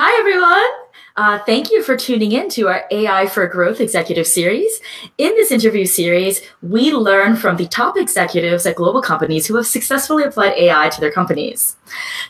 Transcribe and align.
Hi, 0.00 0.16
everyone. 0.20 0.70
Uh, 1.16 1.40
thank 1.44 1.72
you 1.72 1.82
for 1.82 1.96
tuning 1.96 2.30
in 2.30 2.48
to 2.50 2.68
our 2.68 2.84
AI 2.92 3.26
for 3.26 3.48
Growth 3.48 3.80
executive 3.80 4.28
series. 4.28 4.78
In 5.18 5.30
this 5.30 5.50
interview 5.50 5.86
series, 5.86 6.40
we 6.62 6.92
learn 6.92 7.34
from 7.34 7.56
the 7.56 7.66
top 7.66 7.96
executives 7.96 8.64
at 8.64 8.76
global 8.76 9.02
companies 9.02 9.48
who 9.48 9.56
have 9.56 9.66
successfully 9.66 10.22
applied 10.22 10.52
AI 10.56 10.88
to 10.90 11.00
their 11.00 11.10
companies. 11.10 11.74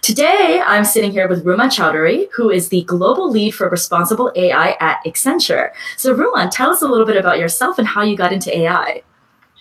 Today, 0.01 0.63
I'm 0.65 0.83
sitting 0.83 1.13
here 1.13 1.29
with 1.29 1.45
Rumman 1.45 1.69
Chowdhury, 1.69 2.29
who 2.33 2.49
is 2.49 2.71
the 2.71 2.85
global 2.85 3.31
lead 3.31 3.51
for 3.51 3.69
responsible 3.69 4.33
AI 4.35 4.75
at 4.81 5.05
Accenture. 5.05 5.73
So, 5.99 6.15
Rumman, 6.15 6.51
tell 6.51 6.71
us 6.71 6.81
a 6.81 6.89
little 6.89 7.05
bit 7.05 7.19
about 7.19 7.39
yourself 7.39 7.79
and 7.79 7.87
how 7.87 8.01
you 8.01 8.17
got 8.17 8.33
into 8.33 8.51
AI. 8.57 9.03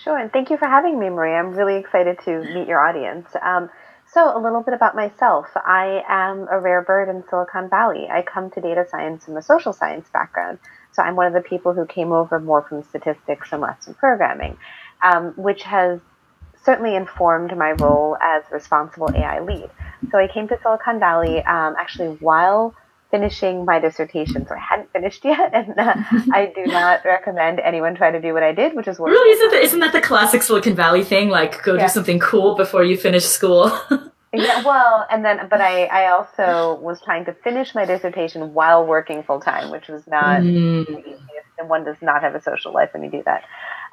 Sure, 0.02 0.18
and 0.18 0.32
thank 0.32 0.50
you 0.50 0.55
for 0.55 0.70
having 0.70 0.98
me, 0.98 1.10
Maria. 1.10 1.39
I'm 1.39 1.52
really 1.52 1.76
excited 1.76 2.20
to 2.24 2.39
meet 2.54 2.70
your 2.70 2.80
audience. 2.80 3.28
Um, 3.42 3.70
so, 4.18 4.36
a 4.36 4.41
little 4.41 4.63
bit 4.63 4.73
about 4.73 4.95
myself. 4.95 5.45
I 5.55 6.04
am 6.07 6.47
a 6.50 6.59
rare 6.59 6.81
bird 6.81 7.07
in 7.07 7.23
Silicon 7.29 7.70
Valley. 7.70 8.07
I 8.09 8.23
come 8.23 8.50
to 8.50 8.59
data 8.59 8.83
science 8.89 9.25
from 9.25 9.38
a 9.38 9.43
social 9.43 9.73
science 9.73 10.09
background. 10.11 10.57
So, 10.92 11.04
I'm 11.04 11.15
one 11.15 11.28
of 11.28 11.33
the 11.33 11.47
people 11.47 11.71
who 11.71 11.86
came 11.86 12.11
over 12.11 12.39
more 12.39 12.64
from 12.64 12.82
statistics 12.82 13.50
and 13.51 13.61
less 13.61 13.86
from 13.86 13.93
programming, 13.93 14.57
um, 15.04 15.33
which 15.36 15.61
has 15.61 16.00
certainly 16.64 16.95
informed 16.95 17.56
my 17.56 17.73
role 17.73 18.18
as 18.19 18.42
responsible 18.51 19.11
AI 19.15 19.39
lead. 19.39 19.69
So, 20.09 20.18
I 20.18 20.28
came 20.28 20.47
to 20.47 20.57
Silicon 20.64 21.00
Valley 21.00 21.43
um, 21.43 21.75
actually 21.78 22.15
while 22.15 22.73
finishing 23.11 23.66
my 23.66 23.79
dissertation. 23.79 24.46
So 24.47 24.56
I 24.56 24.60
hadn't 24.60 24.92
finished 24.92 25.24
yet, 25.25 25.54
and 25.54 25.78
uh, 25.78 25.96
I 26.34 26.52
do 26.56 26.65
not 26.71 27.06
recommend 27.06 27.60
anyone 27.60 27.96
try 27.96 28.11
to 28.11 28.21
do 28.21 28.34
what 28.34 28.43
I 28.43 28.54
did, 28.54 28.75
which 28.75 28.88
is 28.88 29.00
work. 29.00 29.11
Really, 29.11 29.32
isn't 29.32 29.52
that, 29.52 29.64
isn't 29.64 29.79
that 29.79 29.93
the 29.93 30.02
classic 30.02 30.43
Silicon 30.43 30.75
Valley 30.75 31.04
thing? 31.04 31.29
Like, 31.29 31.64
go 31.64 31.75
yeah. 31.75 31.84
do 31.84 31.89
something 31.89 32.20
cool 32.20 32.56
before 32.56 32.84
you 32.84 32.98
finish 32.98 33.25
school. 33.25 33.72
yeah, 34.34 34.64
well, 34.64 35.06
and 35.09 35.23
then, 35.23 35.48
but 35.50 35.62
I, 35.62 35.86
I 35.86 36.12
also 36.12 36.80
was 36.81 37.02
trying 37.02 37.25
to 37.25 37.34
finish 37.34 37.73
my 37.73 37.86
dissertation 37.86 38.53
while 38.53 38.86
working 38.86 39.23
full 39.23 39.39
time, 39.39 39.72
which 39.72 39.88
was 39.88 40.06
not 40.08 40.42
mm. 40.42 40.86
the 40.86 41.00
easiest, 41.00 41.48
and 41.59 41.70
one 41.70 41.84
does 41.84 41.98
not 42.02 42.22
have 42.22 42.36
a 42.36 42.42
social 42.42 42.74
life 42.74 42.90
when 42.94 43.03
you 43.03 43.12
do 43.12 43.24
that. 43.26 43.44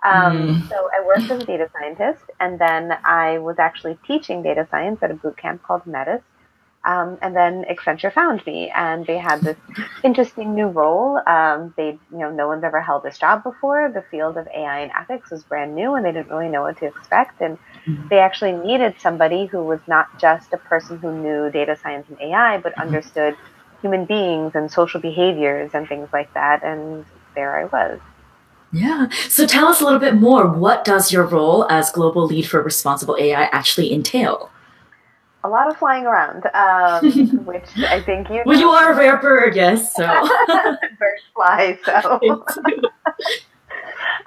Um, 0.04 0.36
mm. 0.36 0.68
So 0.68 0.90
I 0.92 1.04
worked 1.06 1.30
as 1.30 1.42
a 1.42 1.46
data 1.46 1.70
scientist, 1.72 2.24
and 2.38 2.58
then 2.58 2.92
I 3.04 3.38
was 3.38 3.58
actually 3.58 3.98
teaching 4.06 4.42
data 4.42 4.68
science 4.70 5.02
at 5.02 5.10
a 5.10 5.14
boot 5.14 5.38
camp 5.38 5.62
called 5.62 5.86
Metis 5.86 6.20
um, 6.84 7.18
and 7.22 7.34
then 7.34 7.64
Accenture 7.64 8.12
found 8.12 8.44
me, 8.46 8.70
and 8.74 9.06
they 9.06 9.16
had 9.16 9.40
this 9.40 9.56
interesting 10.02 10.54
new 10.54 10.66
role. 10.66 11.20
Um, 11.26 11.72
they, 11.76 11.98
you 12.12 12.18
know, 12.18 12.30
no 12.30 12.46
one's 12.46 12.62
ever 12.62 12.80
held 12.80 13.02
this 13.02 13.16
job 13.16 13.42
before. 13.42 13.90
The 13.92 14.02
field 14.10 14.36
of 14.36 14.46
AI 14.48 14.80
and 14.80 14.92
ethics 14.92 15.30
was 15.30 15.42
brand 15.42 15.74
new, 15.74 15.94
and 15.94 16.04
they 16.04 16.12
didn't 16.12 16.30
really 16.30 16.48
know 16.48 16.62
what 16.62 16.76
to 16.78 16.86
expect. 16.86 17.40
And 17.40 17.58
mm-hmm. 17.86 18.08
they 18.08 18.18
actually 18.18 18.52
needed 18.52 18.96
somebody 18.98 19.46
who 19.46 19.62
was 19.62 19.80
not 19.86 20.18
just 20.18 20.52
a 20.52 20.58
person 20.58 20.98
who 20.98 21.12
knew 21.22 21.50
data 21.50 21.76
science 21.82 22.06
and 22.10 22.20
AI, 22.20 22.58
but 22.58 22.72
mm-hmm. 22.72 22.82
understood 22.82 23.34
human 23.80 24.04
beings 24.04 24.52
and 24.54 24.70
social 24.70 25.00
behaviors 25.00 25.70
and 25.72 25.88
things 25.88 26.08
like 26.12 26.32
that. 26.34 26.62
And 26.62 27.06
there 27.34 27.58
I 27.58 27.64
was. 27.64 28.00
Yeah. 28.72 29.08
So 29.28 29.46
tell 29.46 29.68
us 29.68 29.80
a 29.80 29.84
little 29.84 30.00
bit 30.00 30.16
more. 30.16 30.46
What 30.48 30.84
does 30.84 31.12
your 31.12 31.24
role 31.24 31.66
as 31.70 31.90
global 31.92 32.26
lead 32.26 32.46
for 32.48 32.60
responsible 32.60 33.16
AI 33.18 33.44
actually 33.44 33.92
entail? 33.92 34.50
A 35.44 35.48
lot 35.48 35.70
of 35.70 35.76
flying 35.76 36.06
around, 36.06 36.46
um, 36.54 37.44
which 37.44 37.68
I 37.76 38.00
think 38.00 38.30
you. 38.30 38.42
Well, 38.44 38.58
you 38.58 38.70
are 38.70 38.92
a 38.92 38.96
rare 38.96 39.18
bird, 39.18 39.54
yes. 39.54 39.94
So 39.94 40.06
birds 40.98 41.22
fly, 41.34 41.78
so. 41.84 42.18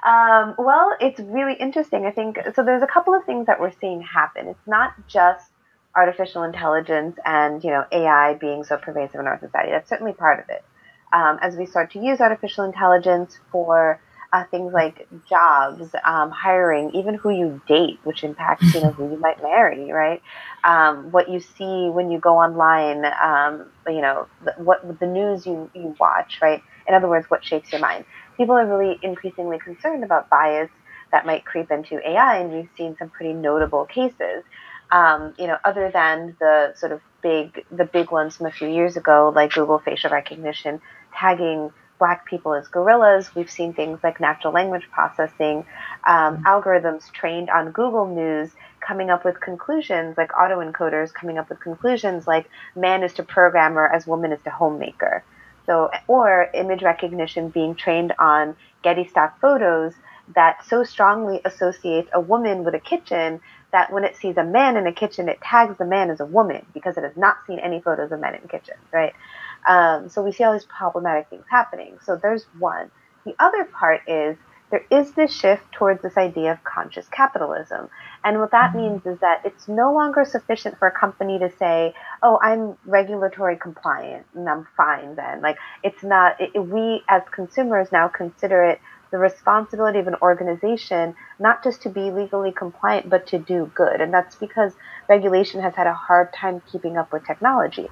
um, 0.08 0.54
well, 0.56 0.96
it's 1.00 1.18
really 1.20 1.54
interesting. 1.54 2.06
I 2.06 2.12
think 2.12 2.38
so. 2.54 2.62
There's 2.64 2.82
a 2.82 2.86
couple 2.86 3.14
of 3.14 3.24
things 3.24 3.46
that 3.46 3.60
we're 3.60 3.72
seeing 3.80 4.00
happen. 4.00 4.46
It's 4.46 4.66
not 4.66 4.92
just 5.08 5.50
artificial 5.96 6.44
intelligence 6.44 7.16
and 7.24 7.64
you 7.64 7.70
know 7.70 7.84
AI 7.90 8.34
being 8.34 8.62
so 8.62 8.76
pervasive 8.76 9.20
in 9.20 9.26
our 9.26 9.40
society. 9.40 9.72
That's 9.72 9.88
certainly 9.88 10.12
part 10.12 10.38
of 10.38 10.48
it. 10.48 10.64
Um, 11.12 11.38
as 11.42 11.56
we 11.56 11.66
start 11.66 11.90
to 11.92 11.98
use 11.98 12.20
artificial 12.20 12.64
intelligence 12.64 13.38
for 13.50 14.00
uh, 14.32 14.44
things 14.50 14.72
like 14.72 15.08
jobs, 15.28 15.94
um, 16.04 16.30
hiring, 16.30 16.90
even 16.94 17.14
who 17.14 17.30
you 17.30 17.60
date, 17.66 17.98
which 18.04 18.24
impacts 18.24 18.74
you 18.74 18.80
know 18.82 18.90
who 18.96 19.10
you 19.10 19.16
might 19.18 19.42
marry, 19.42 19.90
right? 19.90 20.22
Um, 20.64 21.10
what 21.12 21.30
you 21.30 21.40
see 21.40 21.88
when 21.88 22.10
you 22.10 22.18
go 22.18 22.36
online, 22.36 23.04
um, 23.22 23.70
you 23.86 24.02
know, 24.02 24.26
what 24.58 25.00
the 25.00 25.06
news 25.06 25.46
you 25.46 25.70
you 25.74 25.96
watch, 25.98 26.38
right? 26.42 26.62
In 26.86 26.94
other 26.94 27.08
words, 27.08 27.30
what 27.30 27.44
shapes 27.44 27.72
your 27.72 27.80
mind. 27.80 28.04
People 28.36 28.54
are 28.56 28.66
really 28.66 28.98
increasingly 29.02 29.58
concerned 29.58 30.04
about 30.04 30.28
bias 30.28 30.70
that 31.10 31.24
might 31.24 31.44
creep 31.44 31.70
into 31.70 31.98
AI, 32.06 32.38
and 32.38 32.52
we've 32.52 32.68
seen 32.76 32.96
some 32.98 33.08
pretty 33.08 33.32
notable 33.32 33.86
cases. 33.86 34.44
Um, 34.90 35.34
you 35.38 35.46
know, 35.46 35.56
other 35.64 35.90
than 35.90 36.36
the 36.38 36.72
sort 36.76 36.92
of 36.92 37.00
big 37.22 37.64
the 37.70 37.84
big 37.84 38.10
ones 38.10 38.36
from 38.36 38.46
a 38.46 38.50
few 38.50 38.68
years 38.68 38.96
ago, 38.96 39.32
like 39.34 39.52
Google 39.52 39.78
facial 39.78 40.10
recognition 40.10 40.80
tagging 41.14 41.72
black 41.98 42.26
people 42.26 42.54
as 42.54 42.68
gorillas. 42.68 43.34
We've 43.34 43.50
seen 43.50 43.72
things 43.72 44.00
like 44.02 44.20
natural 44.20 44.52
language 44.52 44.88
processing, 44.90 45.66
um, 46.06 46.36
mm-hmm. 46.36 46.44
algorithms 46.44 47.10
trained 47.12 47.50
on 47.50 47.72
Google 47.72 48.06
News 48.06 48.50
coming 48.80 49.10
up 49.10 49.24
with 49.24 49.40
conclusions, 49.40 50.16
like 50.16 50.30
autoencoders 50.32 51.12
coming 51.12 51.38
up 51.38 51.48
with 51.48 51.60
conclusions 51.60 52.26
like 52.26 52.48
man 52.74 53.02
is 53.02 53.12
to 53.14 53.22
programmer 53.22 53.86
as 53.88 54.06
woman 54.06 54.32
is 54.32 54.40
to 54.44 54.50
homemaker. 54.50 55.24
So, 55.66 55.90
or 56.06 56.48
image 56.54 56.82
recognition 56.82 57.50
being 57.50 57.74
trained 57.74 58.14
on 58.18 58.56
Getty 58.82 59.06
stock 59.06 59.38
photos 59.40 59.92
that 60.34 60.64
so 60.66 60.84
strongly 60.84 61.40
associates 61.44 62.08
a 62.12 62.20
woman 62.20 62.64
with 62.64 62.74
a 62.74 62.78
kitchen 62.78 63.40
that 63.72 63.92
when 63.92 64.04
it 64.04 64.16
sees 64.16 64.36
a 64.36 64.44
man 64.44 64.76
in 64.76 64.86
a 64.86 64.92
kitchen, 64.92 65.28
it 65.28 65.40
tags 65.42 65.76
the 65.78 65.84
man 65.84 66.10
as 66.10 66.20
a 66.20 66.26
woman 66.26 66.64
because 66.72 66.96
it 66.96 67.04
has 67.04 67.16
not 67.16 67.36
seen 67.46 67.58
any 67.58 67.80
photos 67.80 68.12
of 68.12 68.20
men 68.20 68.34
in 68.34 68.48
kitchens, 68.48 68.80
right? 68.92 69.12
Um, 69.68 70.08
so 70.08 70.22
we 70.22 70.32
see 70.32 70.42
all 70.44 70.52
these 70.52 70.64
problematic 70.64 71.28
things 71.28 71.44
happening. 71.48 71.98
So 72.02 72.16
there's 72.16 72.46
one. 72.58 72.90
The 73.24 73.34
other 73.38 73.64
part 73.64 74.00
is 74.08 74.36
there 74.70 74.84
is 74.90 75.12
this 75.12 75.32
shift 75.32 75.70
towards 75.72 76.02
this 76.02 76.16
idea 76.16 76.52
of 76.52 76.62
conscious 76.64 77.06
capitalism. 77.08 77.88
And 78.24 78.38
what 78.38 78.50
that 78.50 78.72
mm-hmm. 78.72 78.80
means 78.80 79.06
is 79.06 79.18
that 79.20 79.42
it's 79.44 79.68
no 79.68 79.92
longer 79.92 80.24
sufficient 80.24 80.78
for 80.78 80.88
a 80.88 80.90
company 80.90 81.38
to 81.38 81.50
say, 81.58 81.94
oh, 82.22 82.38
I'm 82.42 82.76
regulatory 82.84 83.56
compliant 83.56 84.26
and 84.34 84.48
I'm 84.48 84.66
fine 84.76 85.14
then. 85.14 85.40
Like, 85.40 85.58
it's 85.82 86.02
not, 86.02 86.40
it, 86.40 86.58
we 86.58 87.02
as 87.08 87.22
consumers 87.30 87.92
now 87.92 88.08
consider 88.08 88.64
it 88.64 88.80
the 89.10 89.18
responsibility 89.18 89.98
of 89.98 90.06
an 90.06 90.16
organization 90.20 91.14
not 91.38 91.64
just 91.64 91.80
to 91.82 91.88
be 91.88 92.10
legally 92.10 92.52
compliant, 92.52 93.08
but 93.08 93.26
to 93.28 93.38
do 93.38 93.70
good. 93.74 94.02
And 94.02 94.12
that's 94.12 94.36
because 94.36 94.74
regulation 95.08 95.62
has 95.62 95.74
had 95.74 95.86
a 95.86 95.94
hard 95.94 96.32
time 96.34 96.60
keeping 96.70 96.98
up 96.98 97.10
with 97.10 97.26
technology. 97.26 97.88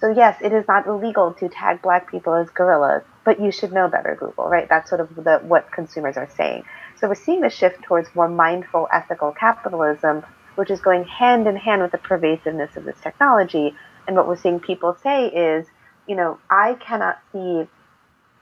So 0.00 0.10
yes, 0.10 0.38
it 0.40 0.52
is 0.52 0.66
not 0.68 0.86
illegal 0.86 1.32
to 1.34 1.48
tag 1.48 1.82
black 1.82 2.10
people 2.10 2.34
as 2.34 2.48
gorillas, 2.50 3.02
but 3.24 3.40
you 3.40 3.50
should 3.50 3.72
know 3.72 3.88
better, 3.88 4.16
Google, 4.18 4.48
right? 4.48 4.68
That's 4.68 4.88
sort 4.88 5.00
of 5.00 5.14
the, 5.16 5.38
what 5.38 5.72
consumers 5.72 6.16
are 6.16 6.30
saying. 6.36 6.64
So 7.00 7.08
we're 7.08 7.16
seeing 7.16 7.44
a 7.44 7.50
shift 7.50 7.82
towards 7.82 8.14
more 8.14 8.28
mindful, 8.28 8.88
ethical 8.92 9.32
capitalism, 9.32 10.24
which 10.54 10.70
is 10.70 10.80
going 10.80 11.04
hand 11.04 11.48
in 11.48 11.56
hand 11.56 11.82
with 11.82 11.90
the 11.90 11.98
pervasiveness 11.98 12.76
of 12.76 12.84
this 12.84 13.00
technology. 13.00 13.74
And 14.06 14.16
what 14.16 14.28
we're 14.28 14.36
seeing 14.36 14.60
people 14.60 14.96
say 15.02 15.26
is, 15.26 15.66
you 16.06 16.14
know, 16.14 16.38
I 16.48 16.74
cannot 16.74 17.18
see 17.32 17.66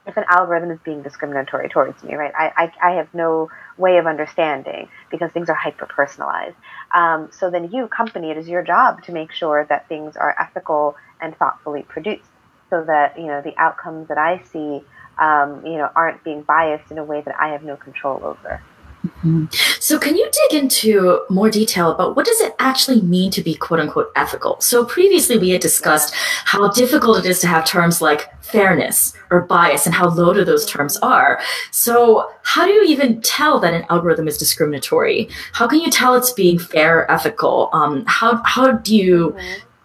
if 0.07 0.17
an 0.17 0.25
algorithm 0.29 0.71
is 0.71 0.79
being 0.83 1.03
discriminatory 1.03 1.69
towards 1.69 2.03
me, 2.03 2.15
right? 2.15 2.33
I, 2.37 2.71
I, 2.81 2.89
I 2.89 2.95
have 2.95 3.09
no 3.13 3.49
way 3.77 3.97
of 3.97 4.07
understanding 4.07 4.89
because 5.11 5.31
things 5.31 5.49
are 5.49 5.55
hyper 5.55 5.87
personalized. 5.87 6.57
Um, 6.95 7.29
so 7.31 7.51
then 7.51 7.69
you, 7.71 7.87
company, 7.89 8.31
it 8.31 8.37
is 8.37 8.47
your 8.47 8.63
job 8.63 9.03
to 9.03 9.11
make 9.11 9.31
sure 9.33 9.65
that 9.69 9.87
things 9.89 10.15
are 10.17 10.35
ethical 10.39 10.95
and 11.21 11.35
thoughtfully 11.37 11.85
produced 11.87 12.31
so 12.69 12.83
that, 12.87 13.13
you 13.17 13.27
know, 13.27 13.41
the 13.43 13.53
outcomes 13.57 14.07
that 14.09 14.17
I 14.17 14.43
see, 14.51 14.81
um, 15.21 15.63
you 15.65 15.77
know, 15.77 15.89
aren't 15.95 16.23
being 16.23 16.43
biased 16.47 16.91
in 16.91 16.97
a 16.97 17.05
way 17.05 17.21
that 17.25 17.35
I 17.39 17.49
have 17.49 17.63
no 17.63 17.77
control 17.77 18.23
over. 18.25 18.63
Mm-hmm. 19.07 19.45
So, 19.79 19.97
can 19.99 20.15
you 20.15 20.29
dig 20.31 20.61
into 20.61 21.21
more 21.29 21.49
detail 21.49 21.91
about 21.91 22.15
what 22.15 22.25
does 22.25 22.39
it 22.41 22.55
actually 22.59 23.01
mean 23.01 23.31
to 23.31 23.41
be 23.41 23.55
"quote 23.55 23.79
unquote" 23.79 24.11
ethical? 24.15 24.59
So, 24.61 24.85
previously 24.85 25.37
we 25.37 25.49
had 25.49 25.61
discussed 25.61 26.13
how 26.15 26.69
difficult 26.69 27.19
it 27.19 27.25
is 27.25 27.39
to 27.41 27.47
have 27.47 27.65
terms 27.65 28.01
like 28.01 28.29
fairness 28.43 29.13
or 29.29 29.41
bias 29.41 29.85
and 29.85 29.93
how 29.93 30.09
loaded 30.09 30.47
those 30.47 30.65
terms 30.65 30.97
are. 30.97 31.39
So, 31.71 32.29
how 32.43 32.65
do 32.65 32.71
you 32.71 32.83
even 32.85 33.21
tell 33.21 33.59
that 33.59 33.73
an 33.73 33.85
algorithm 33.89 34.27
is 34.27 34.37
discriminatory? 34.37 35.29
How 35.53 35.67
can 35.67 35.79
you 35.79 35.89
tell 35.89 36.15
it's 36.15 36.31
being 36.33 36.59
fair, 36.59 36.99
or 36.99 37.11
ethical? 37.11 37.69
Um, 37.73 38.03
how 38.07 38.41
how 38.43 38.71
do 38.71 38.95
you, 38.95 39.35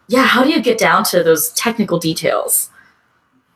yeah, 0.09 0.25
how 0.25 0.45
do 0.45 0.51
you 0.51 0.63
get 0.63 0.79
down 0.79 1.05
to 1.05 1.23
those 1.23 1.51
technical 1.53 1.99
details? 1.99 2.71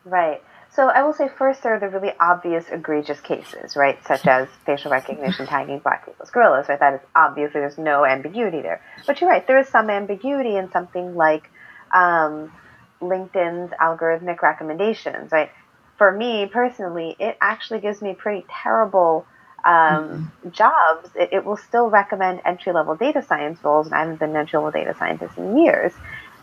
Right. 0.05 0.43
So 0.77 0.89
I 0.89 1.03
will 1.05 1.15
say 1.15 1.29
first 1.29 1.63
there 1.63 1.75
are 1.75 1.81
the 1.81 1.89
really 1.89 2.13
obvious 2.21 2.67
egregious 2.71 3.19
cases, 3.23 3.77
right, 3.77 3.99
such 4.07 4.27
as 4.27 4.47
facial 4.67 4.91
recognition 4.91 5.47
tagging 5.47 5.79
black 5.79 6.05
people 6.05 6.23
as 6.23 6.31
gorillas, 6.31 6.69
right? 6.69 6.79
That 6.79 6.95
is 6.95 7.01
obviously 7.17 7.63
there's 7.63 7.79
no 7.79 8.05
ambiguity 8.05 8.61
there. 8.61 8.83
But 9.07 9.19
you're 9.21 9.31
right, 9.31 9.45
there 9.47 9.59
is 9.59 9.69
some 9.69 9.89
ambiguity 9.89 10.55
in 10.57 10.71
something 10.71 11.17
like 11.17 11.51
um, 11.95 12.53
LinkedIn's 13.01 13.73
algorithmic 13.81 14.43
recommendations, 14.43 15.33
right? 15.33 15.51
For 15.97 16.13
me 16.13 16.45
personally, 16.45 17.17
it 17.19 17.39
actually 17.41 17.81
gives 17.81 18.03
me 18.03 18.13
pretty 18.13 18.45
terrible 18.63 19.27
um, 19.65 19.73
mm-hmm. 19.73 20.51
jobs. 20.51 21.09
It, 21.15 21.31
it, 21.33 21.45
will 21.47 21.57
still 21.57 21.89
recommend 21.89 22.43
entry 22.45 22.75
level 22.75 22.97
data 22.97 23.23
science 23.23 23.65
roles, 23.65 23.87
and 23.87 23.95
I 23.95 24.01
haven't 24.01 24.19
been 24.19 24.31
an 24.31 24.37
entry 24.37 24.59
level 24.59 24.73
data 24.73 24.95
scientist 24.99 25.39
in 25.39 25.57
years. 25.57 25.95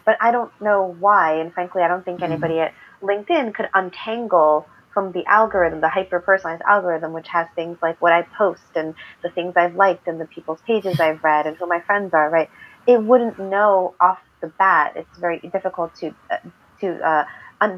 but 0.06 0.18
I 0.20 0.32
don't 0.32 0.52
know 0.60 0.96
why. 1.00 1.36
And 1.36 1.54
frankly, 1.54 1.84
I 1.84 1.88
don't 1.88 2.04
think 2.04 2.22
mm-hmm. 2.22 2.32
anybody 2.32 2.60
at 2.60 2.74
LinkedIn 3.04 3.54
could 3.54 3.70
untangle 3.74 4.68
from 4.94 5.12
the 5.12 5.26
algorithm, 5.26 5.82
the 5.82 5.90
hyper 5.90 6.20
personalized 6.20 6.64
algorithm, 6.68 7.14
which 7.14 7.28
has 7.28 7.48
things 7.56 7.78
like 7.82 8.02
what 8.02 8.14
I 8.14 8.22
post 8.38 8.62
and 8.76 8.94
the 9.24 9.30
things 9.30 9.54
I've 9.56 9.76
liked 9.76 10.08
and 10.08 10.22
the 10.22 10.26
people's 10.26 10.62
pages 10.62 11.00
I've 11.00 11.24
read 11.24 11.48
and 11.48 11.58
who 11.58 11.68
my 11.68 11.82
friends 11.82 12.14
are, 12.14 12.30
right? 12.30 12.50
It 12.88 13.02
wouldn't 13.02 13.40
know 13.40 13.96
off 14.00 14.20
the 14.42 14.48
bat. 14.48 14.94
It's 14.96 15.18
very 15.18 15.40
difficult 15.40 15.96
to 15.96 16.14
uh, 16.30 16.38
to 16.82 17.08
uh, 17.08 17.26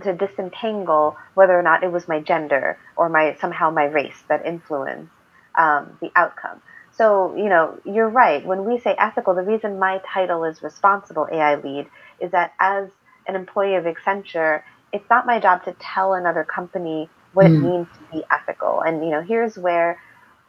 to 0.01 0.13
disentangle 0.13 1.15
whether 1.35 1.57
or 1.57 1.61
not 1.61 1.83
it 1.83 1.91
was 1.91 2.07
my 2.07 2.19
gender 2.19 2.77
or 2.95 3.07
my 3.07 3.37
somehow 3.39 3.69
my 3.69 3.85
race 3.85 4.23
that 4.29 4.45
influenced 4.45 5.11
um, 5.57 5.97
the 6.01 6.11
outcome. 6.15 6.61
So, 6.97 7.35
you 7.35 7.49
know, 7.49 7.79
you're 7.83 8.09
right. 8.09 8.45
When 8.45 8.65
we 8.65 8.79
say 8.79 8.95
ethical, 8.97 9.35
the 9.35 9.43
reason 9.43 9.79
my 9.79 10.01
title 10.13 10.43
is 10.45 10.63
responsible 10.63 11.27
AI 11.31 11.55
lead 11.55 11.87
is 12.19 12.31
that 12.31 12.53
as 12.59 12.89
an 13.27 13.35
employee 13.35 13.75
of 13.75 13.83
Accenture, 13.83 14.61
it's 14.91 15.09
not 15.09 15.25
my 15.25 15.39
job 15.39 15.63
to 15.65 15.75
tell 15.79 16.13
another 16.13 16.43
company 16.43 17.09
what 17.33 17.47
mm. 17.47 17.55
it 17.55 17.59
means 17.59 17.87
to 17.93 18.17
be 18.17 18.23
ethical. 18.31 18.81
And, 18.81 19.03
you 19.03 19.11
know, 19.11 19.21
here's 19.21 19.57
where 19.57 19.99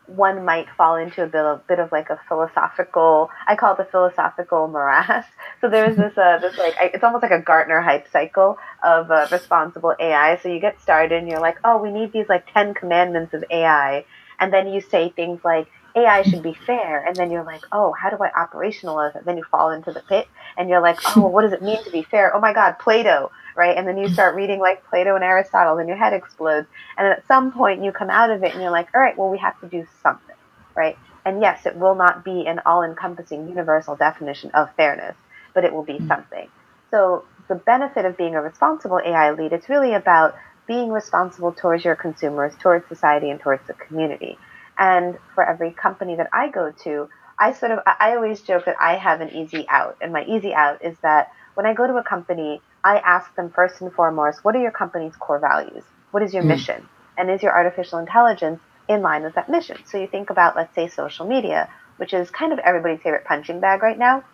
one 0.06 0.44
might 0.44 0.68
fall 0.76 0.96
into 0.96 1.22
a 1.22 1.26
bit 1.26 1.44
of, 1.44 1.66
bit 1.66 1.80
of 1.80 1.90
like 1.90 2.10
a 2.10 2.20
philosophical, 2.28 3.28
I 3.46 3.56
call 3.56 3.72
it 3.72 3.78
the 3.78 3.84
philosophical 3.84 4.68
morass. 4.68 5.26
So 5.62 5.70
there's 5.70 5.96
this, 5.96 6.16
uh, 6.18 6.38
this 6.38 6.58
like, 6.58 6.74
it's 6.78 7.02
almost 7.02 7.22
like 7.22 7.32
a 7.32 7.40
Gartner 7.40 7.80
hype 7.80 8.08
cycle 8.12 8.58
of 8.84 9.10
uh, 9.10 9.26
responsible 9.32 9.94
AI. 9.98 10.36
So 10.42 10.50
you 10.50 10.60
get 10.60 10.80
started 10.82 11.18
and 11.18 11.28
you're 11.28 11.40
like, 11.40 11.56
oh, 11.64 11.78
we 11.78 11.90
need 11.90 12.12
these 12.12 12.28
like 12.28 12.52
10 12.52 12.74
commandments 12.74 13.32
of 13.32 13.42
AI. 13.50 14.04
And 14.38 14.52
then 14.52 14.68
you 14.68 14.82
say 14.82 15.08
things 15.08 15.40
like, 15.44 15.66
AI 15.96 16.22
should 16.22 16.42
be 16.42 16.52
fair. 16.52 17.04
And 17.04 17.16
then 17.16 17.30
you're 17.30 17.44
like, 17.44 17.62
oh, 17.72 17.92
how 17.92 18.10
do 18.10 18.18
I 18.22 18.30
operationalize 18.30 19.16
it? 19.16 19.24
Then 19.24 19.36
you 19.38 19.44
fall 19.44 19.70
into 19.70 19.92
the 19.92 20.00
pit 20.00 20.28
and 20.56 20.68
you're 20.68 20.82
like, 20.82 20.98
oh, 21.04 21.22
well, 21.22 21.30
what 21.30 21.42
does 21.42 21.52
it 21.52 21.62
mean 21.62 21.82
to 21.84 21.90
be 21.90 22.02
fair? 22.02 22.34
Oh 22.36 22.40
my 22.40 22.52
God, 22.52 22.76
Plato, 22.78 23.32
right? 23.56 23.76
And 23.76 23.88
then 23.88 23.96
you 23.96 24.08
start 24.08 24.36
reading 24.36 24.60
like 24.60 24.84
Plato 24.84 25.14
and 25.14 25.24
Aristotle 25.24 25.78
and 25.78 25.88
your 25.88 25.96
head 25.96 26.12
explodes. 26.12 26.68
And 26.98 27.06
at 27.06 27.26
some 27.26 27.50
point 27.50 27.82
you 27.82 27.92
come 27.92 28.10
out 28.10 28.30
of 28.30 28.44
it 28.44 28.52
and 28.52 28.60
you're 28.60 28.70
like, 28.70 28.88
all 28.94 29.00
right, 29.00 29.16
well, 29.16 29.30
we 29.30 29.38
have 29.38 29.58
to 29.60 29.66
do 29.66 29.86
something, 30.02 30.36
right? 30.74 30.98
And 31.24 31.40
yes, 31.40 31.66
it 31.66 31.76
will 31.76 31.94
not 31.94 32.24
be 32.24 32.46
an 32.46 32.60
all 32.66 32.82
encompassing 32.82 33.48
universal 33.48 33.96
definition 33.96 34.50
of 34.52 34.68
fairness, 34.76 35.16
but 35.54 35.64
it 35.64 35.72
will 35.72 35.82
be 35.82 35.94
mm-hmm. 35.94 36.08
something. 36.08 36.48
So 36.90 37.24
the 37.48 37.54
benefit 37.54 38.04
of 38.04 38.16
being 38.16 38.34
a 38.34 38.42
responsible 38.42 39.00
AI 39.04 39.32
lead, 39.32 39.52
it's 39.52 39.68
really 39.68 39.94
about 39.94 40.36
being 40.66 40.90
responsible 40.90 41.52
towards 41.52 41.84
your 41.84 41.96
consumers, 41.96 42.52
towards 42.60 42.86
society, 42.88 43.30
and 43.30 43.40
towards 43.40 43.66
the 43.66 43.74
community. 43.74 44.38
And 44.78 45.18
for 45.34 45.44
every 45.44 45.70
company 45.70 46.16
that 46.16 46.28
I 46.32 46.48
go 46.48 46.72
to, 46.84 47.08
I 47.38 47.52
sort 47.52 47.72
of, 47.72 47.80
I 47.86 48.14
always 48.16 48.40
joke 48.40 48.64
that 48.66 48.76
I 48.80 48.96
have 48.96 49.20
an 49.20 49.30
easy 49.30 49.66
out. 49.68 49.96
And 50.00 50.12
my 50.12 50.24
easy 50.24 50.54
out 50.54 50.84
is 50.84 50.96
that 51.02 51.32
when 51.54 51.66
I 51.66 51.74
go 51.74 51.86
to 51.86 51.96
a 51.96 52.02
company, 52.02 52.60
I 52.84 52.98
ask 52.98 53.34
them 53.34 53.50
first 53.50 53.80
and 53.80 53.92
foremost, 53.92 54.44
what 54.44 54.54
are 54.56 54.60
your 54.60 54.70
company's 54.70 55.16
core 55.16 55.38
values? 55.38 55.84
What 56.10 56.22
is 56.22 56.32
your 56.32 56.42
mm. 56.42 56.48
mission? 56.48 56.88
And 57.18 57.30
is 57.30 57.42
your 57.42 57.52
artificial 57.52 57.98
intelligence 57.98 58.60
in 58.88 59.02
line 59.02 59.22
with 59.22 59.34
that 59.34 59.48
mission? 59.48 59.78
So 59.86 59.98
you 59.98 60.06
think 60.06 60.30
about, 60.30 60.56
let's 60.56 60.74
say, 60.74 60.88
social 60.88 61.26
media, 61.26 61.68
which 61.96 62.12
is 62.12 62.30
kind 62.30 62.52
of 62.52 62.58
everybody's 62.58 63.00
favorite 63.02 63.24
punching 63.24 63.60
bag 63.60 63.82
right 63.82 63.98
now 63.98 64.24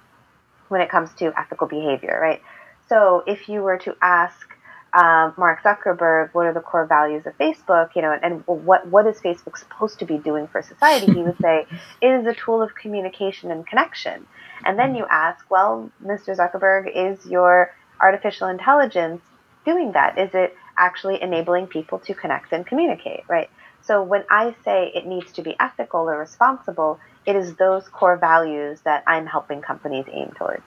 when 0.69 0.81
it 0.81 0.91
comes 0.91 1.13
to 1.15 1.33
ethical 1.39 1.69
behavior, 1.69 2.19
right? 2.21 2.43
So 2.89 3.23
if 3.27 3.49
you 3.49 3.63
were 3.63 3.79
to 3.79 3.97
ask 4.03 4.49
um, 4.95 5.33
Mark 5.39 5.63
Zuckerberg, 5.63 6.35
what 6.35 6.47
are 6.47 6.53
the 6.53 6.61
core 6.61 6.85
values 6.85 7.27
of 7.27 7.37
Facebook, 7.39 7.91
you 7.97 8.03
know, 8.03 8.13
and, 8.13 8.23
and, 8.23 8.47
what 8.47 8.87
what 8.89 9.07
is 9.07 9.19
Facebook 9.21 9.57
supposed 9.57 9.99
to 10.01 10.05
be 10.05 10.19
doing 10.19 10.47
for 10.49 10.61
society? 10.61 11.07
He 11.07 11.23
would 11.23 11.39
say 11.41 11.67
it 12.03 12.09
is 12.09 12.27
a 12.27 12.35
tool 12.35 12.61
of 12.61 12.75
communication 12.75 13.51
and 13.51 13.67
connection. 13.67 14.27
And 14.65 14.79
then 14.79 14.95
you 14.95 15.07
ask, 15.11 15.51
well, 15.51 15.91
Mr. 16.05 16.37
Zuckerberg, 16.37 16.91
is 16.95 17.25
your 17.27 17.75
artificial 18.01 18.49
intelligence 18.49 19.23
doing 19.65 19.93
that? 19.93 20.19
Is 20.19 20.31
it 20.35 20.55
actually 20.77 21.23
enabling 21.23 21.69
people 21.69 21.99
to 22.01 22.15
connect 22.15 22.53
and 22.53 22.67
communicate, 22.67 23.23
right? 23.29 23.49
So 23.81 24.03
when 24.03 24.25
I 24.31 24.55
say 24.65 24.93
it 24.95 25.07
needs 25.07 25.33
to 25.33 25.43
be 25.43 25.57
ethical 25.59 26.03
or 26.03 26.19
responsible, 26.19 27.01
it 27.25 27.35
is 27.35 27.55
those 27.55 27.89
core 27.89 28.17
values 28.17 28.81
that 28.85 29.05
I'm 29.07 29.27
helping 29.27 29.63
companies 29.63 30.05
aim 30.13 30.33
towards. 30.37 30.63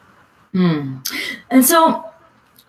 Mm. 0.54 1.07
And 1.50 1.66
so 1.66 2.10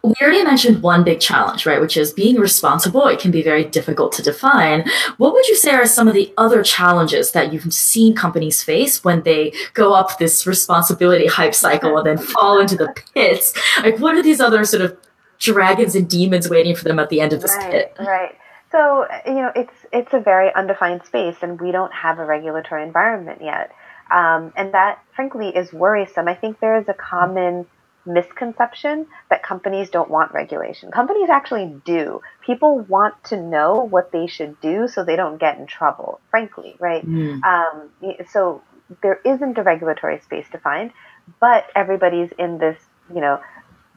we 0.06 0.14
already 0.20 0.44
mentioned 0.44 0.82
one 0.82 1.04
big 1.04 1.20
challenge, 1.20 1.66
right, 1.66 1.80
which 1.80 1.96
is 1.96 2.12
being 2.12 2.36
responsible. 2.36 3.06
It 3.06 3.20
can 3.20 3.30
be 3.30 3.42
very 3.42 3.64
difficult 3.64 4.12
to 4.12 4.22
define. 4.22 4.88
What 5.16 5.32
would 5.32 5.46
you 5.48 5.56
say 5.56 5.72
are 5.72 5.86
some 5.86 6.08
of 6.08 6.14
the 6.14 6.32
other 6.36 6.62
challenges 6.62 7.32
that 7.32 7.52
you've 7.52 7.72
seen 7.72 8.14
companies 8.14 8.62
face 8.62 9.04
when 9.04 9.22
they 9.22 9.52
go 9.74 9.92
up 9.92 10.18
this 10.18 10.46
responsibility 10.46 11.26
hype 11.26 11.54
cycle 11.54 11.96
and 11.98 12.06
then 12.06 12.18
fall 12.18 12.60
into 12.60 12.76
the 12.76 12.94
pits? 13.14 13.54
Like, 13.82 13.98
what 13.98 14.14
are 14.14 14.22
these 14.22 14.40
other 14.40 14.64
sort 14.64 14.82
of 14.82 14.96
dragons 15.38 15.94
and 15.94 16.08
demons 16.08 16.48
waiting 16.48 16.74
for 16.74 16.84
them 16.84 16.98
at 16.98 17.08
the 17.08 17.20
end 17.20 17.32
of 17.32 17.42
this 17.42 17.54
right, 17.56 17.70
pit? 17.70 17.96
Right. 17.98 18.36
So 18.72 19.06
you 19.24 19.34
know, 19.34 19.52
it's 19.54 19.86
it's 19.92 20.12
a 20.12 20.20
very 20.20 20.52
undefined 20.54 21.04
space, 21.04 21.36
and 21.42 21.60
we 21.60 21.72
don't 21.72 21.92
have 21.92 22.18
a 22.18 22.24
regulatory 22.24 22.82
environment 22.82 23.40
yet, 23.40 23.72
um, 24.10 24.52
and 24.56 24.74
that 24.74 25.02
frankly 25.14 25.48
is 25.48 25.72
worrisome. 25.72 26.28
I 26.28 26.34
think 26.34 26.60
there 26.60 26.76
is 26.76 26.88
a 26.88 26.94
common 26.94 27.66
misconception 28.06 29.06
that 29.30 29.42
companies 29.42 29.90
don't 29.90 30.10
want 30.10 30.32
regulation. 30.32 30.90
Companies 30.90 31.28
actually 31.28 31.74
do. 31.84 32.20
People 32.44 32.80
want 32.80 33.14
to 33.24 33.36
know 33.36 33.86
what 33.90 34.12
they 34.12 34.26
should 34.26 34.60
do 34.60 34.88
so 34.88 35.04
they 35.04 35.16
don't 35.16 35.38
get 35.38 35.58
in 35.58 35.66
trouble, 35.66 36.20
frankly, 36.30 36.76
right? 36.78 37.06
Mm. 37.06 37.42
Um, 37.42 37.90
so 38.30 38.62
there 39.02 39.20
isn't 39.24 39.58
a 39.58 39.62
regulatory 39.62 40.20
space 40.20 40.46
to 40.52 40.58
find, 40.58 40.92
but 41.40 41.66
everybody's 41.74 42.30
in 42.38 42.58
this, 42.58 42.78
you 43.14 43.20
know, 43.20 43.40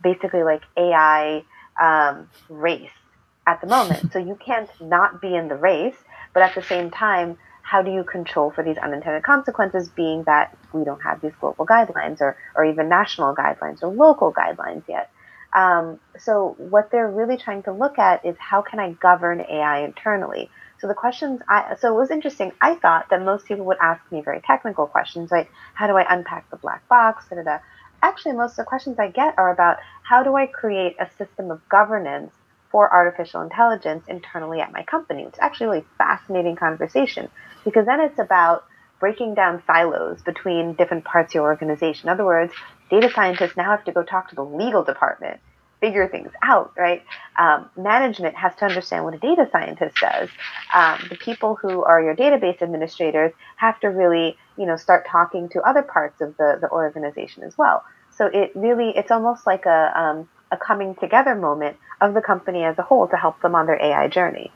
basically 0.03 0.43
like 0.43 0.63
AI 0.77 1.43
um, 1.79 2.29
race 2.49 2.89
at 3.45 3.61
the 3.61 3.67
moment. 3.67 4.11
so 4.13 4.19
you 4.19 4.37
can't 4.43 4.69
not 4.81 5.21
be 5.21 5.35
in 5.35 5.47
the 5.47 5.55
race, 5.55 5.97
but 6.33 6.43
at 6.43 6.55
the 6.55 6.63
same 6.63 6.89
time, 6.89 7.37
how 7.69 7.83
do 7.83 7.91
you 7.91 8.03
control 8.03 8.49
for 8.49 8.63
these 8.63 8.79
unintended 8.79 9.21
consequences 9.21 9.89
being 9.89 10.23
that 10.23 10.57
we 10.73 10.83
don't 10.83 11.01
have 11.03 11.21
these 11.21 11.33
global 11.39 11.67
guidelines 11.67 12.19
or, 12.19 12.35
or 12.55 12.65
even 12.65 12.89
national 12.89 13.35
guidelines 13.35 13.83
or 13.83 13.89
local 13.89 14.33
guidelines 14.33 14.81
yet. 14.89 15.11
Um, 15.53 15.99
so 16.17 16.55
what 16.57 16.89
they're 16.89 17.11
really 17.11 17.37
trying 17.37 17.61
to 17.63 17.71
look 17.71 17.99
at 17.99 18.25
is 18.25 18.35
how 18.39 18.63
can 18.63 18.79
I 18.79 18.93
govern 18.93 19.41
AI 19.41 19.85
internally? 19.85 20.49
So 20.79 20.87
the 20.87 20.95
questions 20.95 21.41
I, 21.47 21.75
so 21.79 21.93
it 21.93 21.97
was 21.99 22.09
interesting. 22.09 22.53
I 22.59 22.73
thought 22.73 23.11
that 23.11 23.21
most 23.21 23.45
people 23.45 23.65
would 23.65 23.77
ask 23.79 24.01
me 24.11 24.21
very 24.21 24.41
technical 24.41 24.87
questions 24.87 25.29
like, 25.29 25.51
how 25.75 25.85
do 25.85 25.93
I 25.95 26.11
unpack 26.11 26.49
the 26.49 26.57
black 26.57 26.87
box? 26.89 27.25
Da, 27.29 27.35
da, 27.35 27.43
da. 27.43 27.57
Actually, 28.01 28.33
most 28.33 28.53
of 28.53 28.57
the 28.57 28.63
questions 28.63 28.97
I 28.97 29.09
get 29.09 29.37
are 29.37 29.53
about 29.53 29.77
how 30.01 30.23
do 30.23 30.35
I 30.35 30.47
create 30.47 30.95
a 30.99 31.07
system 31.19 31.51
of 31.51 31.61
governance 31.69 32.31
for 32.71 32.91
artificial 32.93 33.41
intelligence 33.41 34.05
internally 34.07 34.61
at 34.61 34.71
my 34.71 34.83
company. 34.83 35.23
It's 35.23 35.39
actually 35.39 35.65
a 35.65 35.69
really 35.69 35.85
fascinating 35.97 36.55
conversation 36.55 37.29
because 37.65 37.85
then 37.85 37.99
it's 37.99 38.19
about 38.19 38.65
breaking 38.99 39.33
down 39.33 39.63
silos 39.65 40.21
between 40.21 40.73
different 40.73 41.05
parts 41.05 41.31
of 41.31 41.35
your 41.35 41.43
organization. 41.45 42.09
In 42.09 42.13
other 42.13 42.25
words, 42.25 42.53
data 42.89 43.09
scientists 43.13 43.55
now 43.55 43.71
have 43.71 43.85
to 43.85 43.91
go 43.91 44.03
talk 44.03 44.29
to 44.29 44.35
the 44.35 44.43
legal 44.43 44.83
department, 44.83 45.39
figure 45.79 46.07
things 46.07 46.31
out, 46.43 46.73
right? 46.77 47.03
Um, 47.39 47.69
management 47.77 48.35
has 48.35 48.53
to 48.55 48.65
understand 48.65 49.05
what 49.05 49.13
a 49.13 49.19
data 49.19 49.47
scientist 49.51 49.95
does. 50.01 50.29
Um, 50.73 50.99
the 51.09 51.15
people 51.15 51.55
who 51.55 51.83
are 51.83 52.01
your 52.01 52.15
database 52.15 52.61
administrators 52.61 53.31
have 53.55 53.79
to 53.79 53.87
really, 53.87 54.37
you 54.57 54.65
know, 54.65 54.75
start 54.75 55.07
talking 55.07 55.47
to 55.49 55.61
other 55.61 55.81
parts 55.81 56.19
of 56.21 56.35
the, 56.37 56.57
the 56.59 56.69
organization 56.69 57.43
as 57.43 57.57
well. 57.57 57.83
So 58.11 58.25
it 58.25 58.51
really, 58.53 58.91
it's 58.95 59.11
almost 59.11 59.47
like 59.47 59.65
a, 59.65 59.97
um, 59.97 60.29
a 60.51 60.57
coming 60.57 60.95
together 60.95 61.35
moment 61.35 61.77
of 62.01 62.13
the 62.13 62.21
company 62.21 62.63
as 62.63 62.77
a 62.77 62.83
whole 62.83 63.07
to 63.07 63.17
help 63.17 63.41
them 63.41 63.55
on 63.55 63.65
their 63.65 63.81
AI 63.81 64.07
journey. 64.07 64.51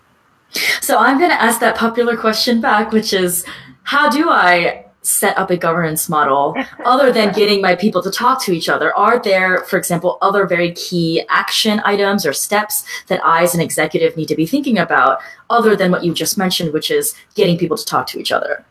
So 0.81 0.97
I'm 0.97 1.17
going 1.17 1.31
to 1.31 1.41
ask 1.41 1.59
that 1.59 1.75
popular 1.75 2.15
question 2.15 2.62
back, 2.62 2.91
which 2.91 3.13
is 3.13 3.45
how 3.83 4.09
do 4.09 4.29
I 4.29 4.85
set 5.01 5.38
up 5.38 5.51
a 5.51 5.57
governance 5.57 6.07
model 6.07 6.55
other 6.85 7.12
than 7.12 7.33
getting 7.33 7.62
my 7.62 7.75
people 7.75 8.01
to 8.01 8.12
talk 8.12 8.41
to 8.43 8.53
each 8.53 8.69
other? 8.69 8.95
Are 8.95 9.21
there, 9.21 9.59
for 9.65 9.77
example, 9.77 10.17
other 10.21 10.45
very 10.47 10.71
key 10.73 11.23
action 11.29 11.81
items 11.83 12.25
or 12.25 12.33
steps 12.33 12.85
that 13.07 13.23
I 13.25 13.43
as 13.43 13.53
an 13.53 13.62
executive 13.62 14.15
need 14.15 14.27
to 14.29 14.35
be 14.35 14.45
thinking 14.45 14.77
about 14.77 15.19
other 15.50 15.75
than 15.75 15.91
what 15.91 16.03
you 16.03 16.13
just 16.13 16.38
mentioned, 16.38 16.73
which 16.73 16.89
is 16.89 17.15
getting 17.35 17.57
people 17.57 17.77
to 17.77 17.85
talk 17.85 18.07
to 18.07 18.19
each 18.19 18.31
other? 18.31 18.65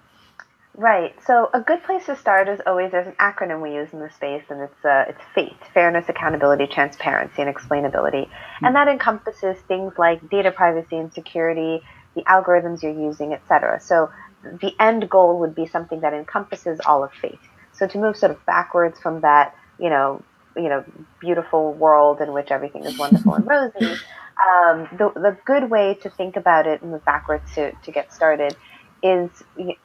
Right. 0.75 1.15
So 1.27 1.51
a 1.53 1.61
good 1.61 1.83
place 1.85 2.07
to 2.07 2.17
start 2.17 2.49
is 2.49 2.61
always 2.67 2.93
there's 2.93 3.07
an 3.07 3.17
acronym 3.21 3.61
we 3.61 3.75
use 3.75 3.93
in 3.93 4.01
the 4.01 4.11
space, 4.11 4.45
and 4.49 4.63
it's 4.63 4.85
uh, 4.85 5.05
it's 5.09 5.21
FATE: 5.35 5.57
fairness, 5.75 6.07
accountability, 6.09 6.67
transparency, 6.67 7.43
and 7.43 7.55
explainability. 7.55 8.27
Mm-hmm. 8.27 8.65
And 8.65 8.77
that 8.77 8.89
encompasses 8.89 9.59
things 9.69 9.93
like 9.99 10.31
data 10.31 10.51
privacy 10.51 10.97
and 10.97 11.13
security, 11.13 11.83
the 12.15 12.23
algorithms 12.23 12.83
you're 12.83 12.99
using, 12.99 13.35
etc. 13.35 13.81
So 13.81 14.11
the 14.43 14.73
end 14.81 15.11
goal 15.11 15.41
would 15.41 15.55
be 15.55 15.67
something 15.67 16.01
that 16.01 16.15
encompasses 16.15 16.81
all 16.87 17.05
of 17.05 17.13
FATE. 17.13 17.39
So 17.73 17.87
to 17.87 17.99
move 17.99 18.17
sort 18.17 18.33
of 18.33 18.45
backwards 18.47 18.99
from 18.99 19.21
that, 19.21 19.55
you 19.79 19.91
know, 19.91 20.23
you 20.57 20.71
know, 20.71 20.85
beautiful 21.21 21.75
world 21.75 22.21
in 22.23 22.33
which 22.33 22.51
everything 22.51 22.85
is 22.85 22.99
wonderful 22.99 23.35
and 23.35 23.47
rosy, 23.47 23.79
um, 23.87 24.89
the, 24.97 25.13
the 25.15 25.37
good 25.45 25.71
way 25.71 25.99
to 26.03 26.11
think 26.11 26.37
about 26.37 26.67
it 26.67 26.81
and 26.83 26.93
move 26.93 27.05
backwards 27.05 27.45
to, 27.55 27.73
to 27.85 27.91
get 27.91 28.13
started 28.13 28.57
is 29.03 29.31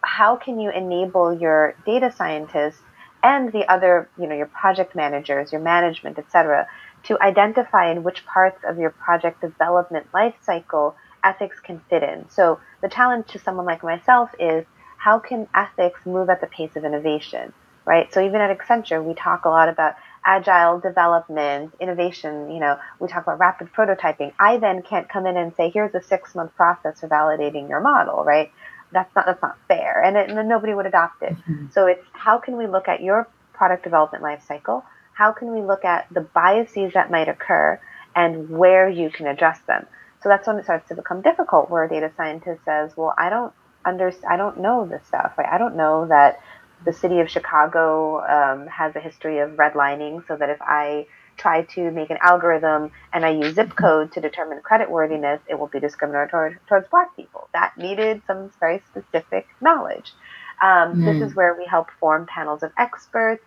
how 0.02 0.36
can 0.36 0.60
you 0.60 0.70
enable 0.72 1.34
your 1.34 1.76
data 1.86 2.12
scientists 2.16 2.82
and 3.24 3.52
the 3.52 3.70
other, 3.72 4.10
you 4.20 4.28
know, 4.28 4.36
your 4.36 4.46
project 4.48 4.96
managers, 4.96 5.52
your 5.52 5.62
management, 5.62 6.20
et 6.20 6.32
cetera, 6.32 6.68
to 7.04 7.22
identify 7.22 7.92
in 7.92 8.04
which 8.04 8.26
parts 8.26 8.60
of 8.68 8.78
your 8.78 8.92
project 8.92 9.42
development 9.42 10.08
lifecycle 10.14 10.94
ethics 11.24 11.60
can 11.60 11.82
fit 11.90 12.04
in. 12.04 12.30
So 12.30 12.60
the 12.82 12.90
challenge 12.90 13.28
to 13.28 13.40
someone 13.40 13.66
like 13.66 13.84
myself 13.84 14.30
is 14.40 14.66
how 14.98 15.20
can 15.20 15.48
ethics 15.56 16.00
move 16.06 16.30
at 16.30 16.42
the 16.42 16.48
pace 16.48 16.76
of 16.76 16.86
innovation, 16.86 17.54
right? 17.86 18.12
So 18.14 18.24
even 18.24 18.42
at 18.42 18.56
Accenture, 18.56 19.04
we 19.04 19.14
talk 19.14 19.46
a 19.46 19.50
lot 19.50 19.70
about 19.70 19.96
agile 20.26 20.80
development, 20.80 21.74
innovation, 21.80 22.52
you 22.52 22.60
know, 22.60 22.78
we 23.00 23.08
talk 23.08 23.24
about 23.24 23.40
rapid 23.40 23.72
prototyping. 23.74 24.34
I 24.40 24.58
then 24.58 24.82
can't 24.82 25.08
come 25.08 25.26
in 25.26 25.38
and 25.38 25.56
say, 25.56 25.70
here's 25.70 25.96
a 25.96 26.02
six 26.02 26.36
month 26.36 26.56
process 26.56 27.00
for 27.00 27.08
validating 27.08 27.70
your 27.70 27.80
model, 27.80 28.24
right? 28.24 28.52
That's 28.91 29.13
not, 29.15 29.25
that's 29.25 29.41
not 29.41 29.58
fair. 29.67 30.01
And, 30.03 30.15
it, 30.17 30.29
and 30.29 30.50
nobody 30.50 30.74
would 30.74 30.86
adopt 30.86 31.22
it. 31.24 31.34
Mm-hmm. 31.34 31.67
So 31.72 31.88
it's 31.88 32.03
how 32.13 32.38
can 32.39 32.58
we 32.58 32.67
look 32.67 32.88
at 32.88 33.01
your 33.01 33.27
product 33.53 33.84
development 33.84 34.24
lifecycle? 34.24 34.84
How 35.13 35.32
can 35.32 35.51
we 35.51 35.62
look 35.62 35.84
at 35.84 36.08
the 36.12 36.22
biases 36.22 36.94
that 36.94 37.10
might 37.12 37.27
occur 37.27 37.79
and 38.15 38.50
where 38.50 38.88
you 38.88 39.10
can 39.10 39.27
address 39.27 39.60
them? 39.67 39.86
So 40.22 40.29
that's 40.29 40.48
when 40.48 40.58
it 40.58 40.63
starts 40.63 40.88
to 40.89 40.96
become 40.96 41.22
difficult 41.22 41.70
where 41.70 41.84
a 41.84 41.89
data 41.89 42.12
scientist 42.15 42.63
says, 42.65 42.96
well, 42.96 43.13
I 43.17 43.29
don't 43.29 43.53
under, 43.86 44.12
I 44.29 44.38
don't 44.38 44.60
know 44.60 44.86
this 44.86 45.06
stuff. 45.08 45.34
Right? 45.38 45.48
I 45.51 45.58
don't 45.58 45.75
know 45.75 46.08
that 46.08 46.39
the 46.86 46.94
city 46.94 47.20
of 47.20 47.29
Chicago 47.29 48.20
um, 48.22 48.67
has 48.67 48.96
a 48.96 49.00
history 49.00 49.39
of 49.39 49.51
redlining 49.51 50.27
so 50.27 50.36
that 50.36 50.50
if 50.50 50.62
I 50.62 51.08
try 51.38 51.63
to 51.63 51.91
make 51.91 52.10
an 52.10 52.17
algorithm 52.22 52.91
and 53.13 53.25
I 53.25 53.29
use 53.29 53.56
zip 53.56 53.75
code 53.75 54.12
to 54.13 54.22
determine 54.22 54.62
credit 54.62 54.89
worthiness, 54.89 55.39
it 55.48 55.58
will 55.58 55.67
be 55.67 55.79
discriminatory 55.79 56.58
towards 56.67 56.88
black 56.89 57.15
people. 57.15 57.48
That 57.53 57.77
needed 57.77 58.22
some 58.27 58.51
very 58.60 58.82
specific 58.89 59.48
knowledge. 59.62 60.13
Um, 60.62 60.96
mm. 60.96 61.06
This 61.06 61.29
is 61.29 61.36
where 61.36 61.56
we 61.56 61.65
help 61.65 61.88
form 62.00 62.25
panels 62.25 62.63
of 62.63 62.72
experts 62.77 63.46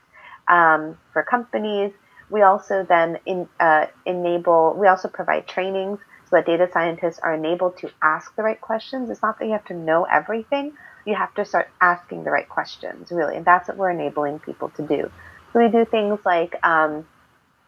um, 0.48 0.96
for 1.12 1.22
companies. 1.22 1.92
We 2.30 2.42
also 2.42 2.86
then 2.88 3.18
in, 3.26 3.48
uh, 3.58 3.86
enable, 4.06 4.76
we 4.78 4.86
also 4.86 5.08
provide 5.08 5.48
trainings 5.48 5.98
so 6.28 6.36
that 6.36 6.46
data 6.46 6.68
scientists 6.72 7.18
are 7.18 7.34
enabled 7.34 7.76
to 7.78 7.90
ask 8.02 8.34
the 8.36 8.42
right 8.42 8.60
questions. 8.60 9.10
It's 9.10 9.22
not 9.22 9.40
that 9.40 9.46
you 9.46 9.52
have 9.52 9.64
to 9.66 9.74
know 9.74 10.04
everything, 10.04 10.74
you 11.04 11.16
have 11.16 11.34
to 11.34 11.44
start 11.44 11.68
asking 11.80 12.22
the 12.24 12.30
right 12.30 12.48
questions, 12.48 13.10
really. 13.10 13.36
And 13.36 13.44
that's 13.44 13.68
what 13.68 13.76
we're 13.76 13.90
enabling 13.90 14.38
people 14.40 14.68
to 14.76 14.86
do. 14.86 15.10
So 15.52 15.60
we 15.60 15.68
do 15.68 15.84
things 15.84 16.20
like 16.24 16.64
um, 16.64 17.04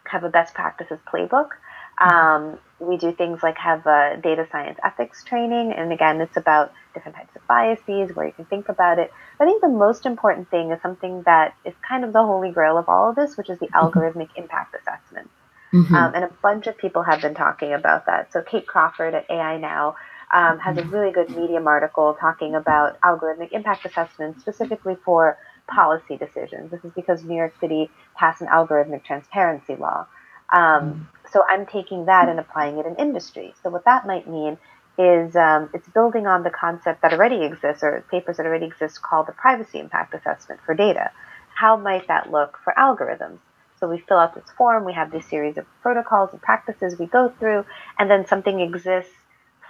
have 0.04 0.24
a 0.24 0.28
best 0.28 0.54
practices 0.54 0.98
playbook. 1.12 1.50
Um, 1.98 2.58
we 2.80 2.96
do 2.96 3.12
things 3.12 3.42
like 3.42 3.58
have 3.58 3.86
a 3.86 4.18
data 4.22 4.46
science 4.50 4.78
ethics 4.84 5.22
training. 5.24 5.72
And 5.72 5.92
again, 5.92 6.20
it's 6.20 6.36
about 6.36 6.72
different 6.94 7.16
types 7.16 7.34
of 7.36 7.46
biases, 7.46 8.14
where 8.14 8.26
you 8.26 8.32
can 8.32 8.44
think 8.46 8.68
about 8.68 8.98
it. 8.98 9.12
I 9.38 9.44
think 9.44 9.62
the 9.62 9.68
most 9.68 10.06
important 10.06 10.50
thing 10.50 10.72
is 10.72 10.80
something 10.82 11.22
that 11.22 11.54
is 11.64 11.74
kind 11.86 12.04
of 12.04 12.12
the 12.12 12.22
holy 12.22 12.50
grail 12.50 12.76
of 12.78 12.88
all 12.88 13.10
of 13.10 13.16
this, 13.16 13.36
which 13.36 13.50
is 13.50 13.58
the 13.58 13.68
mm-hmm. 13.68 13.98
algorithmic 13.98 14.30
impact 14.36 14.74
assessment. 14.74 15.30
Mm-hmm. 15.72 15.94
Um, 15.94 16.14
and 16.14 16.24
a 16.24 16.30
bunch 16.42 16.66
of 16.66 16.76
people 16.76 17.02
have 17.02 17.22
been 17.22 17.34
talking 17.34 17.72
about 17.72 18.06
that. 18.06 18.32
So 18.32 18.42
Kate 18.42 18.66
Crawford 18.66 19.14
at 19.14 19.30
AI 19.30 19.56
Now 19.58 19.96
um, 20.32 20.58
has 20.58 20.76
a 20.76 20.84
really 20.84 21.12
good 21.12 21.30
Medium 21.30 21.66
article 21.66 22.16
talking 22.18 22.54
about 22.54 23.00
algorithmic 23.00 23.52
impact 23.52 23.86
assessments 23.86 24.40
specifically 24.40 24.96
for 25.04 25.38
policy 25.66 26.16
decisions. 26.16 26.70
This 26.70 26.84
is 26.84 26.92
because 26.92 27.24
New 27.24 27.36
York 27.36 27.54
City 27.60 27.90
passed 28.14 28.40
an 28.40 28.48
algorithmic 28.48 29.04
transparency 29.04 29.76
law. 29.76 30.06
Um, 30.52 31.08
so 31.32 31.42
I'm 31.48 31.66
taking 31.66 32.06
that 32.06 32.28
and 32.28 32.38
applying 32.38 32.78
it 32.78 32.86
in 32.86 32.96
industry. 32.96 33.54
So 33.62 33.70
what 33.70 33.84
that 33.86 34.06
might 34.06 34.28
mean 34.28 34.58
is 34.98 35.34
um, 35.34 35.70
it's 35.72 35.88
building 35.88 36.26
on 36.26 36.42
the 36.42 36.50
concept 36.50 37.00
that 37.02 37.12
already 37.12 37.42
exists 37.42 37.82
or 37.82 38.04
papers 38.10 38.36
that 38.36 38.46
already 38.46 38.66
exist 38.66 39.00
called 39.00 39.26
the 39.26 39.32
privacy 39.32 39.78
impact 39.78 40.14
assessment 40.14 40.60
for 40.66 40.74
data. 40.74 41.10
How 41.54 41.76
might 41.76 42.08
that 42.08 42.30
look 42.30 42.58
for 42.62 42.74
algorithms? 42.78 43.38
So 43.80 43.88
we 43.88 43.98
fill 43.98 44.18
out 44.18 44.34
this 44.34 44.44
form, 44.56 44.84
we 44.84 44.92
have 44.92 45.10
this 45.10 45.26
series 45.26 45.56
of 45.56 45.66
protocols 45.80 46.30
and 46.32 46.40
practices 46.40 46.98
we 46.98 47.06
go 47.06 47.32
through, 47.38 47.64
and 47.98 48.10
then 48.10 48.26
something 48.26 48.60
exists 48.60 49.12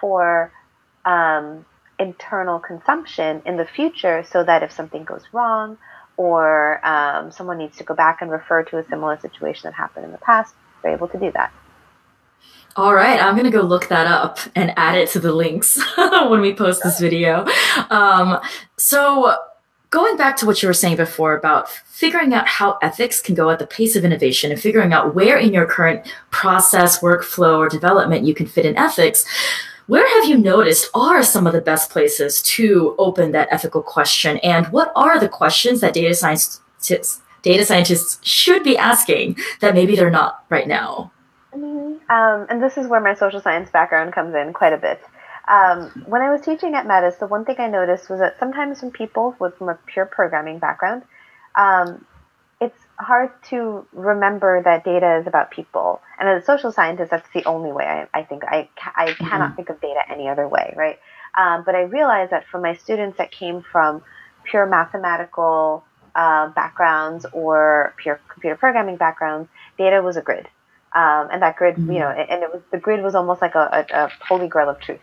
for 0.00 0.52
um, 1.04 1.64
internal 2.02 2.58
consumption 2.58 3.42
in 3.46 3.56
the 3.56 3.64
future 3.64 4.24
so 4.30 4.42
that 4.44 4.62
if 4.62 4.72
something 4.72 5.04
goes 5.04 5.22
wrong 5.32 5.78
or 6.16 6.84
um, 6.86 7.30
someone 7.30 7.58
needs 7.58 7.76
to 7.78 7.84
go 7.84 7.94
back 7.94 8.20
and 8.20 8.30
refer 8.30 8.62
to 8.64 8.78
a 8.78 8.84
similar 8.88 9.18
situation 9.18 9.62
that 9.64 9.74
happened 9.74 10.04
in 10.04 10.12
the 10.12 10.18
past, 10.18 10.54
they're 10.82 10.92
able 10.92 11.08
to 11.08 11.18
do 11.18 11.30
that. 11.32 11.52
All 12.74 12.94
right, 12.94 13.22
I'm 13.22 13.36
gonna 13.36 13.50
go 13.50 13.60
look 13.60 13.88
that 13.88 14.06
up 14.06 14.38
and 14.54 14.72
add 14.78 14.96
it 14.96 15.10
to 15.10 15.20
the 15.20 15.32
links 15.32 15.78
when 15.96 16.40
we 16.40 16.54
post 16.54 16.82
this 16.82 16.98
video. 16.98 17.46
Um, 17.90 18.40
so 18.78 19.36
going 19.90 20.16
back 20.16 20.36
to 20.38 20.46
what 20.46 20.62
you 20.62 20.68
were 20.68 20.74
saying 20.74 20.96
before 20.96 21.36
about 21.36 21.68
figuring 21.68 22.32
out 22.32 22.48
how 22.48 22.78
ethics 22.80 23.20
can 23.20 23.34
go 23.34 23.50
at 23.50 23.58
the 23.58 23.66
pace 23.66 23.94
of 23.94 24.06
innovation 24.06 24.50
and 24.50 24.58
figuring 24.58 24.92
out 24.92 25.14
where 25.14 25.36
in 25.36 25.52
your 25.52 25.66
current 25.66 26.10
process, 26.30 27.00
workflow, 27.00 27.58
or 27.58 27.68
development 27.68 28.24
you 28.24 28.34
can 28.34 28.46
fit 28.46 28.64
in 28.64 28.74
ethics, 28.76 29.26
where 29.86 30.08
have 30.20 30.28
you 30.28 30.38
noticed 30.38 30.90
are 30.94 31.22
some 31.22 31.46
of 31.46 31.52
the 31.52 31.60
best 31.60 31.90
places 31.90 32.42
to 32.42 32.94
open 32.98 33.32
that 33.32 33.48
ethical 33.50 33.82
question? 33.82 34.38
And 34.38 34.66
what 34.68 34.92
are 34.94 35.18
the 35.18 35.28
questions 35.28 35.80
that 35.80 35.94
data 35.94 36.14
scientists, 36.14 37.20
data 37.42 37.64
scientists 37.64 38.18
should 38.26 38.62
be 38.62 38.76
asking 38.76 39.38
that 39.60 39.74
maybe 39.74 39.96
they're 39.96 40.10
not 40.10 40.44
right 40.48 40.68
now? 40.68 41.12
Mm-hmm. 41.54 42.10
Um, 42.10 42.46
and 42.48 42.62
this 42.62 42.76
is 42.76 42.86
where 42.86 43.00
my 43.00 43.14
social 43.14 43.40
science 43.40 43.70
background 43.70 44.12
comes 44.12 44.34
in 44.34 44.52
quite 44.52 44.72
a 44.72 44.78
bit. 44.78 45.02
Um, 45.48 46.04
when 46.06 46.22
I 46.22 46.30
was 46.30 46.40
teaching 46.40 46.74
at 46.74 46.86
Metis, 46.86 47.16
the 47.16 47.26
one 47.26 47.44
thing 47.44 47.56
I 47.58 47.66
noticed 47.66 48.08
was 48.08 48.20
that 48.20 48.38
sometimes 48.38 48.80
when 48.80 48.90
people 48.90 49.34
with 49.38 49.56
from 49.56 49.68
a 49.68 49.78
pure 49.86 50.06
programming 50.06 50.58
background, 50.58 51.02
um, 51.56 52.04
hard 53.02 53.30
to 53.50 53.86
remember 53.92 54.62
that 54.62 54.84
data 54.84 55.18
is 55.20 55.26
about 55.26 55.50
people. 55.50 56.00
And 56.18 56.28
as 56.28 56.42
a 56.42 56.46
social 56.46 56.72
scientist, 56.72 57.10
that's 57.10 57.28
the 57.34 57.44
only 57.44 57.72
way 57.72 57.84
I, 57.84 58.20
I 58.20 58.22
think 58.22 58.44
I, 58.44 58.68
I 58.96 59.08
mm-hmm. 59.08 59.26
cannot 59.26 59.56
think 59.56 59.68
of 59.68 59.80
data 59.80 60.00
any 60.10 60.28
other 60.28 60.48
way, 60.48 60.74
right? 60.76 60.98
Um, 61.36 61.62
but 61.64 61.74
I 61.74 61.82
realized 61.82 62.32
that 62.32 62.46
for 62.50 62.60
my 62.60 62.74
students 62.74 63.18
that 63.18 63.30
came 63.30 63.62
from 63.62 64.02
pure 64.44 64.66
mathematical 64.66 65.84
uh, 66.14 66.48
backgrounds 66.48 67.26
or 67.32 67.94
pure 67.96 68.20
computer 68.28 68.56
programming 68.56 68.96
backgrounds, 68.96 69.48
data 69.78 70.02
was 70.02 70.16
a 70.16 70.22
grid. 70.22 70.48
Um, 70.94 71.28
and 71.32 71.42
that 71.42 71.56
grid, 71.56 71.76
mm-hmm. 71.76 71.92
you 71.92 71.98
know, 72.00 72.10
and 72.10 72.42
it 72.42 72.52
was 72.52 72.62
the 72.70 72.78
grid 72.78 73.02
was 73.02 73.14
almost 73.14 73.40
like 73.40 73.54
a, 73.54 73.86
a, 73.90 74.04
a 74.04 74.12
holy 74.28 74.46
grail 74.48 74.68
of 74.68 74.78
truth. 74.80 75.00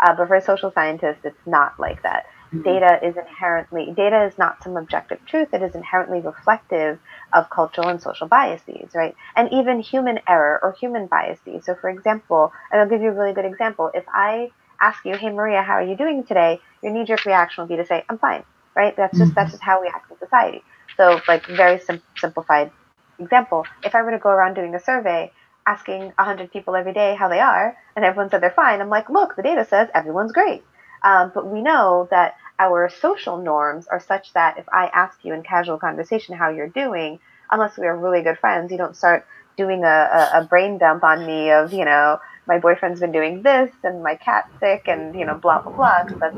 Uh, 0.00 0.14
but 0.14 0.28
for 0.28 0.36
a 0.36 0.42
social 0.42 0.70
scientist, 0.72 1.20
it's 1.24 1.46
not 1.46 1.78
like 1.78 2.02
that. 2.02 2.26
Mm-hmm. 2.52 2.62
Data 2.64 2.98
is 3.02 3.16
inherently 3.16 3.92
data 3.96 4.24
is 4.26 4.36
not 4.36 4.62
some 4.62 4.76
objective 4.76 5.24
truth. 5.26 5.48
It 5.54 5.62
is 5.62 5.74
inherently 5.74 6.20
reflective 6.20 6.98
of 7.32 7.48
cultural 7.48 7.88
and 7.88 8.00
social 8.00 8.28
biases, 8.28 8.94
right? 8.94 9.14
And 9.34 9.50
even 9.52 9.80
human 9.80 10.20
error 10.28 10.60
or 10.62 10.72
human 10.72 11.06
biases. 11.06 11.64
So, 11.64 11.74
for 11.74 11.88
example, 11.88 12.52
and 12.70 12.80
I'll 12.80 12.88
give 12.88 13.00
you 13.00 13.08
a 13.08 13.12
really 13.12 13.32
good 13.32 13.46
example. 13.46 13.90
If 13.94 14.04
I 14.12 14.50
ask 14.80 15.02
you, 15.06 15.16
"Hey 15.16 15.30
Maria, 15.30 15.62
how 15.62 15.74
are 15.74 15.82
you 15.82 15.96
doing 15.96 16.24
today?" 16.24 16.60
Your 16.82 16.92
knee-jerk 16.92 17.24
reaction 17.24 17.62
will 17.62 17.68
be 17.68 17.76
to 17.76 17.86
say, 17.86 18.04
"I'm 18.08 18.18
fine," 18.18 18.44
right? 18.76 18.94
That's 18.94 19.16
just 19.16 19.30
mm-hmm. 19.30 19.34
that's 19.34 19.52
just 19.52 19.62
how 19.62 19.80
we 19.80 19.88
act 19.88 20.10
in 20.10 20.18
society. 20.18 20.62
So, 20.98 21.20
like 21.26 21.46
very 21.46 21.78
sim- 21.78 22.02
simplified 22.18 22.70
example. 23.18 23.64
If 23.82 23.94
I 23.94 24.02
were 24.02 24.10
to 24.10 24.18
go 24.18 24.28
around 24.28 24.54
doing 24.54 24.74
a 24.74 24.80
survey 24.80 25.32
asking 25.66 26.12
100 26.18 26.50
people 26.52 26.74
every 26.76 26.92
day 26.92 27.14
how 27.14 27.28
they 27.28 27.40
are, 27.40 27.76
and 27.96 28.04
everyone 28.04 28.28
said 28.28 28.42
they're 28.42 28.50
fine, 28.50 28.80
I'm 28.80 28.90
like, 28.90 29.08
look, 29.08 29.36
the 29.36 29.42
data 29.42 29.64
says 29.64 29.88
everyone's 29.94 30.32
great. 30.32 30.64
Um, 31.04 31.32
but 31.34 31.46
we 31.46 31.62
know 31.62 32.08
that 32.10 32.34
our 32.58 32.88
social 32.88 33.38
norms 33.38 33.86
are 33.88 34.00
such 34.00 34.32
that 34.34 34.58
if 34.58 34.66
I 34.72 34.86
ask 34.86 35.24
you 35.24 35.34
in 35.34 35.42
casual 35.42 35.78
conversation 35.78 36.36
how 36.36 36.50
you're 36.50 36.68
doing, 36.68 37.18
unless 37.50 37.76
we 37.76 37.86
are 37.86 37.96
really 37.96 38.22
good 38.22 38.38
friends, 38.38 38.70
you 38.70 38.78
don't 38.78 38.96
start 38.96 39.26
doing 39.56 39.84
a, 39.84 40.30
a, 40.34 40.40
a 40.40 40.44
brain 40.48 40.78
dump 40.78 41.04
on 41.04 41.26
me 41.26 41.50
of, 41.50 41.72
you 41.72 41.84
know, 41.84 42.18
my 42.46 42.58
boyfriend's 42.58 43.00
been 43.00 43.12
doing 43.12 43.42
this 43.42 43.70
and 43.84 44.02
my 44.02 44.16
cat's 44.16 44.48
sick 44.60 44.84
and, 44.86 45.14
you 45.14 45.24
know, 45.24 45.34
blah, 45.34 45.62
blah, 45.62 45.72
blah, 45.72 46.04
that's 46.20 46.36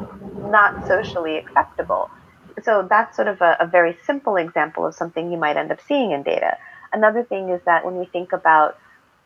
not 0.50 0.87
socially 0.87 1.37
acceptable. 1.37 2.11
So 2.62 2.87
that's 2.88 3.16
sort 3.16 3.28
of 3.28 3.40
a, 3.40 3.56
a 3.61 3.66
very 3.66 3.97
simple 4.04 4.37
example 4.37 4.87
of 4.87 4.94
something 4.94 5.30
you 5.30 5.38
might 5.38 5.56
end 5.56 5.73
up 5.73 5.80
seeing 5.87 6.12
in 6.12 6.23
data. 6.23 6.56
Another 6.92 7.25
thing 7.25 7.49
is 7.49 7.61
that 7.64 7.85
when 7.85 7.97
we 7.97 8.06
think 8.06 8.33
about 8.33 8.78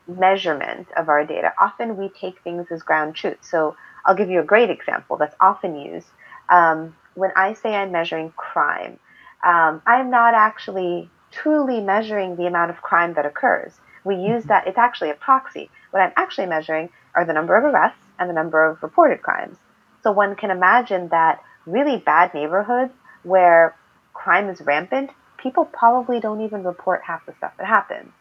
measurement 0.07 0.87
of 0.97 1.09
our 1.09 1.25
data, 1.25 1.53
often 1.59 1.97
we 1.97 2.09
take 2.09 2.41
things 2.43 2.67
as 2.71 2.81
ground 2.81 3.15
truth. 3.15 3.37
So 3.41 3.75
I'll 4.05 4.15
give 4.15 4.29
you 4.29 4.39
a 4.39 4.43
great 4.43 4.69
example 4.69 5.17
that's 5.17 5.35
often 5.39 5.75
used. 5.75 6.07
Um, 6.49 6.95
when 7.15 7.31
I 7.35 7.53
say 7.53 7.75
I'm 7.75 7.91
measuring 7.91 8.31
crime, 8.31 8.99
um, 9.43 9.81
I'm 9.85 10.09
not 10.09 10.33
actually 10.33 11.09
truly 11.31 11.79
measuring 11.81 12.35
the 12.35 12.47
amount 12.47 12.71
of 12.71 12.81
crime 12.81 13.13
that 13.13 13.25
occurs. 13.25 13.73
We 14.03 14.15
use 14.15 14.45
that, 14.45 14.67
it's 14.67 14.77
actually 14.77 15.11
a 15.11 15.15
proxy. 15.15 15.69
What 15.91 16.01
I'm 16.01 16.13
actually 16.15 16.47
measuring 16.47 16.89
are 17.15 17.25
the 17.25 17.33
number 17.33 17.55
of 17.55 17.63
arrests 17.63 17.99
and 18.17 18.29
the 18.29 18.33
number 18.33 18.65
of 18.65 18.81
reported 18.81 19.21
crimes. 19.21 19.57
So 20.03 20.11
one 20.11 20.35
can 20.35 20.51
imagine 20.51 21.09
that 21.09 21.43
really 21.65 21.97
bad 21.97 22.33
neighborhoods 22.33 22.93
where 23.23 23.75
crime 24.13 24.49
is 24.49 24.61
rampant, 24.61 25.11
people 25.37 25.65
probably 25.65 26.19
don't 26.19 26.41
even 26.41 26.63
report 26.63 27.01
half 27.05 27.25
the 27.25 27.33
stuff 27.33 27.53
that 27.57 27.67
happens. 27.67 28.11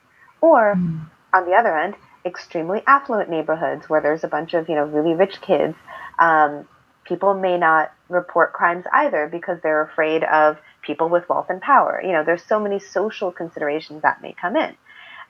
Or 0.40 0.74
mm 0.76 1.00
on 1.32 1.44
the 1.44 1.52
other 1.52 1.76
end, 1.76 1.94
extremely 2.24 2.82
affluent 2.86 3.28
neighborhoods 3.28 3.88
where 3.88 4.00
there's 4.00 4.24
a 4.24 4.28
bunch 4.28 4.54
of 4.54 4.68
you 4.68 4.74
know 4.74 4.84
really 4.84 5.14
rich 5.14 5.40
kids, 5.40 5.76
um, 6.18 6.66
people 7.08 7.34
may 7.34 7.56
not 7.56 7.92
report 8.08 8.52
crimes 8.52 8.84
either 8.92 9.26
because 9.26 9.58
they're 9.62 9.82
afraid 9.82 10.24
of 10.24 10.58
people 10.82 11.08
with 11.08 11.28
wealth 11.28 11.46
and 11.48 11.60
power. 11.60 12.00
You 12.04 12.12
know, 12.12 12.24
there's 12.24 12.44
so 12.44 12.60
many 12.60 12.78
social 12.78 13.32
considerations 13.32 14.02
that 14.02 14.22
may 14.22 14.34
come 14.40 14.56
in. 14.56 14.76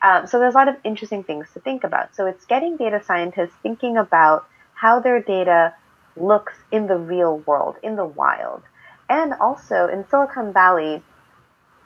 Um, 0.03 0.27
so 0.27 0.39
there's 0.39 0.55
a 0.55 0.59
lot 0.59 0.69
of 0.69 0.77
interesting 0.85 1.25
things 1.25 1.49
to 1.55 1.61
think 1.61 1.85
about. 1.85 2.15
So 2.15 2.27
it's 2.27 2.45
getting 2.45 2.77
data 2.77 3.03
scientists 3.05 3.55
thinking 3.63 3.97
about 3.97 4.47
how 4.75 5.01
their 5.01 5.21
data 5.21 5.75
looks 6.17 6.55
in 6.71 6.87
the 6.87 6.97
real 6.97 7.39
world, 7.39 7.77
in 7.83 7.97
the 7.97 8.05
wild. 8.05 8.63
And 9.09 9.35
also 9.35 9.89
in 9.89 10.07
Silicon 10.09 10.53
Valley, 10.53 11.03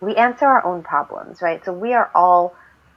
we 0.01 0.17
answer 0.17 0.47
our 0.47 0.65
own 0.65 0.83
problems, 0.83 1.41
right? 1.41 1.65
So 1.65 1.73
we 1.73 1.95
are 1.95 2.11
all 2.15 2.55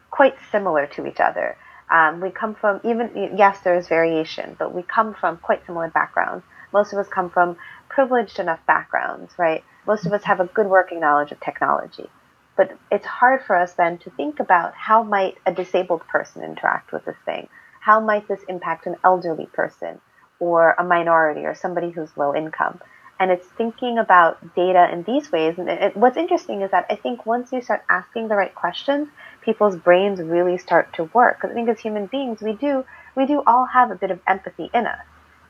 quite 0.10 0.36
similar 0.52 0.88
to 0.88 1.06
each 1.06 1.20
other. 1.20 1.56
Um, 1.90 2.20
we 2.20 2.32
come 2.32 2.56
from 2.56 2.82
even 2.84 3.36
yes, 3.38 3.60
there 3.60 3.78
is 3.78 3.88
variation, 3.88 4.56
but 4.58 4.74
we 4.74 4.82
come 4.82 5.14
from 5.14 5.38
quite 5.38 5.66
similar 5.66 5.90
backgrounds. 5.90 6.44
Most 6.76 6.92
of 6.92 7.00
us 7.00 7.08
come 7.08 7.30
from 7.30 7.56
privileged 7.88 8.38
enough 8.38 8.60
backgrounds, 8.68 9.32
right? 9.38 9.64
Most 9.88 10.06
of 10.06 10.12
us 10.12 10.26
have 10.26 10.42
a 10.42 10.48
good 10.48 10.68
working 10.68 11.00
knowledge 11.00 11.32
of 11.32 11.40
technology. 11.40 12.10
But 12.58 12.78
it's 12.92 13.06
hard 13.06 13.44
for 13.44 13.56
us 13.56 13.72
then 13.72 13.98
to 14.00 14.10
think 14.10 14.42
about 14.42 14.74
how 14.74 15.02
might 15.02 15.38
a 15.46 15.54
disabled 15.54 16.06
person 16.08 16.44
interact 16.44 16.92
with 16.92 17.06
this 17.06 17.16
thing? 17.24 17.48
How 17.80 18.02
might 18.02 18.28
this 18.28 18.44
impact 18.50 18.88
an 18.88 18.98
elderly 19.06 19.46
person 19.46 20.02
or 20.38 20.76
a 20.78 20.84
minority 20.84 21.46
or 21.46 21.56
somebody 21.56 21.92
who's 21.92 22.18
low 22.18 22.36
income? 22.36 22.82
And 23.22 23.32
it's 23.32 23.48
thinking 23.48 23.98
about 23.98 24.54
data 24.54 24.90
in 24.92 25.04
these 25.04 25.32
ways. 25.32 25.58
And 25.58 25.70
it, 25.70 25.96
what's 25.96 26.18
interesting 26.18 26.62
is 26.62 26.72
that 26.72 26.88
I 26.90 26.98
think 26.98 27.26
once 27.26 27.54
you 27.54 27.62
start 27.62 27.86
asking 27.88 28.28
the 28.28 28.36
right 28.36 28.54
questions, 28.54 29.08
people's 29.40 29.78
brains 29.78 30.20
really 30.20 30.58
start 30.58 30.92
to 30.96 31.06
work. 31.06 31.38
Because 31.38 31.52
I 31.52 31.54
think 31.54 31.70
as 31.70 31.80
human 31.80 32.08
beings, 32.08 32.42
we 32.42 32.52
do 32.52 32.84
we 33.16 33.26
do 33.26 33.44
all 33.48 33.64
have 33.64 33.92
a 33.92 33.96
bit 33.96 34.12
of 34.12 34.20
empathy 34.28 34.70
in 34.74 34.86
us. 34.86 35.06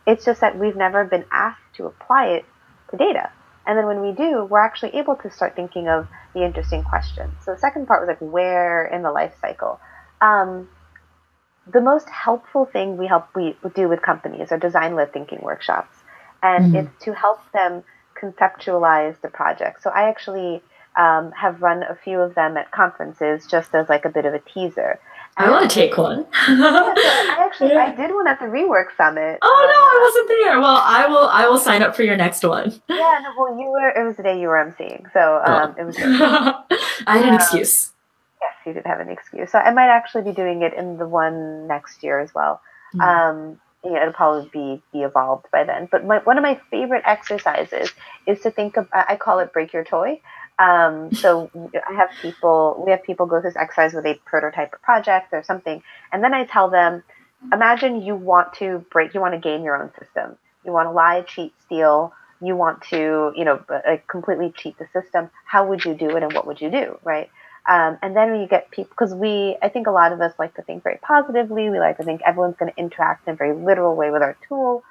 It's 0.08 0.26
just 0.26 0.42
that 0.42 0.58
we've 0.58 0.76
never 0.76 1.04
been 1.04 1.26
asked 1.32 1.62
to 1.78 1.86
apply 1.86 2.28
it 2.28 2.46
to 2.92 2.98
data. 2.98 3.32
And 3.66 3.78
then 3.78 3.88
when 3.88 4.02
we 4.02 4.12
do, 4.12 4.46
we're 4.46 4.60
actually 4.60 4.96
able 4.96 5.16
to 5.18 5.32
start 5.32 5.56
thinking 5.56 5.88
of 5.88 6.08
the 6.34 6.44
interesting 6.44 6.84
questions. 6.84 7.34
So 7.44 7.54
the 7.54 7.60
second 7.60 7.88
part 7.88 8.02
was 8.02 8.08
like 8.08 8.32
where 8.32 8.86
in 8.86 9.02
the 9.02 9.12
life 9.12 9.34
cycle. 9.42 9.80
Um, 10.22 10.70
the 11.72 11.82
most 11.82 12.08
helpful 12.10 12.66
thing 12.66 12.98
we 12.98 13.08
help 13.08 13.28
we 13.36 13.56
do 13.74 13.90
with 13.90 14.02
companies 14.02 14.52
are 14.52 14.60
design 14.60 14.96
led 14.96 15.12
thinking 15.12 15.40
workshops, 15.42 15.98
and 16.44 16.66
mm-hmm. 16.66 16.88
it's 16.88 17.06
to 17.06 17.14
help 17.14 17.40
them 17.54 17.84
conceptualize 18.22 19.20
the 19.22 19.30
project. 19.30 19.82
So 19.82 19.90
I 19.90 20.10
actually 20.10 20.62
um, 20.96 21.32
have 21.32 21.62
run 21.62 21.84
a 21.84 21.96
few 21.96 22.20
of 22.20 22.36
them 22.36 22.56
at 22.58 22.72
conferences 22.72 23.48
just 23.48 23.74
as 23.74 23.90
like 23.90 24.06
a 24.06 24.10
bit 24.10 24.26
of 24.26 24.34
a 24.34 24.40
teaser. 24.40 25.00
I 25.38 25.50
want 25.50 25.70
to 25.70 25.74
take 25.74 25.98
one. 25.98 26.20
yeah, 26.48 26.56
I 26.58 27.38
actually 27.40 27.72
yeah. 27.72 27.86
I 27.86 27.96
did 27.96 28.14
one 28.14 28.26
at 28.28 28.40
the 28.40 28.46
Rework 28.46 28.96
Summit. 28.96 29.40
Oh 29.42 29.48
um, 29.48 29.68
no, 29.68 29.82
I 29.82 30.00
wasn't 30.02 30.28
there. 30.30 30.60
Well, 30.62 30.82
I 30.82 31.08
will 31.08 31.28
I 31.28 31.48
will 31.48 31.58
sign 31.58 31.84
up 31.84 31.96
for 31.96 32.04
your 32.04 32.16
next 32.16 32.44
one. 32.44 32.74
Yeah, 32.90 33.20
no, 33.24 33.34
well, 33.38 33.60
you 33.60 33.70
were. 33.70 33.90
It 33.90 34.06
was 34.06 34.16
the 34.16 34.24
day 34.24 34.40
you 34.40 34.48
were 34.48 34.56
emceeing, 34.56 35.12
so 35.12 35.42
oh. 35.46 35.54
um, 35.54 35.76
oh. 35.78 35.82
it 35.82 35.86
was. 35.86 35.98
I 37.08 37.18
had 37.18 37.26
an 37.26 37.30
um, 37.30 37.36
excuse. 37.36 37.92
Yes, 38.42 38.54
you 38.66 38.74
did 38.74 38.86
have 38.86 39.00
an 39.00 39.10
excuse. 39.10 39.52
So 39.52 39.60
I 39.60 39.72
might 39.72 39.90
actually 39.90 40.24
be 40.24 40.32
doing 40.32 40.62
it 40.62 40.74
in 40.74 40.98
the 40.98 41.08
one 41.08 41.68
next 41.68 42.04
year 42.04 42.20
as 42.20 42.34
well. 42.34 42.62
Mm-hmm. 42.96 43.02
Um, 43.02 43.60
yeah, 43.84 44.02
it'll 44.02 44.14
probably 44.14 44.50
be 44.52 44.82
be 44.94 45.04
evolved 45.04 45.48
by 45.52 45.66
then. 45.66 45.88
But 45.92 46.06
my, 46.06 46.20
one 46.20 46.38
of 46.38 46.42
my 46.42 46.60
favorite 46.72 47.04
exercises 47.06 47.92
is 48.26 48.40
to 48.42 48.52
think 48.52 48.78
of. 48.78 48.88
I 48.94 49.18
call 49.18 49.40
it 49.40 49.52
break 49.52 49.74
your 49.74 49.84
toy. 49.84 50.22
Um, 50.58 51.14
so 51.14 51.50
I 51.88 51.94
have 51.94 52.10
people, 52.22 52.82
we 52.86 52.92
have 52.92 53.04
people 53.04 53.26
go 53.26 53.42
through 53.42 53.50
this 53.50 53.58
exercise 53.58 53.94
with 53.94 54.06
a 54.06 54.16
prototype 54.26 54.74
a 54.74 54.78
project 54.78 55.34
or 55.34 55.44
something, 55.44 55.84
and 56.12 56.24
then 56.24 56.34
I 56.34 56.46
tell 56.46 56.70
them, 56.70 57.04
imagine 57.52 58.02
you 58.02 58.16
want 58.16 58.54
to 58.56 58.86
break, 58.90 59.14
you 59.14 59.20
want 59.20 59.34
to 59.34 59.40
game 59.40 59.64
your 59.64 59.82
own 59.82 59.92
system. 60.00 60.38
You 60.64 60.72
want 60.72 60.88
to 60.88 60.92
lie, 60.92 61.22
cheat, 61.22 61.54
steal. 61.66 62.14
You 62.42 62.56
want 62.56 62.82
to, 62.90 63.32
you 63.36 63.46
know, 63.46 63.64
completely 64.08 64.52
cheat 64.56 64.78
the 64.78 64.88
system. 64.92 65.30
How 65.46 65.68
would 65.68 65.86
you 65.86 65.94
do 65.94 66.10
it, 66.18 66.24
and 66.24 66.34
what 66.34 66.48
would 66.48 66.60
you 66.60 66.70
do, 66.72 66.98
right? 67.04 67.30
Um, 67.68 67.98
and 68.02 68.16
then 68.16 68.40
you 68.40 68.48
get 68.48 68.72
people, 68.72 68.90
because 68.90 69.14
we, 69.14 69.58
I 69.62 69.70
think 69.70 69.88
a 69.88 69.92
lot 69.92 70.12
of 70.12 70.22
us 70.22 70.34
like 70.38 70.54
to 70.56 70.62
think 70.62 70.84
very 70.84 71.00
positively. 71.02 71.70
We 71.70 71.80
like 71.80 71.98
to 71.98 72.04
think 72.04 72.22
everyone's 72.26 72.56
going 72.58 72.72
to 72.72 72.78
interact 72.78 73.28
in 73.28 73.34
a 73.34 73.38
very 73.38 73.56
literal 73.56 73.96
way 73.96 74.12
with 74.12 74.22
our 74.22 74.38
tool, 74.48 74.84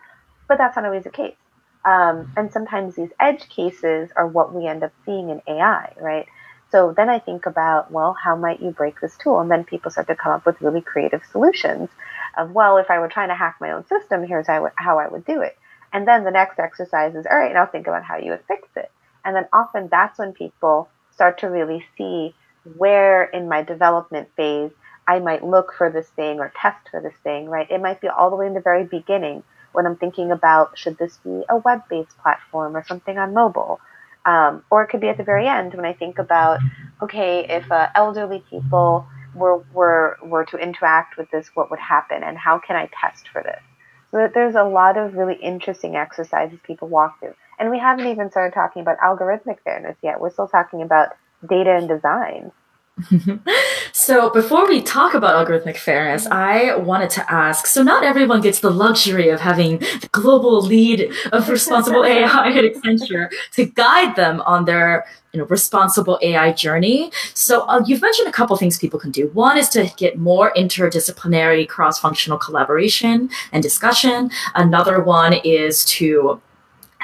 but 0.49 0.59
that's 0.59 0.76
not 0.76 0.85
always 0.85 1.04
the 1.04 1.11
case. 1.11 1.37
Um, 1.85 2.29
and 2.37 2.53
sometimes 2.53 2.97
these 2.97 3.11
edge 3.21 3.49
cases 3.49 4.11
are 4.17 4.26
what 4.26 4.54
we 4.54 4.67
end 4.67 4.82
up 4.82 4.93
seeing 5.04 5.30
in 5.30 5.43
AI, 5.47 5.93
right? 6.00 6.26
So 6.71 6.93
then 6.97 7.08
I 7.08 7.19
think 7.19 7.47
about, 7.47 7.91
well, 7.91 8.15
how 8.15 8.37
might 8.37 8.61
you 8.61 8.71
break 8.71 9.00
this 9.00 9.17
tool? 9.17 9.41
And 9.41 9.50
then 9.50 9.65
people 9.65 9.91
start 9.91 10.06
to 10.08 10.17
come 10.17 10.32
up 10.32 10.47
with 10.47 10.61
really 10.61 10.80
creative 10.80 11.23
solutions 11.30 11.91
of, 12.37 12.52
well, 12.52 12.78
if 12.78 12.91
I 12.91 12.99
were 12.99 13.08
trying 13.08 13.28
to 13.28 13.35
hack 13.35 13.56
my 13.61 13.73
own 13.73 13.87
system, 13.87 14.26
here's 14.26 14.47
how, 14.47 14.71
how 14.76 14.99
I 14.99 15.08
would 15.08 15.25
do 15.25 15.43
it. 15.43 15.56
And 15.93 16.08
then 16.08 16.25
the 16.25 16.30
next 16.30 16.58
exercise 16.58 17.15
is, 17.15 17.26
all 17.26 17.37
right, 17.39 17.52
now 17.52 17.67
think 17.67 17.87
about 17.87 18.02
how 18.02 18.17
you 18.17 18.30
would 18.30 18.45
fix 18.49 18.69
it. 18.76 18.91
And 19.25 19.37
then 19.37 19.47
often 19.52 19.89
that's 19.91 20.19
when 20.19 20.32
people 20.32 20.89
start 21.13 21.39
to 21.39 21.47
really 21.47 21.87
see 21.97 22.35
where 22.76 23.25
in 23.25 23.49
my 23.49 23.63
development 23.63 24.28
phase 24.37 24.73
I 25.06 25.19
might 25.21 25.45
look 25.45 25.75
for 25.76 25.91
this 25.91 26.08
thing 26.08 26.41
or 26.41 26.52
test 26.61 26.89
for 26.91 27.00
this 27.00 27.15
thing, 27.23 27.49
right? 27.49 27.71
It 27.71 27.80
might 27.80 28.00
be 28.00 28.08
all 28.08 28.30
the 28.30 28.37
way 28.37 28.47
in 28.47 28.54
the 28.54 28.61
very 28.61 28.85
beginning 28.85 29.45
when 29.75 29.87
I'm 29.87 29.97
thinking 29.97 30.30
about 30.30 30.78
should 30.78 30.99
this 30.99 31.19
be 31.19 31.43
a 31.49 31.56
web 31.58 31.82
based 31.89 32.17
platform 32.19 32.76
or 32.76 32.84
something 32.84 33.19
on 33.19 33.34
mobile. 33.34 33.80
Um, 34.26 34.65
or 34.71 34.82
it 34.82 34.89
could 34.89 35.00
be 35.00 35.08
at 35.08 35.19
the 35.19 35.25
very 35.25 35.47
end 35.47 35.75
when 35.75 35.84
I 35.84 35.93
think 35.93 36.19
about 36.19 36.60
okay, 37.02 37.47
if 37.49 37.71
uh, 37.71 37.89
elderly 37.95 38.43
people 38.49 39.06
were, 39.34 39.58
were, 39.73 40.17
were 40.23 40.45
to 40.47 40.56
interact 40.56 41.19
with 41.19 41.30
this, 41.30 41.50
what 41.54 41.71
would 41.71 41.80
happen 41.80 42.23
and 42.23 42.39
how 42.39 42.58
can 42.58 42.76
I 42.76 42.89
test 43.00 43.28
for 43.28 43.43
this? 43.43 43.60
So 44.10 44.28
there's 44.32 44.54
a 44.54 44.63
lot 44.63 44.97
of 44.97 45.15
really 45.15 45.34
interesting 45.34 45.97
exercises 45.97 46.58
people 46.63 46.89
walk 46.89 47.19
through. 47.21 47.34
And 47.58 47.71
we 47.71 47.78
haven't 47.78 48.06
even 48.06 48.30
started 48.30 48.54
talking 48.54 48.82
about 48.82 48.99
algorithmic 48.99 49.58
fairness 49.65 49.97
yet. 50.02 50.21
We're 50.21 50.30
still 50.30 50.49
talking 50.49 50.82
about 50.82 51.10
data 51.49 51.75
and 51.76 51.89
design. 51.89 52.52
so 53.93 54.30
before 54.30 54.69
we 54.69 54.80
talk 54.80 55.15
about 55.15 55.47
algorithmic 55.47 55.76
fairness, 55.76 56.26
I 56.26 56.76
wanted 56.76 57.11
to 57.11 57.33
ask, 57.33 57.67
so 57.67 57.83
not 57.83 58.04
everyone 58.04 58.41
gets 58.41 58.61
the 58.61 58.71
luxury 58.71 59.30
of 59.30 59.41
having 59.41 59.78
the 59.78 60.09
global 60.13 60.63
lead 60.63 61.13
of 61.33 61.49
responsible 61.49 62.04
AI 62.04 62.50
at 62.50 62.65
Accenture 62.65 63.30
to 63.52 63.65
guide 63.67 64.15
them 64.15 64.41
on 64.43 64.65
their 64.65 65.07
you 65.33 65.41
know, 65.41 65.47
responsible 65.47 66.19
AI 66.23 66.52
journey. 66.52 67.11
So 67.35 67.63
uh, 67.63 67.83
you've 67.85 68.00
mentioned 68.00 68.28
a 68.28 68.33
couple 68.33 68.57
things 68.57 68.78
people 68.78 69.00
can 69.00 69.11
do. 69.11 69.26
One 69.28 69.59
is 69.59 69.69
to 69.71 69.93
get 69.97 70.17
more 70.17 70.52
interdisciplinary 70.57 71.69
cross-functional 71.69 72.39
collaboration 72.39 73.28
and 73.50 73.61
discussion. 73.61 74.30
Another 74.54 75.02
one 75.02 75.33
is 75.45 75.85
to 75.87 76.41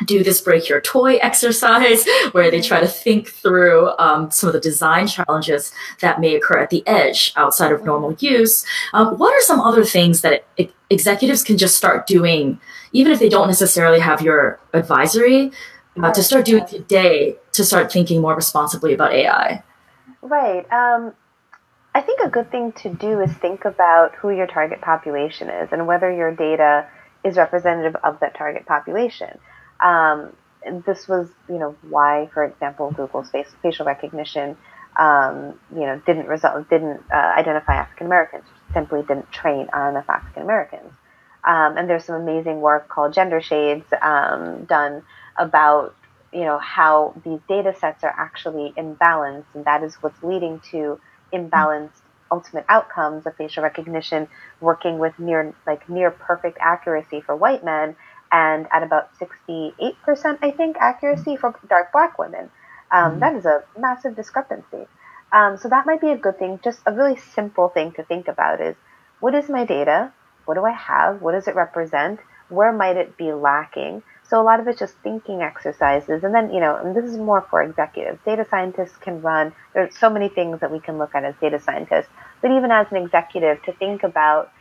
do 0.04 0.22
this 0.22 0.40
break 0.40 0.68
your 0.68 0.80
toy 0.80 1.16
exercise 1.16 2.06
where 2.32 2.50
they 2.50 2.60
try 2.60 2.80
to 2.80 2.86
think 2.86 3.28
through 3.28 3.90
um, 3.98 4.30
some 4.30 4.48
of 4.48 4.52
the 4.52 4.60
design 4.60 5.06
challenges 5.06 5.72
that 6.00 6.20
may 6.20 6.34
occur 6.34 6.58
at 6.58 6.70
the 6.70 6.86
edge 6.86 7.32
outside 7.36 7.72
of 7.72 7.84
normal 7.84 8.14
use. 8.14 8.64
Um, 8.92 9.18
what 9.18 9.32
are 9.32 9.42
some 9.42 9.60
other 9.60 9.84
things 9.84 10.20
that 10.22 10.44
it, 10.56 10.72
executives 10.88 11.42
can 11.42 11.58
just 11.58 11.76
start 11.76 12.06
doing, 12.06 12.60
even 12.92 13.12
if 13.12 13.18
they 13.18 13.28
don't 13.28 13.48
necessarily 13.48 14.00
have 14.00 14.20
your 14.20 14.58
advisory, 14.72 15.52
uh, 16.02 16.12
to 16.12 16.22
start 16.22 16.44
doing 16.44 16.66
today 16.66 17.36
to 17.52 17.64
start 17.64 17.92
thinking 17.92 18.20
more 18.20 18.34
responsibly 18.34 18.94
about 18.94 19.12
AI? 19.12 19.62
Right. 20.22 20.70
Um, 20.72 21.12
I 21.94 22.00
think 22.00 22.20
a 22.20 22.28
good 22.28 22.50
thing 22.50 22.72
to 22.72 22.94
do 22.94 23.20
is 23.20 23.32
think 23.32 23.64
about 23.64 24.14
who 24.14 24.30
your 24.30 24.46
target 24.46 24.80
population 24.80 25.50
is 25.50 25.70
and 25.72 25.86
whether 25.86 26.10
your 26.10 26.34
data 26.34 26.86
is 27.24 27.36
representative 27.36 27.96
of 28.04 28.20
that 28.20 28.34
target 28.34 28.66
population. 28.66 29.38
Um, 29.82 30.34
this 30.86 31.08
was, 31.08 31.28
you 31.48 31.58
know, 31.58 31.74
why, 31.88 32.28
for 32.34 32.44
example, 32.44 32.90
Google's 32.90 33.30
face, 33.30 33.48
facial 33.62 33.86
recognition, 33.86 34.56
um, 34.96 35.58
you 35.72 35.80
know, 35.80 36.00
didn't 36.04 36.26
result, 36.26 36.68
didn't 36.68 37.02
uh, 37.12 37.34
identify 37.38 37.74
African 37.74 38.06
Americans, 38.06 38.44
simply 38.72 39.00
didn't 39.02 39.30
train 39.32 39.68
on 39.72 39.90
enough 39.90 40.08
African 40.08 40.42
Americans. 40.42 40.92
Um, 41.44 41.78
and 41.78 41.88
there's 41.88 42.04
some 42.04 42.20
amazing 42.20 42.60
work 42.60 42.88
called 42.88 43.14
Gender 43.14 43.40
Shades 43.40 43.86
um, 44.02 44.64
done 44.66 45.02
about, 45.38 45.94
you 46.32 46.44
know, 46.44 46.58
how 46.58 47.14
these 47.24 47.40
data 47.48 47.74
sets 47.74 48.04
are 48.04 48.14
actually 48.16 48.74
imbalanced, 48.76 49.46
and 49.54 49.64
that 49.64 49.82
is 49.82 49.94
what's 49.96 50.22
leading 50.22 50.60
to 50.72 51.00
imbalanced 51.32 52.02
ultimate 52.30 52.64
outcomes 52.68 53.26
of 53.26 53.34
facial 53.36 53.62
recognition 53.62 54.28
working 54.60 54.98
with 54.98 55.18
near 55.18 55.52
like 55.66 55.88
near 55.88 56.10
perfect 56.10 56.58
accuracy 56.60 57.20
for 57.20 57.34
white 57.34 57.64
men 57.64 57.96
and 58.32 58.66
at 58.72 58.82
about 58.82 59.10
68%, 59.18 60.38
I 60.42 60.50
think, 60.50 60.76
accuracy 60.78 61.36
for 61.36 61.58
dark 61.68 61.92
black 61.92 62.18
women. 62.18 62.50
Um, 62.92 63.12
mm-hmm. 63.12 63.20
that 63.20 63.36
is 63.36 63.46
a 63.46 63.62
massive 63.78 64.16
discrepancy. 64.16 64.86
Um, 65.32 65.56
so 65.56 65.68
that 65.68 65.86
might 65.86 66.00
be 66.00 66.10
a 66.10 66.16
good 66.16 66.38
thing. 66.38 66.60
Just 66.62 66.80
a 66.86 66.92
really 66.92 67.16
simple 67.34 67.68
thing 67.68 67.92
to 67.92 68.02
think 68.02 68.28
about 68.28 68.60
is 68.60 68.76
what 69.20 69.34
is 69.34 69.48
my 69.48 69.64
data? 69.64 70.12
What 70.44 70.54
do 70.54 70.64
I 70.64 70.72
have? 70.72 71.22
What 71.22 71.32
does 71.32 71.46
it 71.46 71.54
represent? 71.54 72.20
Where 72.48 72.72
might 72.72 72.96
it 72.96 73.16
be 73.16 73.32
lacking? 73.32 74.02
So 74.28 74.40
a 74.40 74.44
lot 74.44 74.60
of 74.60 74.68
it's 74.68 74.78
just 74.78 74.94
thinking 75.02 75.42
exercises. 75.42 76.22
And 76.24 76.34
then, 76.34 76.52
you 76.52 76.60
know, 76.60 76.76
and 76.76 76.96
this 76.96 77.04
is 77.04 77.16
more 77.16 77.46
for 77.50 77.62
executives. 77.62 78.18
Data 78.24 78.46
scientists 78.48 78.96
can 78.96 79.22
run, 79.22 79.52
there's 79.74 79.96
so 79.98 80.08
many 80.08 80.28
things 80.28 80.60
that 80.60 80.70
we 80.70 80.80
can 80.80 80.98
look 80.98 81.14
at 81.14 81.24
as 81.24 81.34
data 81.40 81.60
scientists, 81.60 82.08
but 82.40 82.50
even 82.50 82.70
as 82.70 82.86
an 82.90 82.96
executive 82.96 83.62
to 83.64 83.72
think 83.72 84.02
about 84.02 84.52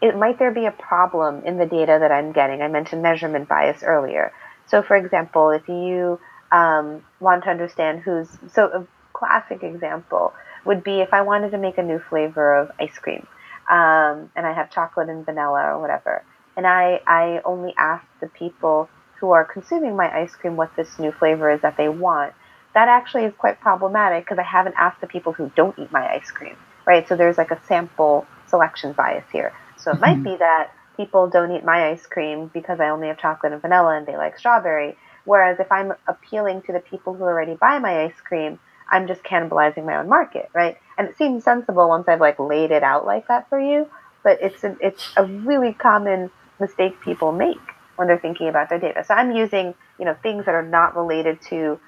it 0.00 0.16
might 0.16 0.38
there 0.38 0.50
be 0.50 0.66
a 0.66 0.70
problem 0.70 1.42
in 1.44 1.58
the 1.58 1.66
data 1.66 1.98
that 2.00 2.12
I'm 2.12 2.32
getting? 2.32 2.62
I 2.62 2.68
mentioned 2.68 3.02
measurement 3.02 3.48
bias 3.48 3.82
earlier. 3.82 4.32
So, 4.66 4.82
for 4.82 4.96
example, 4.96 5.50
if 5.50 5.68
you 5.68 6.20
um, 6.52 7.04
want 7.20 7.44
to 7.44 7.50
understand 7.50 8.00
who's 8.00 8.28
so 8.52 8.66
a 8.66 8.86
classic 9.12 9.62
example 9.62 10.32
would 10.64 10.84
be 10.84 11.00
if 11.00 11.14
I 11.14 11.22
wanted 11.22 11.50
to 11.52 11.58
make 11.58 11.78
a 11.78 11.82
new 11.82 11.98
flavor 11.98 12.54
of 12.54 12.70
ice 12.78 12.98
cream, 12.98 13.26
um, 13.70 14.30
and 14.36 14.46
I 14.46 14.52
have 14.52 14.70
chocolate 14.70 15.08
and 15.08 15.24
vanilla 15.24 15.62
or 15.74 15.80
whatever, 15.80 16.22
and 16.56 16.66
I, 16.66 17.00
I 17.06 17.40
only 17.44 17.74
ask 17.76 18.04
the 18.20 18.28
people 18.28 18.88
who 19.20 19.30
are 19.30 19.44
consuming 19.44 19.96
my 19.96 20.14
ice 20.14 20.34
cream 20.34 20.56
what 20.56 20.74
this 20.76 20.98
new 20.98 21.12
flavor 21.12 21.50
is 21.50 21.62
that 21.62 21.76
they 21.76 21.88
want, 21.88 22.34
that 22.74 22.88
actually 22.88 23.24
is 23.24 23.34
quite 23.38 23.60
problematic 23.60 24.24
because 24.24 24.38
I 24.38 24.42
haven't 24.42 24.74
asked 24.76 25.00
the 25.00 25.06
people 25.06 25.32
who 25.32 25.50
don't 25.56 25.78
eat 25.78 25.90
my 25.90 26.06
ice 26.06 26.30
cream, 26.30 26.56
right? 26.86 27.08
So 27.08 27.16
there's 27.16 27.38
like 27.38 27.50
a 27.50 27.60
sample 27.66 28.26
selection 28.46 28.92
bias 28.92 29.24
here. 29.32 29.52
So 29.86 29.92
it 29.92 30.00
mm-hmm. 30.00 30.24
might 30.24 30.30
be 30.32 30.36
that 30.38 30.72
people 30.96 31.28
don't 31.28 31.52
eat 31.52 31.64
my 31.64 31.90
ice 31.90 32.04
cream 32.06 32.50
because 32.52 32.80
I 32.80 32.88
only 32.88 33.06
have 33.06 33.18
chocolate 33.18 33.52
and 33.52 33.62
vanilla 33.62 33.96
and 33.96 34.04
they 34.04 34.16
like 34.16 34.36
strawberry. 34.36 34.96
Whereas 35.24 35.60
if 35.60 35.70
I'm 35.70 35.92
appealing 36.08 36.62
to 36.62 36.72
the 36.72 36.80
people 36.80 37.14
who 37.14 37.22
already 37.22 37.54
buy 37.54 37.78
my 37.78 38.02
ice 38.02 38.20
cream, 38.24 38.58
I'm 38.90 39.06
just 39.06 39.22
cannibalizing 39.22 39.84
my 39.84 39.96
own 39.96 40.08
market, 40.08 40.50
right? 40.52 40.76
And 40.98 41.08
it 41.08 41.16
seems 41.16 41.44
sensible 41.44 41.88
once 41.88 42.08
I've 42.08 42.20
like 42.20 42.40
laid 42.40 42.72
it 42.72 42.82
out 42.82 43.06
like 43.06 43.28
that 43.28 43.48
for 43.48 43.60
you, 43.60 43.88
but 44.24 44.38
it's 44.42 44.64
a, 44.64 44.76
it's 44.80 45.08
a 45.16 45.24
really 45.24 45.72
common 45.72 46.30
mistake 46.58 47.00
people 47.00 47.30
make 47.30 47.60
when 47.94 48.08
they're 48.08 48.18
thinking 48.18 48.48
about 48.48 48.68
their 48.68 48.80
data. 48.80 49.04
So 49.06 49.14
I'm 49.14 49.36
using, 49.36 49.74
you 50.00 50.04
know, 50.04 50.16
things 50.20 50.46
that 50.46 50.54
are 50.54 50.66
not 50.66 50.96
related 50.96 51.40
to 51.50 51.78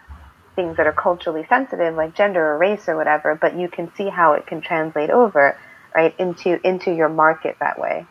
things 0.54 0.76
that 0.76 0.87
are 0.87 0.92
culturally 0.92 1.46
sensitive 1.48 1.96
like 1.96 2.14
gender 2.14 2.54
or 2.54 2.58
race 2.58 2.88
or 2.88 2.96
whatever, 2.96 3.34
but 3.34 3.56
you 3.56 3.68
can 3.68 3.92
see 3.96 4.08
how 4.08 4.34
it 4.34 4.46
can 4.46 4.61
translate 4.61 5.11
over, 5.11 5.58
right, 5.94 6.14
into 6.18 6.61
into 6.66 6.92
your 6.94 7.09
market 7.09 7.57
that 7.61 7.79
way. 7.79 8.07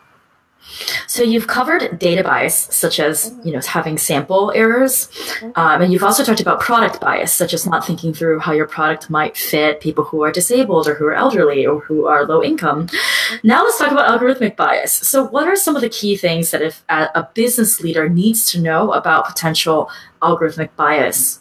So 1.06 1.22
you've 1.22 1.46
covered 1.46 1.98
data 1.98 2.22
bias, 2.22 2.54
such 2.54 3.00
as 3.00 3.30
mm-hmm. 3.30 3.48
you 3.48 3.54
know 3.54 3.60
having 3.60 3.96
sample 3.96 4.52
errors, 4.54 5.06
mm-hmm. 5.06 5.50
um, 5.54 5.82
and 5.82 5.92
you've 5.92 6.02
also 6.02 6.24
talked 6.24 6.40
about 6.40 6.60
product 6.60 7.00
bias, 7.00 7.32
such 7.32 7.54
as 7.54 7.66
not 7.66 7.86
thinking 7.86 8.12
through 8.12 8.40
how 8.40 8.52
your 8.52 8.66
product 8.66 9.08
might 9.08 9.36
fit 9.36 9.80
people 9.80 10.04
who 10.04 10.22
are 10.22 10.32
disabled 10.32 10.88
or 10.88 10.94
who 10.94 11.06
are 11.06 11.14
elderly 11.14 11.64
or 11.66 11.80
who 11.80 12.06
are 12.06 12.26
low 12.26 12.42
income. 12.42 12.88
Mm-hmm. 12.88 13.46
Now 13.46 13.64
let's 13.64 13.78
talk 13.78 13.92
about 13.92 14.08
algorithmic 14.08 14.56
bias. 14.56 14.92
So 14.92 15.24
what 15.24 15.48
are 15.48 15.56
some 15.56 15.76
of 15.76 15.82
the 15.82 15.88
key 15.88 16.16
things 16.16 16.50
that 16.50 16.62
if 16.62 16.84
a 16.88 17.28
business 17.34 17.80
leader 17.80 18.08
needs 18.08 18.50
to 18.52 18.60
know 18.60 18.92
about 18.92 19.26
potential 19.26 19.90
algorithmic 20.20 20.70
bias? 20.76 21.40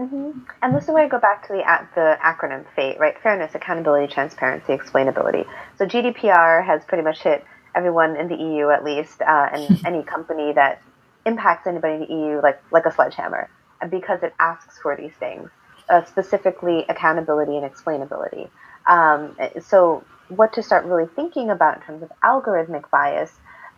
Mm-hmm. 0.00 0.40
And 0.62 0.74
this 0.74 0.84
is 0.84 0.88
where 0.88 1.04
I 1.04 1.08
go 1.08 1.18
back 1.18 1.46
to 1.48 1.52
the 1.52 1.62
the 1.94 2.16
acronym 2.24 2.64
FATE, 2.74 2.98
right? 2.98 3.14
Fairness, 3.22 3.54
accountability, 3.54 4.10
transparency, 4.10 4.72
explainability. 4.72 5.46
So 5.76 5.84
GDPR 5.84 6.64
has 6.64 6.82
pretty 6.84 7.04
much 7.04 7.20
hit 7.20 7.44
everyone 7.74 8.16
in 8.16 8.28
the 8.28 8.36
EU 8.36 8.70
at 8.70 8.82
least, 8.82 9.20
uh, 9.20 9.48
and 9.52 9.80
any 9.86 10.02
company 10.02 10.54
that 10.54 10.82
impacts 11.26 11.66
anybody 11.66 11.94
in 11.94 12.00
the 12.00 12.14
EU 12.14 12.40
like 12.42 12.62
like 12.72 12.86
a 12.86 12.92
sledgehammer, 12.92 13.50
because 13.90 14.22
it 14.22 14.32
asks 14.40 14.78
for 14.78 14.96
these 14.96 15.12
things, 15.20 15.50
uh, 15.90 16.02
specifically 16.04 16.86
accountability 16.88 17.58
and 17.58 17.70
explainability. 17.70 18.48
Um, 18.86 19.36
so, 19.60 20.02
what 20.28 20.54
to 20.54 20.62
start 20.62 20.86
really 20.86 21.08
thinking 21.14 21.50
about 21.50 21.76
in 21.76 21.82
terms 21.82 22.02
of 22.02 22.10
algorithmic 22.24 22.88
bias? 22.90 23.32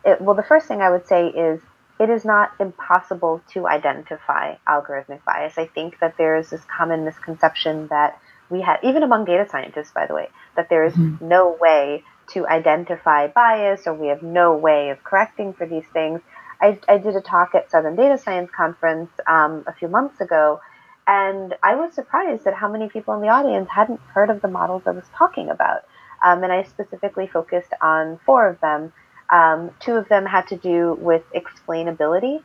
It, 0.05 0.21
well, 0.21 0.35
the 0.35 0.43
first 0.43 0.67
thing 0.67 0.81
I 0.81 0.89
would 0.89 1.05
say 1.05 1.27
is 1.27 1.59
it 1.99 2.09
is 2.09 2.25
not 2.25 2.51
impossible 2.59 3.41
to 3.53 3.67
identify 3.67 4.55
algorithmic 4.67 5.23
bias. 5.25 5.57
I 5.57 5.67
think 5.67 5.99
that 5.99 6.17
there 6.17 6.37
is 6.37 6.49
this 6.49 6.63
common 6.65 7.05
misconception 7.05 7.87
that 7.87 8.19
we 8.49 8.61
have, 8.61 8.79
even 8.83 9.03
among 9.03 9.25
data 9.25 9.47
scientists, 9.49 9.91
by 9.91 10.07
the 10.07 10.13
way, 10.13 10.29
that 10.55 10.69
there 10.69 10.85
is 10.85 10.93
mm-hmm. 10.93 11.27
no 11.27 11.57
way 11.59 12.03
to 12.27 12.47
identify 12.47 13.27
bias 13.27 13.85
or 13.85 13.93
we 13.93 14.07
have 14.07 14.23
no 14.23 14.55
way 14.55 14.89
of 14.89 15.03
correcting 15.03 15.53
for 15.53 15.65
these 15.65 15.85
things. 15.93 16.21
I, 16.61 16.79
I 16.87 16.97
did 16.97 17.15
a 17.15 17.21
talk 17.21 17.55
at 17.55 17.69
Southern 17.69 17.95
Data 17.95 18.17
Science 18.17 18.49
Conference 18.55 19.11
um, 19.27 19.63
a 19.67 19.73
few 19.73 19.87
months 19.87 20.21
ago, 20.21 20.61
and 21.05 21.55
I 21.61 21.75
was 21.75 21.93
surprised 21.93 22.47
at 22.47 22.53
how 22.53 22.69
many 22.69 22.87
people 22.87 23.13
in 23.15 23.21
the 23.21 23.27
audience 23.27 23.69
hadn't 23.69 23.99
heard 24.13 24.29
of 24.29 24.41
the 24.41 24.47
models 24.47 24.83
I 24.85 24.91
was 24.91 25.03
talking 25.13 25.49
about. 25.49 25.83
Um, 26.23 26.41
and 26.41 26.53
I 26.53 26.63
specifically 26.63 27.27
focused 27.27 27.73
on 27.81 28.19
four 28.25 28.47
of 28.47 28.61
them. 28.61 28.93
Um, 29.37 29.71
two 29.79 29.95
of 30.01 30.05
them 30.09 30.25
had 30.25 30.45
to 30.53 30.57
do 30.57 30.77
with 31.09 31.23
explainability, 31.41 32.35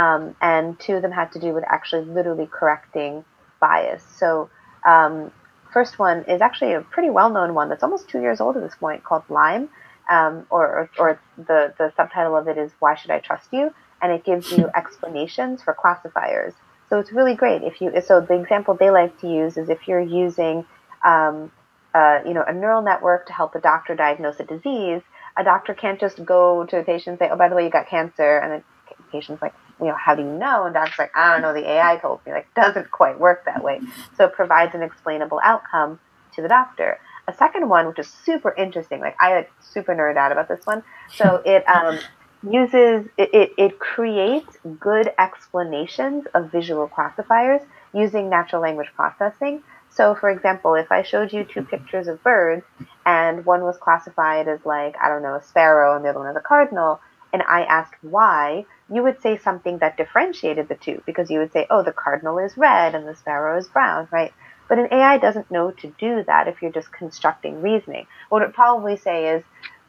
um, 0.00 0.34
and 0.40 0.64
two 0.84 0.94
of 0.96 1.02
them 1.02 1.12
had 1.12 1.32
to 1.32 1.38
do 1.38 1.50
with 1.56 1.64
actually 1.76 2.04
literally 2.16 2.48
correcting 2.58 3.12
bias. 3.60 4.02
So 4.20 4.48
um, 4.86 5.32
first 5.76 5.98
one 5.98 6.18
is 6.24 6.40
actually 6.40 6.72
a 6.72 6.80
pretty 6.80 7.10
well-known 7.10 7.50
one 7.60 7.68
that's 7.68 7.82
almost 7.82 8.08
two 8.08 8.20
years 8.20 8.40
old 8.40 8.56
at 8.56 8.62
this 8.62 8.74
point 8.74 9.04
called 9.04 9.24
Lime, 9.28 9.68
um, 10.08 10.46
or, 10.50 10.88
or 10.98 11.20
the, 11.36 11.74
the 11.78 11.92
subtitle 11.96 12.36
of 12.36 12.48
it 12.48 12.56
is 12.56 12.70
Why 12.80 12.94
Should 12.94 13.10
I 13.10 13.20
Trust 13.20 13.48
You? 13.52 13.74
And 14.00 14.10
it 14.10 14.24
gives 14.24 14.50
you 14.50 14.70
explanations 14.74 15.62
for 15.62 15.74
classifiers. 15.74 16.54
So 16.88 16.98
it's 16.98 17.12
really 17.12 17.34
great 17.34 17.62
if 17.62 17.80
you, 17.80 17.92
so 18.00 18.20
the 18.20 18.40
example 18.40 18.74
they 18.74 18.90
like 18.90 19.20
to 19.20 19.28
use 19.28 19.58
is 19.58 19.68
if 19.68 19.86
you're 19.86 20.00
using, 20.00 20.64
um, 21.04 21.52
uh, 21.94 22.20
you 22.26 22.34
know, 22.34 22.44
a 22.46 22.54
neural 22.54 22.82
network 22.82 23.26
to 23.26 23.32
help 23.32 23.54
a 23.54 23.60
doctor 23.60 23.94
diagnose 23.94 24.40
a 24.40 24.44
disease, 24.44 25.02
a 25.40 25.44
doctor 25.44 25.74
can't 25.74 25.98
just 25.98 26.24
go 26.24 26.64
to 26.66 26.78
a 26.78 26.82
patient 26.82 27.08
and 27.08 27.18
say, 27.18 27.28
oh, 27.32 27.36
by 27.36 27.48
the 27.48 27.56
way, 27.56 27.64
you 27.64 27.70
got 27.70 27.88
cancer. 27.88 28.38
And 28.38 28.62
the 28.62 28.94
patient's 29.10 29.40
like, 29.40 29.54
you 29.80 29.86
know, 29.86 29.94
how 29.94 30.14
do 30.14 30.22
you 30.22 30.28
know? 30.28 30.64
And 30.64 30.74
doctor's 30.74 30.98
like, 30.98 31.16
I 31.16 31.32
don't 31.32 31.42
know, 31.42 31.54
the 31.54 31.68
AI 31.68 31.96
told 31.96 32.20
me. 32.26 32.32
Like, 32.32 32.52
doesn't 32.54 32.90
quite 32.90 33.18
work 33.18 33.46
that 33.46 33.64
way. 33.64 33.80
So 34.16 34.26
it 34.26 34.34
provides 34.34 34.74
an 34.74 34.82
explainable 34.82 35.40
outcome 35.42 35.98
to 36.34 36.42
the 36.42 36.48
doctor. 36.48 36.98
A 37.26 37.34
second 37.34 37.68
one, 37.68 37.86
which 37.86 37.98
is 37.98 38.08
super 38.08 38.52
interesting, 38.54 39.00
like 39.00 39.16
I 39.20 39.34
like 39.34 39.52
super 39.60 39.94
nerd 39.94 40.16
out 40.16 40.32
about 40.32 40.48
this 40.48 40.64
one. 40.64 40.82
So 41.14 41.42
it 41.44 41.68
um, 41.68 41.98
uses 42.42 43.06
it, 43.16 43.32
it, 43.32 43.52
it 43.56 43.78
creates 43.78 44.56
good 44.80 45.12
explanations 45.18 46.24
of 46.34 46.50
visual 46.50 46.88
classifiers 46.88 47.62
using 47.94 48.28
natural 48.28 48.62
language 48.62 48.88
processing. 48.96 49.62
So, 49.90 50.14
for 50.14 50.30
example, 50.30 50.74
if 50.74 50.90
I 50.92 51.02
showed 51.02 51.32
you 51.32 51.44
two 51.44 51.62
pictures 51.62 52.06
of 52.06 52.22
birds 52.22 52.64
and 53.04 53.44
one 53.44 53.62
was 53.62 53.76
classified 53.76 54.48
as 54.48 54.64
like, 54.64 54.96
I 55.00 55.08
don't 55.08 55.22
know, 55.22 55.34
a 55.34 55.42
sparrow 55.42 55.96
and 55.96 56.04
the 56.04 56.10
other 56.10 56.20
one 56.20 56.28
as 56.28 56.36
a 56.36 56.40
cardinal, 56.40 57.00
and 57.32 57.42
I 57.42 57.62
asked 57.62 57.94
why, 58.02 58.66
you 58.92 59.02
would 59.02 59.20
say 59.20 59.36
something 59.36 59.78
that 59.78 59.96
differentiated 59.96 60.68
the 60.68 60.74
two 60.76 61.02
because 61.06 61.30
you 61.30 61.38
would 61.40 61.52
say, 61.52 61.66
oh, 61.70 61.82
the 61.82 61.92
cardinal 61.92 62.38
is 62.38 62.56
red 62.56 62.94
and 62.94 63.06
the 63.06 63.14
sparrow 63.16 63.58
is 63.58 63.68
brown, 63.68 64.08
right? 64.10 64.32
But 64.68 64.78
an 64.78 64.88
AI 64.92 65.18
doesn't 65.18 65.50
know 65.50 65.72
to 65.72 65.92
do 65.98 66.22
that 66.24 66.46
if 66.46 66.62
you're 66.62 66.72
just 66.72 66.92
constructing 66.92 67.60
reasoning. 67.60 68.06
What 68.28 68.42
it 68.42 68.54
probably 68.54 68.96
say 68.96 69.34
is, 69.34 69.44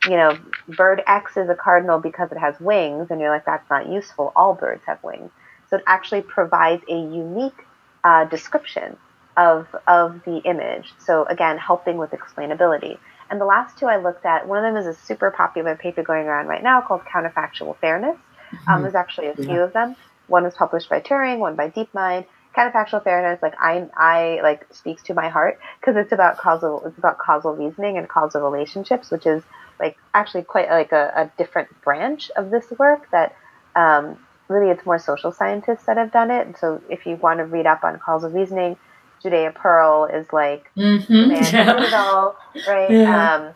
you 0.06 0.18
know, 0.18 0.38
bird 0.68 1.04
X 1.06 1.38
is 1.38 1.50
a 1.50 1.56
cardinal 1.56 2.00
because 2.00 2.32
it 2.32 2.40
has 2.40 2.60
wings, 2.60 3.12
and 3.12 3.22
you're 3.22 3.30
like, 3.30 3.46
that's 3.46 3.70
not 3.70 3.88
useful. 3.88 4.34
All 4.36 4.56
birds 4.56 4.82
have 4.88 5.04
wings. 5.04 5.30
So 5.70 5.78
it 5.78 5.84
actually 5.86 6.22
provides 6.24 6.84
a 6.90 6.96
unique 6.96 7.68
uh, 8.04 8.26
description 8.26 8.98
of 9.38 9.68
of 9.88 10.22
the 10.26 10.38
image. 10.46 10.94
So 11.00 11.26
again, 11.26 11.58
helping 11.58 11.98
with 11.98 12.12
explainability. 12.12 12.98
And 13.30 13.40
the 13.40 13.46
last 13.46 13.78
two 13.78 13.86
I 13.86 13.96
looked 13.96 14.26
at, 14.26 14.48
one 14.48 14.64
of 14.64 14.64
them 14.64 14.76
is 14.76 14.86
a 14.86 14.94
super 14.94 15.32
popular 15.32 15.76
paper 15.76 16.04
going 16.04 16.28
around 16.28 16.48
right 16.48 16.62
now 16.62 16.82
called 16.82 17.02
Counterfactual 17.02 17.78
Fairness. 17.78 18.18
Mm-hmm. 18.18 18.70
Um, 18.70 18.82
there's 18.82 18.96
actually 18.96 19.28
a 19.28 19.36
few 19.36 19.46
yeah. 19.46 19.64
of 19.64 19.74
them. 19.74 19.96
One 20.28 20.44
was 20.44 20.54
published 20.54 20.90
by 20.90 21.00
Turing, 21.00 21.40
one 21.40 21.56
by 21.56 21.70
DeepMind. 21.70 22.26
Counterfactual 22.56 23.02
fairness, 23.06 23.42
like 23.42 23.54
I, 23.62 23.88
I 23.96 24.42
like 24.44 24.68
speaks 24.74 25.02
to 25.04 25.14
my 25.14 25.30
heart 25.30 25.58
because 25.80 25.96
it's 25.96 26.12
about 26.12 26.38
causal, 26.38 26.84
it's 26.86 26.98
about 26.98 27.18
causal 27.18 27.56
reasoning 27.56 27.98
and 27.98 28.10
causal 28.10 28.42
relationships, 28.42 29.10
which 29.10 29.26
is 29.26 29.42
like 29.80 29.98
actually 30.14 30.44
quite 30.44 30.70
like 30.70 30.92
a, 30.92 31.14
a 31.16 31.32
different 31.38 31.70
branch 31.82 32.30
of 32.36 32.52
this 32.52 32.66
work 32.78 33.10
that 33.12 33.34
um, 33.78 34.18
really 34.50 34.70
it's 34.70 34.86
more 34.86 35.00
social 35.00 35.32
scientists 35.32 35.86
that 35.86 35.96
have 35.96 36.12
done 36.12 36.30
it. 36.30 36.46
And 36.46 36.58
so 36.58 36.82
if 36.90 37.06
you 37.06 37.16
want 37.16 37.40
to 37.40 37.46
read 37.46 37.66
up 37.66 37.86
on 37.86 37.98
causal 38.00 38.30
reasoning, 38.30 38.76
Judea 39.22 39.52
Pearl 39.52 40.06
is 40.06 40.26
like 40.32 40.70
mm-hmm. 40.76 41.28
man 41.30 41.54
yeah. 41.54 42.32
right? 42.68 42.92
Yeah. 42.92 43.36
Um, 43.36 43.54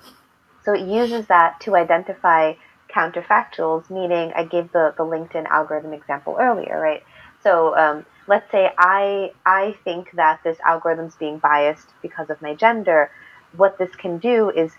so 0.63 0.73
it 0.73 0.87
uses 0.87 1.27
that 1.27 1.59
to 1.61 1.75
identify 1.75 2.53
counterfactuals, 2.89 3.89
meaning 3.89 4.31
I 4.35 4.45
gave 4.45 4.71
the, 4.71 4.93
the 4.97 5.03
LinkedIn 5.03 5.45
algorithm 5.47 5.93
example 5.93 6.37
earlier, 6.39 6.79
right? 6.79 7.03
So 7.43 7.75
um, 7.77 8.05
let's 8.27 8.49
say 8.51 8.71
I 8.77 9.31
I 9.45 9.75
think 9.83 10.11
that 10.13 10.41
this 10.43 10.57
algorithm's 10.65 11.15
being 11.15 11.37
biased 11.37 11.87
because 12.01 12.29
of 12.29 12.41
my 12.41 12.55
gender. 12.55 13.11
What 13.55 13.77
this 13.77 13.95
can 13.95 14.17
do 14.17 14.49
is 14.49 14.71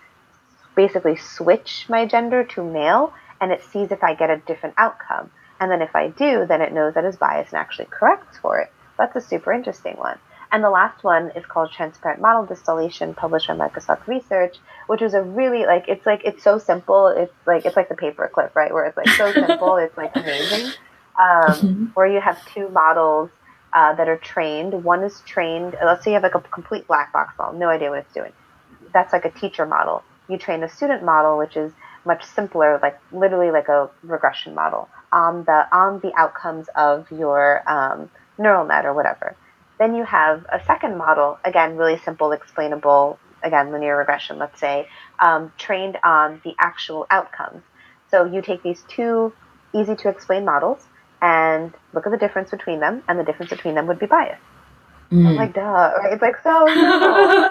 basically 0.75 1.17
switch 1.17 1.87
my 1.89 2.07
gender 2.07 2.45
to 2.45 2.63
male, 2.63 3.13
and 3.41 3.53
it 3.53 3.63
sees 3.63 3.93
if 3.93 4.03
I 4.03 4.15
get 4.15 4.31
a 4.31 4.39
different 4.39 4.75
outcome. 4.79 5.31
And 5.59 5.71
then 5.71 5.81
if 5.81 5.97
I 5.97 6.09
do, 6.09 6.45
then 6.47 6.61
it 6.61 6.73
knows 6.73 6.95
that 6.95 7.05
it's 7.05 7.17
biased 7.17 7.53
and 7.53 7.61
actually 7.61 7.87
corrects 7.87 8.37
for 8.39 8.59
it. 8.61 8.71
That's 8.99 9.17
a 9.17 9.21
super 9.21 9.53
interesting 9.53 9.97
one. 9.97 10.19
And 10.53 10.63
the 10.63 10.71
last 10.71 11.03
one 11.03 11.31
is 11.35 11.45
called 11.45 11.73
Transparent 11.73 12.21
Model 12.21 12.47
Distillation, 12.47 13.15
published 13.15 13.49
by 13.49 13.55
Microsoft 13.55 14.07
Research, 14.07 14.57
which 14.87 15.01
was 15.01 15.15
a 15.15 15.23
really 15.23 15.67
like 15.67 15.87
it's 15.89 16.07
like 16.07 16.23
it's 16.25 16.43
so 16.43 16.59
simple. 16.59 17.09
It's 17.09 17.33
like 17.47 17.67
it's 17.67 17.77
like 17.77 17.89
the 17.89 17.97
paperclip, 17.97 18.55
right? 18.55 18.73
Where 18.73 18.85
it's 18.85 18.97
like 18.97 19.09
so 19.11 19.33
simple, 19.47 19.77
it's 19.77 19.97
like 19.97 20.15
amazing. 20.15 20.73
Um, 21.19 21.51
mm-hmm. 21.51 21.85
Where 21.95 22.07
you 22.07 22.21
have 22.21 22.45
two 22.55 22.69
models 22.69 23.31
uh, 23.73 23.95
that 23.95 24.09
are 24.09 24.17
trained. 24.19 24.85
One 24.85 25.03
is 25.03 25.21
trained. 25.27 25.77
Let's 25.85 26.05
say 26.05 26.11
you 26.11 26.15
have 26.15 26.23
like 26.23 26.35
a 26.35 26.41
complete 26.41 26.87
black 26.87 27.13
box 27.13 27.35
model, 27.39 27.59
no 27.59 27.69
idea 27.69 27.91
what 27.91 28.01
it's 28.01 28.15
doing. 28.15 28.33
That's 28.93 29.13
like 29.13 29.25
a 29.25 29.31
teacher 29.31 29.67
model. 29.67 30.03
You 30.29 30.39
train 30.39 30.63
a 30.63 30.69
student 30.69 31.05
model, 31.05 31.39
which 31.39 31.57
is 31.57 31.73
much 32.05 32.25
simpler, 32.25 32.79
like 32.83 32.99
literally 33.13 33.51
like 33.51 33.69
a 33.69 33.91
regression 34.03 34.55
model 34.55 34.89
on 35.13 35.45
the 35.45 35.67
on 35.73 36.01
the 36.01 36.13
outcomes 36.17 36.69
of 36.77 37.11
your 37.11 37.69
um, 37.71 38.11
neural 38.39 38.65
net 38.65 38.87
or 38.87 38.95
whatever. 38.95 39.37
Then 39.79 39.95
you 39.95 40.05
have 40.05 40.47
a 40.51 40.63
second 40.65 40.97
model, 40.97 41.39
again, 41.45 41.77
really 41.77 41.99
simple, 41.99 42.33
explainable, 42.33 43.19
again, 43.43 43.73
linear 43.73 43.97
regression, 43.97 44.39
let's 44.39 44.59
say, 44.59 44.89
um, 45.19 45.53
trained 45.59 45.99
on 46.03 46.41
the 46.45 46.55
actual 46.59 47.07
outcomes. 47.11 47.63
So 48.11 48.25
you 48.25 48.41
take 48.43 48.63
these 48.63 48.83
two 48.89 49.33
easy 49.75 49.95
to 49.97 50.09
explain 50.09 50.45
models 50.45 50.87
and 51.21 51.75
look 51.93 52.07
at 52.07 52.13
the 52.13 52.19
difference 52.19 52.51
between 52.51 52.81
them, 52.81 53.03
and 53.09 53.19
the 53.19 53.25
difference 53.25 53.51
between 53.51 53.75
them 53.75 53.87
would 53.87 53.99
be 53.99 54.07
bias. 54.07 54.39
Mm. 55.11 55.27
I'm 55.27 55.37
like, 55.37 55.55
duh. 55.55 55.93
It's 56.05 56.23
like 56.23 56.37
so 56.43 56.67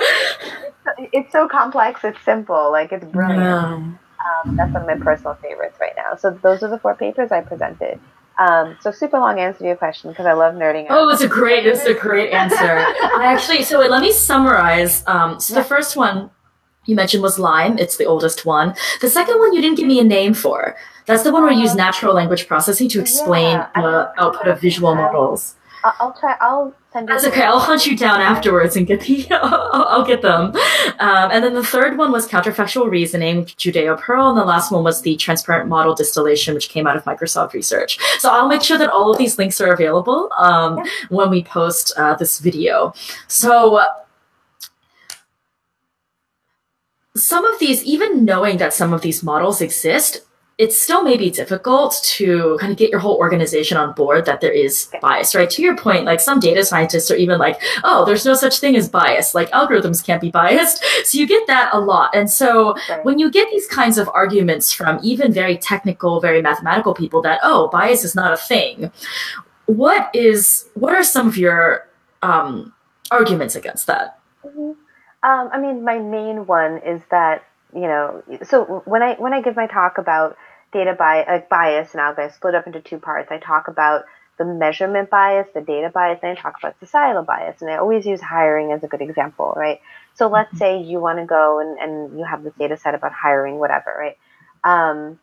it's 1.13 1.31
so 1.31 1.47
complex. 1.47 2.03
It's 2.03 2.21
simple. 2.23 2.71
Like 2.71 2.91
it's 2.91 3.05
brilliant. 3.05 3.39
Yeah. 3.39 3.91
Um, 4.25 4.55
that's 4.55 4.73
one 4.73 4.83
of 4.83 4.88
my 4.88 4.95
personal 4.95 5.35
favorites 5.35 5.77
right 5.79 5.93
now. 5.95 6.15
So 6.15 6.31
those 6.31 6.63
are 6.63 6.69
the 6.69 6.79
four 6.79 6.95
papers 6.95 7.31
I 7.31 7.41
presented. 7.41 7.99
Um, 8.38 8.78
so 8.82 8.91
super 8.91 9.19
long 9.19 9.39
answer 9.39 9.60
to 9.60 9.65
your 9.65 9.76
question 9.78 10.10
because 10.10 10.26
I 10.26 10.34
love 10.34 10.56
nerding 10.56 10.89
out. 10.89 10.98
Oh, 10.98 11.10
it's 11.10 11.21
a 11.21 11.28
great, 11.28 11.65
it's 11.65 11.86
a 11.86 11.93
great 11.93 12.32
answer. 12.32 12.58
I 12.80 13.21
actually, 13.24 13.63
so 13.63 13.80
wait, 13.80 13.89
let 13.89 14.02
me 14.02 14.12
summarize. 14.12 15.04
Um, 15.08 15.39
so 15.39 15.54
the 15.54 15.63
first 15.63 15.95
one 15.95 16.30
you 16.86 16.95
mentioned 16.95 17.24
was 17.24 17.39
Lime. 17.39 17.78
It's 17.78 17.98
the 17.98 18.06
oldest 18.06 18.45
one. 18.45 18.76
The 19.02 19.10
second 19.10 19.39
one 19.39 19.54
you 19.54 19.62
didn't 19.62 19.78
give 19.78 19.88
me 19.88 20.00
a 20.00 20.04
name 20.04 20.34
for. 20.34 20.76
That's 21.06 21.24
the 21.24 21.32
one 21.32 21.43
where 21.43 21.52
you 21.52 21.62
use 21.62 21.76
natural 21.76 22.13
language 22.13 22.48
processing 22.48 22.89
to 22.89 23.00
explain 23.00 23.58
yeah, 23.58 23.69
the 23.76 24.12
output 24.17 24.48
of 24.48 24.60
visual 24.60 24.95
models. 24.95 25.56
I'll 25.84 26.13
try. 26.13 26.36
I'll. 26.41 26.74
That's 27.03 27.25
okay. 27.25 27.43
I'll 27.43 27.60
hunt 27.60 27.86
you 27.86 27.97
down 27.97 28.21
afterwards 28.21 28.77
and 28.77 28.88
get 28.88 29.01
the. 29.01 29.27
I'll, 29.31 29.84
I'll 29.84 30.05
get 30.05 30.21
them. 30.21 30.55
Um, 30.99 31.29
and 31.31 31.43
then 31.43 31.53
the 31.53 31.63
third 31.63 31.97
one 31.97 32.12
was 32.12 32.25
counterfactual 32.25 32.89
reasoning, 32.89 33.47
Judea 33.58 33.97
Pearl, 33.97 34.29
and 34.29 34.38
the 34.38 34.45
last 34.45 34.71
one 34.71 34.84
was 34.84 35.01
the 35.01 35.17
transparent 35.17 35.67
model 35.67 35.93
distillation, 35.93 36.53
which 36.53 36.69
came 36.69 36.88
out 36.88 36.95
of 36.95 37.03
Microsoft 37.03 37.51
Research. 37.51 37.99
So 38.19 38.31
I'll 38.31 38.47
make 38.47 38.62
sure 38.62 38.77
that 38.77 38.89
all 38.89 39.12
of 39.12 39.17
these 39.17 39.38
links 39.38 39.60
are 39.60 39.73
available 39.73 40.29
um, 40.38 40.77
yeah. 40.77 40.86
when 41.10 41.29
we 41.29 41.43
post 41.43 41.93
uh, 41.97 42.15
this 42.15 42.39
video. 42.39 42.93
So. 43.27 43.81
Some 47.17 47.45
of 47.45 47.60
these, 47.60 47.81
even 47.86 48.25
knowing 48.25 48.58
that 48.58 48.73
some 48.73 48.91
of 48.91 49.01
these 49.01 49.23
models 49.23 49.62
exist, 49.62 50.24
it 50.58 50.72
still 50.72 51.04
may 51.04 51.18
be 51.18 51.30
difficult 51.30 52.00
to 52.04 52.58
kind 52.62 52.72
of 52.72 52.78
get 52.78 52.89
your 52.89 53.00
whole 53.00 53.18
organization 53.18 53.78
on 53.78 53.94
board 53.94 54.26
that 54.26 54.39
there 54.39 54.54
is 54.54 54.89
bias, 55.02 55.36
right? 55.36 55.50
To 55.50 55.62
your 55.62 55.76
point, 55.76 56.06
like 56.06 56.22
some 56.22 56.39
data 56.39 56.63
scientists 56.63 57.12
are 57.12 57.18
even 57.18 57.39
like, 57.39 57.62
oh, 57.84 58.06
there's 58.06 58.26
no 58.26 58.36
such 58.36 58.60
thing 58.60 58.78
as 58.78 58.88
bias. 58.88 59.36
Like 59.36 59.52
algorithms 59.52 60.06
can't 60.06 60.22
be 60.22 60.32
biased. 60.32 60.82
So 61.04 61.18
you 61.18 61.28
get 61.28 61.46
that 61.48 61.72
a 61.74 61.80
lot. 61.80 62.15
And 62.15 62.30
so 62.30 62.74
right. 62.89 63.04
when 63.04 63.20
you 63.20 63.30
get 63.30 63.50
these 63.52 63.68
kinds 63.68 63.98
of 63.98 64.10
arguments 64.13 64.72
from 64.72 64.98
even 65.04 65.34
very 65.34 65.58
technical, 65.58 66.22
very 66.22 66.41
mathematical 66.41 66.94
people 66.94 67.22
that, 67.24 67.41
oh, 67.44 67.68
bias 67.68 68.06
is 68.06 68.15
not 68.15 68.32
a 68.32 68.38
thing, 68.38 68.94
what 69.65 70.10
is, 70.15 70.70
what 70.76 70.94
are 70.94 71.04
some 71.04 71.28
of 71.28 71.38
your 71.38 71.89
um, 72.22 72.74
arguments 73.12 73.56
against 73.56 73.88
that? 73.88 74.20
Mm-hmm. 74.46 74.72
Um, 75.30 75.50
I 75.52 75.60
mean, 75.60 75.84
my 75.84 76.00
main 76.00 76.46
one 76.46 76.78
is 76.78 77.02
that 77.12 77.44
you 77.75 77.81
know, 77.81 78.23
so 78.43 78.81
when 78.85 79.03
I 79.03 79.15
when 79.15 79.33
I 79.33 79.41
give 79.41 79.55
my 79.55 79.67
talk 79.67 79.97
about 79.97 80.38
data 80.71 80.93
bias, 80.93 81.25
uh, 81.27 81.39
bias 81.49 81.93
and 81.93 82.01
I 82.01 82.29
split 82.29 82.55
up 82.55 82.67
into 82.67 82.81
two 82.81 82.97
parts. 82.97 83.31
I 83.31 83.38
talk 83.38 83.67
about 83.67 84.05
the 84.38 84.45
measurement 84.45 85.09
bias, 85.09 85.47
the 85.53 85.61
data 85.61 85.89
bias, 85.89 86.19
and 86.21 86.38
I 86.38 86.41
talk 86.41 86.55
about 86.59 86.79
societal 86.79 87.23
bias. 87.23 87.61
And 87.61 87.69
I 87.69 87.77
always 87.77 88.05
use 88.05 88.21
hiring 88.21 88.71
as 88.71 88.83
a 88.83 88.88
good 88.88 89.01
example, 89.01 89.53
right? 89.55 89.79
So 90.15 90.27
let's 90.27 90.49
mm-hmm. 90.49 90.57
say 90.57 90.81
you 90.81 90.99
want 90.99 91.19
to 91.19 91.25
go 91.25 91.59
and, 91.59 91.77
and 91.79 92.19
you 92.19 92.25
have 92.25 92.43
this 92.43 92.53
data 92.57 92.77
set 92.77 92.95
about 92.95 93.11
hiring, 93.11 93.57
whatever, 93.59 93.93
right? 93.97 94.17
Um, 94.63 95.19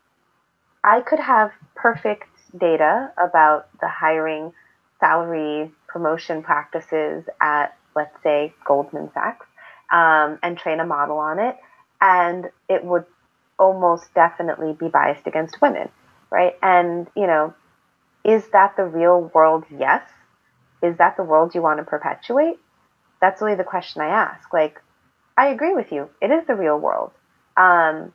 I 0.83 1.01
could 1.01 1.19
have 1.19 1.51
perfect 1.75 2.29
data 2.59 3.11
about 3.17 3.67
the 3.79 3.87
hiring, 3.87 4.53
salary, 4.99 5.71
promotion 5.87 6.43
practices 6.43 7.25
at, 7.41 7.77
let's 7.95 8.15
say, 8.23 8.53
Goldman 8.65 9.11
Sachs, 9.13 9.45
um, 9.91 10.39
and 10.41 10.57
train 10.57 10.79
a 10.79 10.85
model 10.85 11.17
on 11.17 11.39
it 11.39 11.57
and 12.03 12.49
it 12.67 12.83
would 12.83 13.05
almost 13.57 14.13
definitely 14.13 14.75
be 14.77 14.89
biased 14.89 15.25
against 15.25 15.61
women, 15.61 15.87
right? 16.29 16.53
And, 16.61 17.07
you 17.15 17.25
know, 17.27 17.53
is 18.25 18.49
that 18.51 18.75
the 18.75 18.83
real 18.83 19.31
world? 19.33 19.63
Yes. 19.71 20.03
Is 20.83 20.97
that 20.97 21.15
the 21.15 21.23
world 21.23 21.55
you 21.55 21.61
want 21.61 21.79
to 21.79 21.85
perpetuate? 21.85 22.57
That's 23.21 23.41
really 23.41 23.55
the 23.55 23.63
question 23.63 24.01
I 24.01 24.07
ask. 24.09 24.51
Like, 24.51 24.81
I 25.37 25.47
agree 25.47 25.73
with 25.73 25.93
you. 25.93 26.09
It 26.21 26.29
is 26.29 26.45
the 26.45 26.55
real 26.55 26.77
world. 26.77 27.11
Um, 27.55 28.11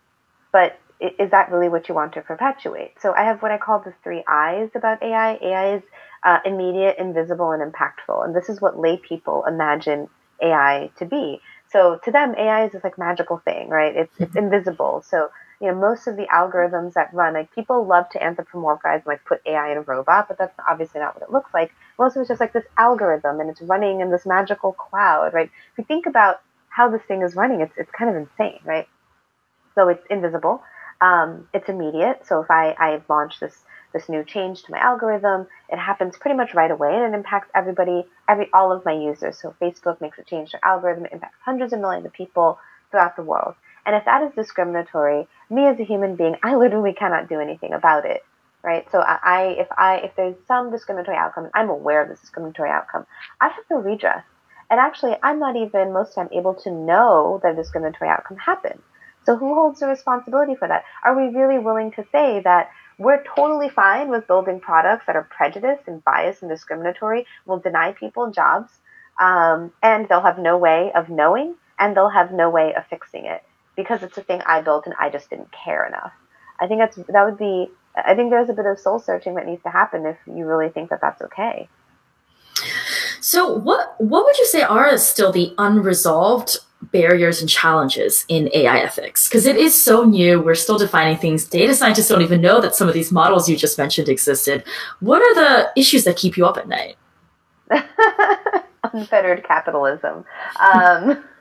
but 0.53 0.79
is 1.01 1.31
that 1.31 1.51
really 1.51 1.71
what 1.71 1.89
you 1.89 1.95
want 1.95 2.13
to 2.15 2.21
perpetuate? 2.21 2.93
So 3.01 3.15
I 3.15 3.25
have 3.25 3.41
what 3.41 3.53
I 3.53 3.59
call 3.59 3.81
the 3.81 3.95
three 4.05 4.23
I's 4.29 4.71
about 4.75 5.03
AI. 5.03 5.39
AI 5.41 5.77
is 5.77 5.83
uh, 6.25 6.39
immediate, 6.45 6.97
invisible, 6.99 7.53
and 7.53 7.63
impactful. 7.63 8.25
And 8.25 8.37
this 8.37 8.51
is 8.51 8.61
what 8.61 8.79
lay 8.79 8.99
people 8.99 9.45
imagine 9.47 10.09
AI 10.43 10.91
to 10.99 11.07
be. 11.07 11.41
So 11.71 11.99
to 12.05 12.11
them, 12.11 12.35
AI 12.37 12.67
is 12.67 12.73
this 12.73 12.85
like 12.85 12.99
magical 12.99 13.39
thing, 13.39 13.69
right? 13.69 13.95
It's 13.95 14.13
it's 14.19 14.31
mm-hmm. 14.31 14.39
invisible. 14.39 15.05
So 15.07 15.31
you 15.61 15.67
know, 15.67 15.75
most 15.75 16.07
of 16.07 16.17
the 16.17 16.27
algorithms 16.27 16.93
that 16.93 17.13
run, 17.13 17.35
like 17.35 17.53
people 17.53 17.85
love 17.85 18.09
to 18.11 18.19
anthropomorphize 18.19 18.95
and 18.95 19.07
like 19.07 19.25
put 19.25 19.41
AI 19.45 19.73
in 19.73 19.79
a 19.79 19.83
robot, 19.83 20.29
but 20.29 20.39
that's 20.39 20.55
obviously 20.69 21.01
not 21.01 21.15
what 21.15 21.23
it 21.23 21.33
looks 21.33 21.53
like. 21.53 21.73
Most 21.99 22.17
of 22.17 22.21
it's 22.21 22.29
just 22.29 22.41
like 22.41 22.53
this 22.53 22.65
algorithm 22.77 23.41
and 23.41 23.51
it's 23.51 23.61
running 23.63 24.01
in 24.01 24.11
this 24.11 24.25
magical 24.25 24.73
cloud, 24.73 25.35
right? 25.35 25.51
If 25.73 25.79
you 25.79 25.85
think 25.85 26.07
about 26.07 26.41
how 26.69 26.89
this 26.89 27.03
thing 27.03 27.23
is 27.23 27.35
running, 27.35 27.61
it's 27.61 27.75
it's 27.77 27.91
kind 27.91 28.11
of 28.11 28.17
insane, 28.17 28.61
right? 28.65 28.89
So 29.75 29.89
it's 29.89 30.05
invisible. 30.11 30.63
Um, 31.01 31.49
it's 31.53 31.69
immediate. 31.69 32.27
So 32.27 32.41
if 32.41 32.51
I, 32.51 32.75
I 32.79 33.03
launch 33.09 33.41
this 33.41 33.65
this 33.99 34.09
new 34.09 34.25
change 34.25 34.63
to 34.63 34.73
my 34.73 34.79
algorithm. 34.79 35.47
It 35.69 35.79
happens 35.79 36.17
pretty 36.17 36.37
much 36.37 36.55
right 36.55 36.71
away 36.71 36.95
and 36.95 37.13
it 37.13 37.17
impacts 37.17 37.51
everybody, 37.55 38.07
every 38.29 38.49
all 38.53 38.73
of 38.73 38.85
my 38.85 38.93
users. 38.93 39.41
So 39.41 39.55
Facebook 39.61 40.01
makes 40.01 40.19
a 40.19 40.23
change 40.23 40.53
to 40.53 40.65
algorithm, 40.65 41.07
it 41.07 41.13
impacts 41.13 41.37
hundreds 41.45 41.73
of 41.73 41.81
millions 41.81 42.07
of 42.07 42.13
people 42.13 42.59
throughout 42.91 43.17
the 43.17 43.23
world. 43.23 43.55
And 43.85 43.97
if 43.97 44.05
that 44.05 44.23
is 44.23 44.33
discriminatory, 44.35 45.27
me 45.51 45.67
as 45.67 45.81
a 45.81 45.85
human 45.85 46.15
being, 46.15 46.37
I 46.43 46.55
literally 46.55 46.93
cannot 46.93 47.29
do 47.29 47.41
anything 47.41 47.73
about 47.73 48.05
it. 48.05 48.25
Right? 48.63 48.87
So 48.91 48.99
I, 48.99 49.57
if 49.59 49.69
I 49.77 49.97
if 50.05 50.17
there's 50.17 50.35
some 50.47 50.71
discriminatory 50.71 51.17
outcome, 51.17 51.49
I'm 51.55 51.71
aware 51.71 52.03
of 52.03 52.09
this 52.09 52.21
discriminatory 52.21 52.71
outcome, 52.71 53.07
I 53.41 53.49
have 53.49 53.65
no 53.71 53.79
redress. 53.79 54.25
And 54.71 54.79
actually 54.79 55.17
I'm 55.23 55.39
not 55.39 55.57
even 55.57 55.93
most 55.93 56.11
of 56.11 56.15
the 56.15 56.21
time 56.23 56.29
able 56.33 56.55
to 56.55 56.71
know 56.71 57.41
that 57.43 57.53
a 57.53 57.57
discriminatory 57.57 58.11
outcome 58.11 58.37
happened. 58.37 58.83
So 59.25 59.37
who 59.37 59.55
holds 59.55 59.81
the 59.81 59.87
responsibility 59.87 60.55
for 60.55 60.69
that? 60.69 60.85
Are 61.05 61.15
we 61.15 61.35
really 61.37 61.59
willing 61.59 61.91
to 61.93 62.05
say 62.11 62.41
that 62.45 62.71
we're 62.99 63.23
totally 63.35 63.69
fine 63.69 64.09
with 64.09 64.27
building 64.27 64.61
products 64.61 65.07
that 65.07 65.17
are 65.17 65.29
prejudiced 65.31 65.85
and 65.87 66.05
biased 66.05 66.43
and 66.43 66.51
discriminatory, 66.51 67.27
will 67.47 67.59
deny 67.59 67.93
people 67.93 68.31
jobs, 68.31 68.73
um, 69.21 69.73
and 69.83 70.09
they'll 70.09 70.21
have 70.21 70.39
no 70.39 70.59
way 70.59 70.93
of 70.95 71.09
knowing, 71.09 71.55
and 71.79 71.97
they'll 71.97 72.09
have 72.09 72.33
no 72.33 72.51
way 72.51 72.75
of 72.75 72.85
fixing 72.87 73.25
it 73.25 73.43
because 73.77 74.03
it's 74.03 74.19
a 74.19 74.23
thing 74.23 74.43
I 74.45 74.61
built 74.61 74.87
and 74.87 74.95
I 74.99 75.09
just 75.09 75.31
didn't 75.31 75.53
care 75.53 75.87
enough. 75.87 76.13
I 76.61 76.67
think 76.67 76.81
that's 76.81 76.97
that 76.97 77.25
would 77.25 77.39
be. 77.39 77.71
I 77.97 78.15
think 78.15 78.31
there's 78.31 78.49
a 78.49 78.53
bit 78.53 78.67
of 78.67 78.79
soul 78.79 78.99
searching 78.99 79.35
that 79.35 79.47
needs 79.47 79.63
to 79.63 79.71
happen 79.71 80.05
if 80.05 80.17
you 80.27 80.45
really 80.45 80.69
think 80.69 80.91
that 80.91 81.01
that's 81.01 81.23
okay. 81.23 81.69
So, 83.21 83.53
what 83.53 83.95
what 83.99 84.25
would 84.25 84.39
you 84.39 84.47
say 84.47 84.63
are 84.63 84.97
still 84.99 85.31
the 85.31 85.55
unresolved 85.59 86.59
barriers 86.93 87.41
and 87.41 87.49
challenges 87.49 88.25
in 88.29 88.51
AI 88.55 88.79
ethics? 88.79 89.29
Because 89.29 89.47
it 89.47 89.57
is 89.57 89.81
so 89.81 90.05
new. 90.05 90.41
We're 90.41 90.55
still 90.55 90.79
defining 90.79 91.17
things. 91.17 91.45
Data 91.45 91.75
scientists 91.75 92.09
don't 92.09 92.23
even 92.23 92.41
know 92.41 92.61
that 92.61 92.75
some 92.75 92.89
of 92.89 92.95
these 92.95 93.13
models 93.13 93.49
you 93.49 93.57
just 93.57 93.79
mentioned 93.79 94.09
existed. 94.09 94.65
What 95.01 95.23
are 95.23 95.35
the 95.35 95.73
issues 95.77 96.05
that 96.05 96.17
keep 96.17 96.37
you 96.37 96.47
up 96.47 96.57
at 96.57 96.69
night? 96.69 96.97
unfettered 98.93 99.45
capitalism. 99.45 100.25
Um, 100.61 101.25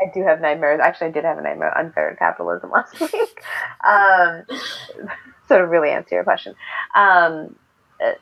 I 0.00 0.10
do 0.14 0.22
have 0.22 0.40
nightmares. 0.40 0.80
Actually, 0.80 1.08
I 1.08 1.10
did 1.10 1.24
have 1.24 1.38
a 1.38 1.42
nightmare 1.42 1.72
unfettered 1.76 2.18
capitalism 2.18 2.70
last 2.74 3.00
week. 3.00 3.42
Um, 3.86 4.44
so 5.48 5.58
to 5.58 5.66
really 5.66 5.90
answer 5.90 6.14
your 6.14 6.24
question, 6.24 6.54
um, 6.94 7.56
uh, 8.00 8.12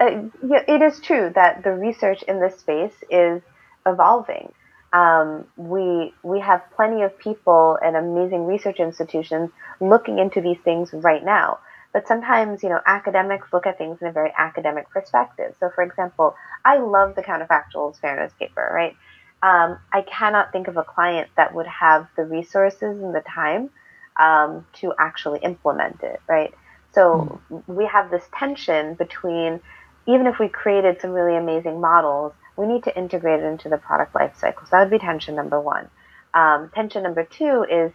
uh, 0.00 0.20
it 0.68 0.82
is 0.82 1.00
true 1.00 1.32
that 1.34 1.64
the 1.64 1.72
research 1.72 2.22
in 2.24 2.40
this 2.40 2.58
space 2.58 2.92
is 3.10 3.40
evolving 3.86 4.52
um, 4.94 5.44
we 5.56 6.14
we 6.22 6.38
have 6.40 6.62
plenty 6.76 7.02
of 7.02 7.18
people 7.18 7.76
and 7.84 7.96
amazing 7.96 8.46
research 8.46 8.78
institutions 8.78 9.50
looking 9.80 10.20
into 10.20 10.40
these 10.40 10.58
things 10.64 10.90
right 10.92 11.24
now. 11.24 11.58
But 11.92 12.06
sometimes, 12.08 12.62
you 12.62 12.68
know, 12.68 12.80
academics 12.86 13.48
look 13.52 13.66
at 13.66 13.76
things 13.76 13.98
in 14.00 14.06
a 14.06 14.12
very 14.12 14.32
academic 14.36 14.88
perspective. 14.90 15.54
So, 15.60 15.70
for 15.74 15.82
example, 15.82 16.34
I 16.64 16.78
love 16.78 17.14
the 17.16 17.22
counterfactuals 17.22 18.00
fairness 18.00 18.32
paper, 18.38 18.68
right? 18.72 18.96
Um, 19.42 19.78
I 19.92 20.02
cannot 20.02 20.52
think 20.52 20.68
of 20.68 20.76
a 20.76 20.84
client 20.84 21.28
that 21.36 21.54
would 21.54 21.66
have 21.66 22.08
the 22.16 22.24
resources 22.24 23.02
and 23.02 23.14
the 23.14 23.20
time 23.20 23.70
um, 24.18 24.66
to 24.80 24.94
actually 24.98 25.40
implement 25.40 26.02
it, 26.02 26.20
right? 26.28 26.54
So 26.92 27.40
mm. 27.50 27.62
we 27.66 27.86
have 27.86 28.10
this 28.10 28.24
tension 28.36 28.94
between 28.94 29.60
even 30.06 30.26
if 30.26 30.38
we 30.38 30.48
created 30.48 31.00
some 31.00 31.10
really 31.10 31.36
amazing 31.36 31.80
models, 31.80 32.32
we 32.56 32.66
need 32.66 32.84
to 32.84 32.96
integrate 32.96 33.40
it 33.40 33.46
into 33.46 33.68
the 33.68 33.78
product 33.78 34.14
life 34.14 34.36
cycle. 34.36 34.64
So 34.66 34.70
that 34.72 34.80
would 34.80 34.90
be 34.90 34.98
tension 34.98 35.34
number 35.34 35.60
one. 35.60 35.88
Um, 36.34 36.70
tension 36.74 37.02
number 37.02 37.24
two 37.24 37.64
is 37.70 37.92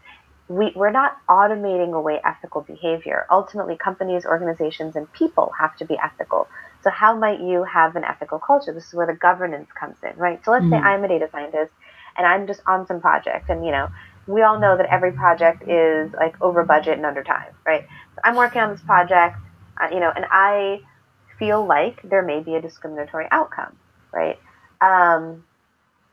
we, 0.47 0.71
we're 0.75 0.91
not 0.91 1.17
automating 1.27 1.93
away 1.93 2.19
ethical 2.25 2.61
behavior. 2.61 3.25
Ultimately, 3.29 3.77
companies, 3.77 4.25
organizations, 4.25 4.95
and 4.95 5.11
people 5.13 5.51
have 5.59 5.75
to 5.77 5.85
be 5.85 5.97
ethical. 6.03 6.47
So 6.83 6.89
how 6.89 7.15
might 7.15 7.39
you 7.41 7.63
have 7.63 7.95
an 7.95 8.03
ethical 8.03 8.39
culture? 8.39 8.73
This 8.73 8.87
is 8.87 8.93
where 8.93 9.05
the 9.05 9.13
governance 9.13 9.69
comes 9.77 9.97
in, 10.01 10.17
right? 10.17 10.43
So 10.43 10.51
let's 10.51 10.63
mm-hmm. 10.63 10.73
say 10.73 10.77
I'm 10.77 11.03
a 11.03 11.07
data 11.07 11.29
scientist 11.31 11.71
and 12.17 12.25
I'm 12.25 12.47
just 12.47 12.61
on 12.67 12.87
some 12.87 12.99
project, 12.99 13.49
and 13.49 13.65
you 13.65 13.71
know, 13.71 13.87
we 14.27 14.41
all 14.41 14.59
know 14.59 14.75
that 14.77 14.87
every 14.87 15.11
project 15.11 15.63
is 15.67 16.11
like 16.13 16.39
over 16.41 16.63
budget 16.63 16.97
and 16.97 17.05
under 17.05 17.23
time, 17.23 17.53
right? 17.65 17.87
So 18.15 18.21
I'm 18.23 18.35
working 18.35 18.61
on 18.61 18.71
this 18.71 18.81
project, 18.81 19.37
uh, 19.81 19.87
you 19.91 19.99
know, 19.99 20.11
and 20.15 20.25
I 20.29 20.81
feel 21.37 21.65
like 21.65 22.01
there 22.03 22.21
may 22.21 22.41
be 22.41 22.55
a 22.55 22.61
discriminatory 22.61 23.27
outcome, 23.31 23.75
right? 24.11 24.37
Um, 24.81 25.43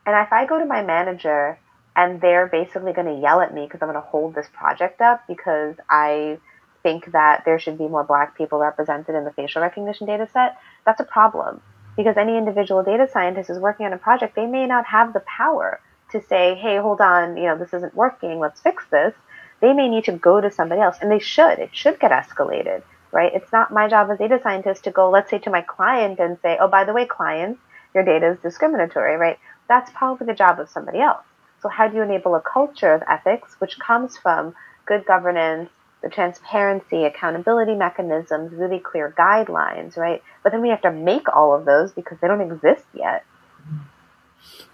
and 0.05 0.15
if 0.25 0.31
I 0.31 0.45
go 0.45 0.59
to 0.59 0.65
my 0.65 0.83
manager 0.83 1.59
and 1.95 2.21
they're 2.21 2.47
basically 2.47 2.93
going 2.93 3.07
to 3.07 3.21
yell 3.21 3.41
at 3.41 3.53
me 3.53 3.65
because 3.65 3.81
I'm 3.81 3.89
going 3.89 4.01
to 4.01 4.07
hold 4.07 4.35
this 4.35 4.47
project 4.53 5.01
up 5.01 5.23
because 5.27 5.75
I 5.89 6.37
think 6.83 7.11
that 7.11 7.43
there 7.43 7.59
should 7.59 7.77
be 7.77 7.87
more 7.87 8.03
black 8.03 8.37
people 8.37 8.59
represented 8.59 9.15
in 9.15 9.25
the 9.25 9.31
facial 9.31 9.61
recognition 9.61 10.07
data 10.07 10.27
set, 10.31 10.57
that's 10.85 11.01
a 11.01 11.03
problem. 11.03 11.61
Because 11.95 12.15
any 12.15 12.37
individual 12.37 12.83
data 12.83 13.09
scientist 13.11 13.49
is 13.49 13.57
working 13.59 13.85
on 13.85 13.93
a 13.93 13.97
project, 13.97 14.35
they 14.35 14.45
may 14.45 14.67
not 14.67 14.85
have 14.85 15.13
the 15.13 15.21
power 15.21 15.81
to 16.11 16.21
say, 16.21 16.55
hey, 16.55 16.77
hold 16.77 17.01
on, 17.01 17.35
you 17.35 17.43
know, 17.43 17.57
this 17.57 17.73
isn't 17.73 17.95
working, 17.95 18.39
let's 18.39 18.61
fix 18.61 18.85
this. 18.91 19.13
They 19.59 19.73
may 19.73 19.89
need 19.89 20.05
to 20.05 20.11
go 20.11 20.39
to 20.39 20.51
somebody 20.51 20.79
else, 20.81 20.97
and 21.01 21.11
they 21.11 21.19
should. 21.19 21.59
It 21.59 21.71
should 21.73 21.99
get 21.99 22.11
escalated, 22.11 22.83
right? 23.11 23.33
It's 23.33 23.51
not 23.51 23.73
my 23.73 23.89
job 23.89 24.09
as 24.11 24.19
data 24.19 24.39
scientist 24.41 24.83
to 24.83 24.91
go, 24.91 25.09
let's 25.09 25.31
say, 25.31 25.39
to 25.39 25.49
my 25.49 25.61
client 25.61 26.19
and 26.19 26.37
say, 26.41 26.57
oh, 26.61 26.67
by 26.67 26.83
the 26.83 26.93
way, 26.93 27.05
clients, 27.05 27.59
your 27.93 28.03
data 28.03 28.31
is 28.31 28.39
discriminatory, 28.39 29.15
right? 29.17 29.39
That's 29.67 29.91
probably 29.91 30.27
the 30.27 30.33
job 30.33 30.59
of 30.59 30.69
somebody 30.69 30.99
else. 30.99 31.23
So, 31.61 31.69
how 31.69 31.87
do 31.87 31.95
you 31.95 32.03
enable 32.03 32.35
a 32.35 32.41
culture 32.41 32.93
of 32.93 33.03
ethics, 33.09 33.55
which 33.59 33.79
comes 33.79 34.17
from 34.17 34.55
good 34.85 35.05
governance, 35.05 35.69
the 36.03 36.09
transparency, 36.09 37.05
accountability 37.05 37.75
mechanisms, 37.75 38.53
really 38.53 38.79
clear 38.79 39.13
guidelines, 39.17 39.97
right? 39.97 40.21
But 40.43 40.51
then 40.51 40.61
we 40.61 40.69
have 40.69 40.81
to 40.83 40.91
make 40.91 41.27
all 41.35 41.55
of 41.55 41.65
those 41.65 41.91
because 41.91 42.17
they 42.21 42.27
don't 42.27 42.41
exist 42.41 42.85
yet. 42.93 43.25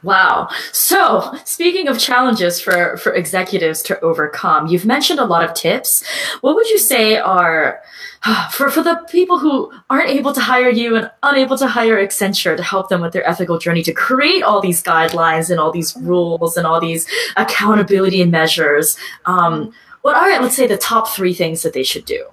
Wow. 0.04 0.50
So, 0.74 1.34
speaking 1.46 1.88
of 1.88 1.98
challenges 1.98 2.60
for, 2.60 2.98
for 2.98 3.14
executives 3.14 3.82
to 3.84 4.00
overcome, 4.02 4.68
you've 4.68 4.86
mentioned 4.86 5.20
a 5.20 5.26
lot 5.26 5.46
of 5.46 5.54
tips. 5.54 6.04
What 6.42 6.56
would 6.56 6.70
you 6.70 6.78
say 6.78 7.18
are 7.18 7.82
for, 8.52 8.70
for 8.70 8.84
the 8.84 8.96
people 9.10 9.40
who 9.40 9.72
aren't 9.90 10.10
able 10.10 10.34
to 10.34 10.42
hire 10.42 10.70
you 10.70 10.98
and 10.98 11.10
unable 11.24 11.58
to 11.58 11.68
hire 11.68 12.06
Accenture 12.06 12.58
to 12.58 12.64
help 12.64 12.90
them 12.90 13.00
with 13.00 13.14
their 13.14 13.28
ethical 13.28 13.58
journey 13.58 13.82
to 13.84 13.94
create 13.94 14.44
all 14.44 14.60
these 14.60 14.84
guidelines 14.84 15.50
and 15.50 15.60
all 15.60 15.72
these 15.72 15.96
rules 16.02 16.58
and 16.58 16.68
all 16.68 16.82
these 16.82 17.08
accountability 17.38 18.26
measures? 18.26 18.98
Um, 19.26 19.72
what 20.02 20.18
are, 20.18 20.42
let's 20.42 20.56
say, 20.56 20.68
the 20.68 20.78
top 20.78 21.08
three 21.08 21.34
things 21.34 21.62
that 21.64 21.72
they 21.72 21.84
should 21.84 22.04
do? 22.04 22.28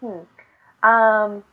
Hmm. 0.00 0.88
Um, 0.88 1.44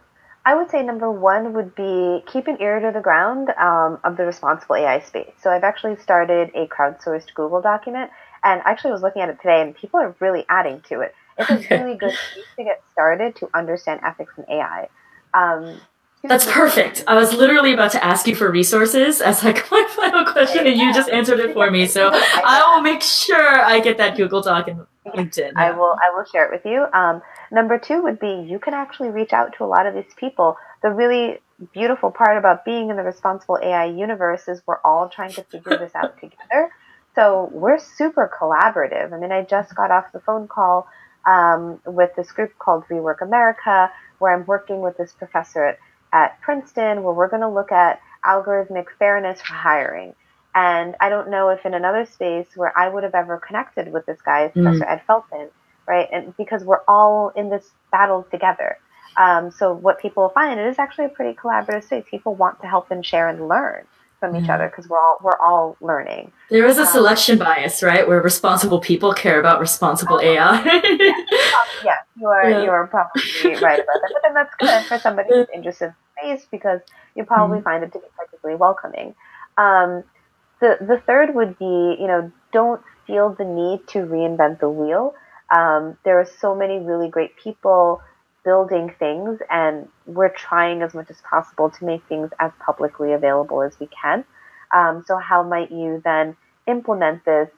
I 0.48 0.56
would 0.56 0.72
say 0.72 0.82
number 0.82 1.12
one 1.12 1.52
would 1.56 1.76
be 1.76 2.24
keep 2.26 2.48
an 2.48 2.62
ear 2.62 2.80
to 2.80 2.92
the 2.94 3.02
ground 3.02 3.50
um, 3.60 4.00
of 4.06 4.16
the 4.16 4.26
responsible 4.26 4.78
AI 4.78 5.02
space. 5.02 5.34
So 5.42 5.50
I've 5.50 5.66
actually 5.66 5.98
started 5.98 6.52
a 6.56 6.68
crowdsourced 6.68 7.34
Google 7.34 7.62
document, 7.62 8.12
and 8.46 8.62
I 8.64 8.72
actually 8.72 8.92
was 8.92 9.02
looking 9.02 9.22
at 9.22 9.28
it 9.28 9.42
today, 9.42 9.62
and 9.62 9.76
people 9.76 10.00
are 10.00 10.16
really 10.22 10.46
adding 10.48 10.80
to 10.88 11.02
it. 11.02 11.14
It's 11.38 11.50
a 11.50 11.56
really 11.78 11.98
good 11.98 12.16
place 12.32 12.46
to 12.58 12.64
get 12.64 12.82
started 12.94 13.36
to 13.36 13.50
understand 13.54 14.00
ethics 14.06 14.32
in 14.38 14.46
AI. 14.50 14.88
Um, 15.34 15.82
that's 16.24 16.46
perfect. 16.46 17.04
I 17.08 17.16
was 17.16 17.34
literally 17.34 17.74
about 17.74 17.92
to 17.92 18.04
ask 18.04 18.28
you 18.28 18.36
for 18.36 18.52
resources 18.52 19.22
as 19.22 19.44
like 19.44 19.70
my 19.72 19.88
final 19.96 20.26
question, 20.26 20.66
and 20.68 20.78
you 20.78 20.94
just 20.94 21.10
answered 21.10 21.40
it 21.40 21.54
for 21.54 21.70
me. 21.72 21.86
So 21.86 22.12
I 22.14 22.74
will 22.74 22.82
make 22.82 23.02
sure 23.02 23.60
I 23.60 23.80
get 23.80 23.98
that 23.98 24.18
Google 24.18 24.42
Doc 24.42 24.68
and 24.68 24.86
LinkedIn. 25.06 25.54
I 25.56 25.72
will. 25.72 25.96
I 26.04 26.16
will 26.16 26.26
share 26.26 26.46
it 26.46 26.52
with 26.52 26.66
you. 26.66 26.86
Um, 26.94 27.22
number 27.52 27.78
two 27.78 28.02
would 28.04 28.20
be 28.20 28.46
you 28.50 28.60
can 28.60 28.74
actually 28.74 29.10
reach 29.10 29.34
out 29.34 29.54
to 29.58 29.64
a 29.64 29.68
lot 29.68 29.86
of 29.86 29.94
these 29.94 30.14
people. 30.18 30.58
The 30.84 30.90
really 30.90 31.40
beautiful 31.74 32.12
part 32.12 32.38
about 32.38 32.66
being 32.66 32.90
in 32.90 32.98
the 32.98 33.04
responsible 33.04 33.58
AI 33.62 33.86
universe 33.86 34.48
is 34.48 34.62
we're 34.68 34.80
all 34.84 35.10
trying 35.10 35.32
to 35.32 35.44
figure 35.44 35.78
this 35.78 35.94
out 35.96 36.16
together. 36.22 36.72
So 37.16 37.50
we're 37.52 37.80
super 37.80 38.30
collaborative. 38.40 39.12
I 39.12 39.18
mean, 39.18 39.32
I 39.32 39.44
just 39.44 39.76
got 39.76 39.90
off 39.90 40.12
the 40.14 40.20
phone 40.20 40.48
call 40.48 40.88
um, 41.26 41.80
with 41.86 42.12
this 42.16 42.32
group 42.32 42.58
called 42.60 42.84
Rework 42.90 43.22
America, 43.22 43.92
where 44.20 44.34
I'm 44.34 44.46
working 44.46 44.82
with 44.82 44.98
this 44.98 45.14
professor 45.14 45.66
at, 45.66 45.80
at 46.14 46.40
Princeton, 46.42 47.04
where 47.04 47.14
we're 47.14 47.28
going 47.28 47.42
to 47.42 47.50
look 47.50 47.72
at 47.72 48.02
algorithmic 48.26 48.86
fairness 49.00 49.42
for 49.42 49.54
hiring. 49.54 50.16
And 50.56 50.96
I 51.00 51.10
don't 51.10 51.30
know 51.30 51.50
if 51.50 51.66
in 51.66 51.74
another 51.74 52.06
space 52.06 52.48
where 52.56 52.76
I 52.78 52.90
would 52.90 53.04
have 53.04 53.14
ever 53.14 53.38
connected 53.38 53.92
with 53.92 54.06
this 54.06 54.20
guy, 54.22 54.48
mm-hmm. 54.48 54.64
Professor 54.64 54.86
Ed 54.86 55.02
Felten, 55.08 55.50
right? 55.88 56.08
And 56.12 56.36
because 56.38 56.64
we're 56.64 56.84
all 56.88 57.30
in 57.36 57.50
this 57.50 57.70
battle 57.92 58.28
together. 58.32 58.78
Um, 59.18 59.52
so 59.52 59.74
what 59.74 60.00
people 60.00 60.30
find 60.30 60.60
it 60.60 60.68
is 60.68 60.80
actually 60.80 61.06
a 61.06 61.10
pretty 61.10 61.38
collaborative 61.38 61.84
space. 61.84 62.06
People 62.10 62.36
want 62.36 62.62
to 62.62 62.68
help 62.68 62.92
and 62.92 63.06
share 63.06 63.28
and 63.30 63.48
learn 63.48 63.86
from 64.20 64.36
each 64.36 64.50
other 64.50 64.68
because 64.68 64.90
we're 64.90 64.98
all 64.98 65.18
we're 65.22 65.40
all 65.40 65.78
learning. 65.82 66.32
There 66.50 66.66
is 66.66 66.78
a 66.78 66.82
um, 66.82 66.88
selection 66.88 67.38
bias, 67.38 67.84
right? 67.84 68.08
Where 68.08 68.22
responsible 68.22 68.80
people 68.80 69.14
care 69.14 69.40
about 69.40 69.60
responsible 69.60 70.20
AI. 70.20 70.64
yeah, 71.86 71.98
you 72.16 72.28
are 72.28 72.50
yeah. 72.50 72.64
you 72.64 72.70
are 72.70 72.88
probably 72.88 73.22
right 73.62 73.80
about 73.80 74.02
that. 74.02 74.12
But 74.14 74.22
then 74.24 74.34
that's 74.34 74.54
good 74.60 74.86
for 74.86 75.00
somebody 75.00 75.30
who's 75.30 75.48
interested 75.54 75.94
in 76.20 76.36
space 76.36 76.48
because 76.50 76.82
you 77.16 77.24
probably 77.26 77.58
mm-hmm. 77.58 77.66
find 77.66 77.84
it 77.84 77.94
to 77.94 78.00
be 78.00 78.06
particularly 78.18 78.58
welcoming. 78.58 79.16
Um, 79.58 80.04
the 80.60 80.78
the 80.82 81.02
third 81.06 81.36
would 81.36 81.58
be, 81.60 81.98
you 82.00 82.08
know, 82.08 82.32
don't 82.52 82.82
feel 83.06 83.36
the 83.38 83.46
need 83.46 83.88
to 83.90 84.00
reinvent 84.00 84.60
the 84.60 84.70
wheel. 84.70 85.14
Um, 85.56 85.98
there 86.04 86.20
are 86.20 86.28
so 86.40 86.56
many 86.56 86.80
really 86.80 87.08
great 87.08 87.38
people 87.38 88.02
building 88.48 88.96
things, 88.98 89.40
and 89.50 89.90
we're 90.06 90.30
trying 90.30 90.82
as 90.82 90.94
much 90.94 91.10
as 91.10 91.20
possible 91.30 91.70
to 91.70 91.84
make 91.84 92.02
things 92.08 92.30
as 92.40 92.50
publicly 92.66 93.12
available 93.12 93.62
as 93.62 93.78
we 93.78 93.88
can. 93.88 94.24
Um, 94.74 95.04
so, 95.06 95.18
how 95.18 95.44
might 95.44 95.70
you 95.70 96.02
then 96.02 96.38
implement 96.66 97.26
this 97.26 97.50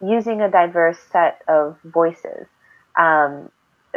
using 0.00 0.40
a 0.40 0.48
diverse 0.48 0.98
set 1.10 1.42
of 1.48 1.76
voices? 1.82 2.46
Um, 2.96 3.50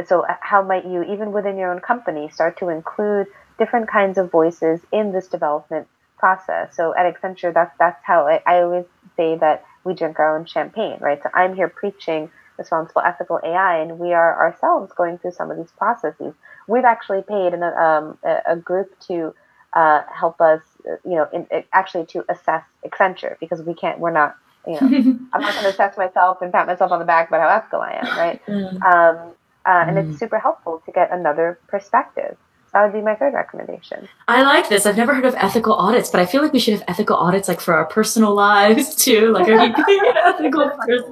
so, 0.08 0.26
how 0.42 0.64
might 0.64 0.86
you, 0.86 1.04
even 1.04 1.32
within 1.32 1.56
your 1.56 1.72
own 1.72 1.82
company, 1.82 2.30
start 2.30 2.58
to 2.58 2.70
include 2.70 3.28
different 3.60 3.88
kinds 3.88 4.18
of 4.18 4.32
voices 4.32 4.82
in 4.92 5.12
this 5.12 5.28
development 5.28 5.88
process? 6.18 6.76
So, 6.76 6.96
at 6.98 7.06
Accenture, 7.14 7.54
that's 7.54 7.76
that's 7.78 8.04
how 8.04 8.26
I, 8.26 8.42
I 8.48 8.64
always 8.64 8.86
say 9.16 9.38
that 9.38 9.66
we 9.84 9.94
drink 9.94 10.18
our 10.18 10.36
own 10.36 10.46
champagne, 10.48 10.98
right? 11.00 11.22
So, 11.22 11.30
I'm 11.32 11.56
here 11.56 11.70
preaching 11.70 12.32
responsible 12.60 13.02
ethical 13.02 13.40
AI, 13.44 13.78
and 13.78 13.98
we 13.98 14.14
are 14.14 14.38
ourselves 14.38 14.92
going 14.94 15.18
through 15.18 15.32
some 15.32 15.50
of 15.50 15.58
these 15.58 15.72
processes. 15.72 16.36
We've 16.68 16.84
actually 16.84 17.24
paid 17.24 17.54
an, 17.54 17.64
um, 17.64 18.18
a, 18.24 18.56
group 18.56 19.00
to 19.08 19.34
uh, 19.74 20.02
help 20.14 20.40
us, 20.42 20.62
you 21.04 21.16
know, 21.16 21.28
in, 21.34 21.48
actually 21.74 22.06
to 22.08 22.24
assess 22.30 22.64
Accenture 22.86 23.40
because 23.40 23.64
we 23.64 23.74
can't, 23.74 24.00
we're 24.00 24.12
not, 24.12 24.36
you 24.68 24.74
know, 24.74 24.80
I'm 25.34 25.42
not 25.42 25.54
going 25.54 25.64
to 25.64 25.70
assess 25.70 25.98
myself 25.98 26.42
and 26.42 26.52
pat 26.52 26.68
myself 26.68 26.92
on 26.92 27.00
the 27.00 27.06
back 27.06 27.30
about 27.30 27.42
how 27.42 27.58
ethical 27.58 27.82
I 27.82 27.94
am, 27.94 28.18
right? 28.18 28.46
Mm. 28.46 28.82
Um, 28.84 29.34
uh, 29.66 29.86
and 29.88 29.98
mm. 29.98 30.10
it's 30.10 30.20
super 30.20 30.38
helpful 30.38 30.84
to 30.86 30.92
get 30.92 31.12
another 31.12 31.60
perspective. 31.68 32.38
That 32.74 32.84
would 32.84 32.94
be 32.94 33.02
my 33.02 33.16
third 33.16 33.34
recommendation. 33.34 34.08
I 34.28 34.44
like 34.44 34.70
this. 34.70 34.86
I've 34.86 34.98
never 34.98 35.16
heard 35.16 35.26
of 35.26 35.34
ethical 35.36 35.74
audits, 35.74 36.10
but 36.10 36.22
I 36.22 36.28
feel 36.28 36.44
like 36.44 36.54
we 36.54 36.60
should 36.60 36.76
have 36.76 36.84
ethical 36.88 37.16
audits 37.16 37.48
like 37.48 37.60
for 37.60 37.74
our 37.74 37.86
personal 37.86 38.34
lives 38.36 38.96
too. 39.04 39.32
Like, 39.32 39.48
are 39.48 39.66
you 39.66 39.86
being 39.86 40.02
an 40.06 40.18
ethical 40.18 40.70
person? 40.86 41.12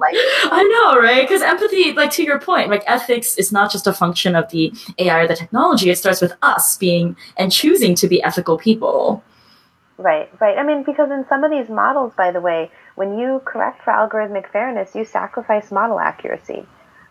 I 0.52 0.64
know, 0.64 1.02
right? 1.02 1.28
Because 1.28 1.42
empathy, 1.42 1.94
like 1.94 2.12
to 2.12 2.24
your 2.24 2.40
point, 2.40 2.70
like 2.70 2.84
ethics 2.86 3.38
is 3.38 3.52
not 3.52 3.72
just 3.72 3.88
a 3.88 3.94
function 3.94 4.36
of 4.36 4.50
the 4.52 4.72
AI 5.00 5.22
or 5.22 5.28
the 5.28 5.36
technology. 5.36 5.90
It 5.90 5.98
starts 5.98 6.22
with 6.22 6.34
us 6.44 6.78
being 6.78 7.16
and 7.38 7.52
choosing 7.52 7.96
to 7.96 8.08
be 8.08 8.22
ethical 8.22 8.58
people. 8.58 9.24
Right, 9.98 10.30
right. 10.40 10.60
I 10.60 10.64
mean, 10.64 10.84
because 10.84 11.10
in 11.10 11.26
some 11.28 11.44
of 11.44 11.50
these 11.50 11.70
models, 11.70 12.14
by 12.16 12.30
the 12.30 12.40
way, 12.40 12.70
when 12.94 13.18
you 13.18 13.42
correct 13.46 13.84
for 13.84 13.92
algorithmic 13.92 14.52
fairness, 14.52 14.94
you 14.94 15.06
sacrifice 15.06 15.72
model 15.72 16.00
accuracy. 16.00 16.68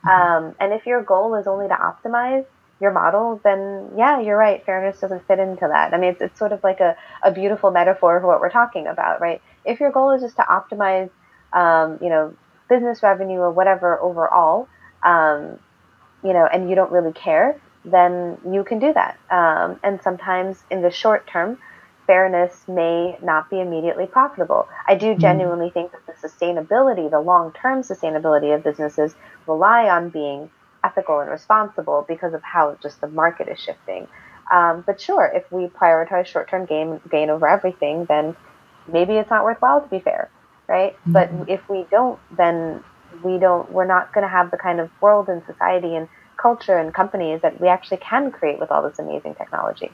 Mm-hmm. 0.07 0.09
Um, 0.09 0.55
and 0.61 0.73
if 0.73 0.87
your 0.87 1.03
goal 1.03 1.35
is 1.35 1.49
only 1.49 1.67
to 1.67 1.75
optimize, 1.75 2.45
your 2.81 2.93
model, 2.93 3.41
then 3.43 3.91
yeah, 3.97 4.21
you're 4.21 4.37
right. 4.37 4.65
Fairness 4.65 5.01
doesn't 5.01 5.27
fit 5.27 5.39
into 5.39 5.67
that. 5.67 5.95
I 5.95 5.99
mean, 5.99 6.11
it's, 6.11 6.21
it's 6.21 6.39
sort 6.39 6.53
of 6.53 6.63
like 6.63 6.81
a, 6.81 6.97
a 7.23 7.33
beautiful 7.33 7.71
metaphor 7.71 8.21
for 8.21 8.27
what 8.27 8.41
we're 8.41 8.51
talking 8.51 8.87
about, 8.87 9.21
right? 9.21 9.41
If 9.65 9.81
your 9.81 9.91
goal 9.91 10.13
is 10.13 10.23
just 10.23 10.37
to 10.37 10.43
optimize, 10.43 11.11
um, 11.53 11.99
you 12.03 12.11
know, 12.11 12.35
business 12.69 13.03
revenue 13.03 13.39
or 13.39 13.51
whatever 13.51 13.99
overall, 14.01 14.69
um, 15.03 15.59
you 16.23 16.33
know, 16.33 16.47
and 16.47 16.69
you 16.69 16.75
don't 16.75 16.91
really 16.91 17.13
care, 17.13 17.61
then 17.85 18.37
you 18.51 18.65
can 18.65 18.79
do 18.79 18.93
that. 18.93 19.19
Um, 19.31 19.81
and 19.83 20.03
sometimes 20.03 20.63
in 20.71 20.83
the 20.83 20.91
short 20.91 21.27
term, 21.27 21.59
fairness 22.07 22.67
may 22.69 23.17
not 23.23 23.49
be 23.51 23.61
immediately 23.61 24.07
profitable. 24.07 24.69
I 24.87 24.97
do 24.97 25.07
mm-hmm. 25.07 25.21
genuinely 25.21 25.71
think 25.71 25.93
that 25.93 26.07
the 26.07 26.29
sustainability, 26.29 27.11
the 27.11 27.21
long 27.21 27.53
term 27.53 27.83
sustainability 27.83 28.55
of 28.55 28.63
businesses 28.63 29.15
rely 29.47 29.89
on 29.89 30.11
being 30.11 30.51
ethical 30.87 31.21
and 31.21 31.31
responsible 31.31 32.05
because 32.07 32.35
of 32.35 32.43
how 32.43 32.77
just 32.83 33.01
the 33.01 33.09
market 33.09 33.49
is 33.49 33.59
shifting. 33.59 34.07
Um, 34.53 34.85
but 34.87 35.01
sure, 35.01 35.31
if 35.35 35.51
we 35.51 35.67
prioritize 35.67 36.27
short-term 36.27 36.67
gain 36.67 37.01
gain 37.11 37.31
over 37.31 37.49
everything, 37.49 38.05
then 38.05 38.37
maybe 38.87 39.15
it's 39.15 39.31
not 39.31 39.45
worthwhile 39.45 39.81
to 39.81 39.89
be 39.89 40.01
fair, 40.01 40.31
right? 40.69 40.93
Mm-hmm. 40.93 41.13
But 41.13 41.31
if 41.49 41.69
we 41.69 41.87
don't, 41.91 42.19
then 42.37 42.83
we 43.25 43.39
don't. 43.39 43.71
We're 43.73 43.87
not 43.97 44.13
going 44.13 44.23
to 44.23 44.29
have 44.39 44.51
the 44.51 44.57
kind 44.57 44.79
of 44.81 44.91
world 45.01 45.29
and 45.29 45.43
society 45.47 45.97
and 45.97 46.09
culture 46.37 46.79
and 46.79 46.95
companies 46.95 47.41
that 47.43 47.61
we 47.61 47.69
actually 47.69 47.97
can 47.99 48.31
create 48.31 48.61
with 48.61 48.71
all 48.71 48.83
this 48.89 48.99
amazing 48.99 49.35
technology. 49.35 49.91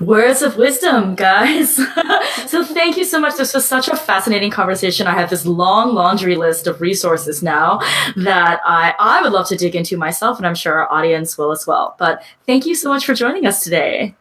Words 0.00 0.42
of 0.42 0.56
wisdom, 0.56 1.14
guys. 1.14 1.76
so 2.46 2.64
thank 2.64 2.96
you 2.96 3.04
so 3.04 3.20
much. 3.20 3.36
This 3.36 3.54
was 3.54 3.66
such 3.66 3.88
a 3.88 3.96
fascinating 3.96 4.50
conversation. 4.50 5.06
I 5.06 5.12
have 5.12 5.30
this 5.30 5.46
long 5.46 5.94
laundry 5.94 6.36
list 6.36 6.66
of 6.66 6.80
resources 6.80 7.42
now 7.42 7.78
that 8.16 8.60
I, 8.64 8.94
I 8.98 9.22
would 9.22 9.32
love 9.32 9.48
to 9.48 9.56
dig 9.56 9.74
into 9.74 9.96
myself, 9.96 10.38
and 10.38 10.46
I'm 10.46 10.54
sure 10.54 10.74
our 10.74 10.92
audience 10.92 11.36
will 11.38 11.52
as 11.52 11.66
well. 11.66 11.96
But 11.98 12.22
thank 12.46 12.66
you 12.66 12.74
so 12.74 12.88
much 12.88 13.06
for 13.06 13.14
joining 13.14 13.46
us 13.46 13.62
today. 13.64 14.14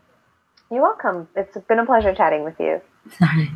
You're 0.72 0.82
welcome. 0.82 1.28
It's 1.36 1.58
been 1.68 1.80
a 1.80 1.86
pleasure 1.86 2.14
chatting 2.16 2.44
with 2.44 2.60
you. 2.60 2.82
All 3.22 3.28
right. 3.28 3.50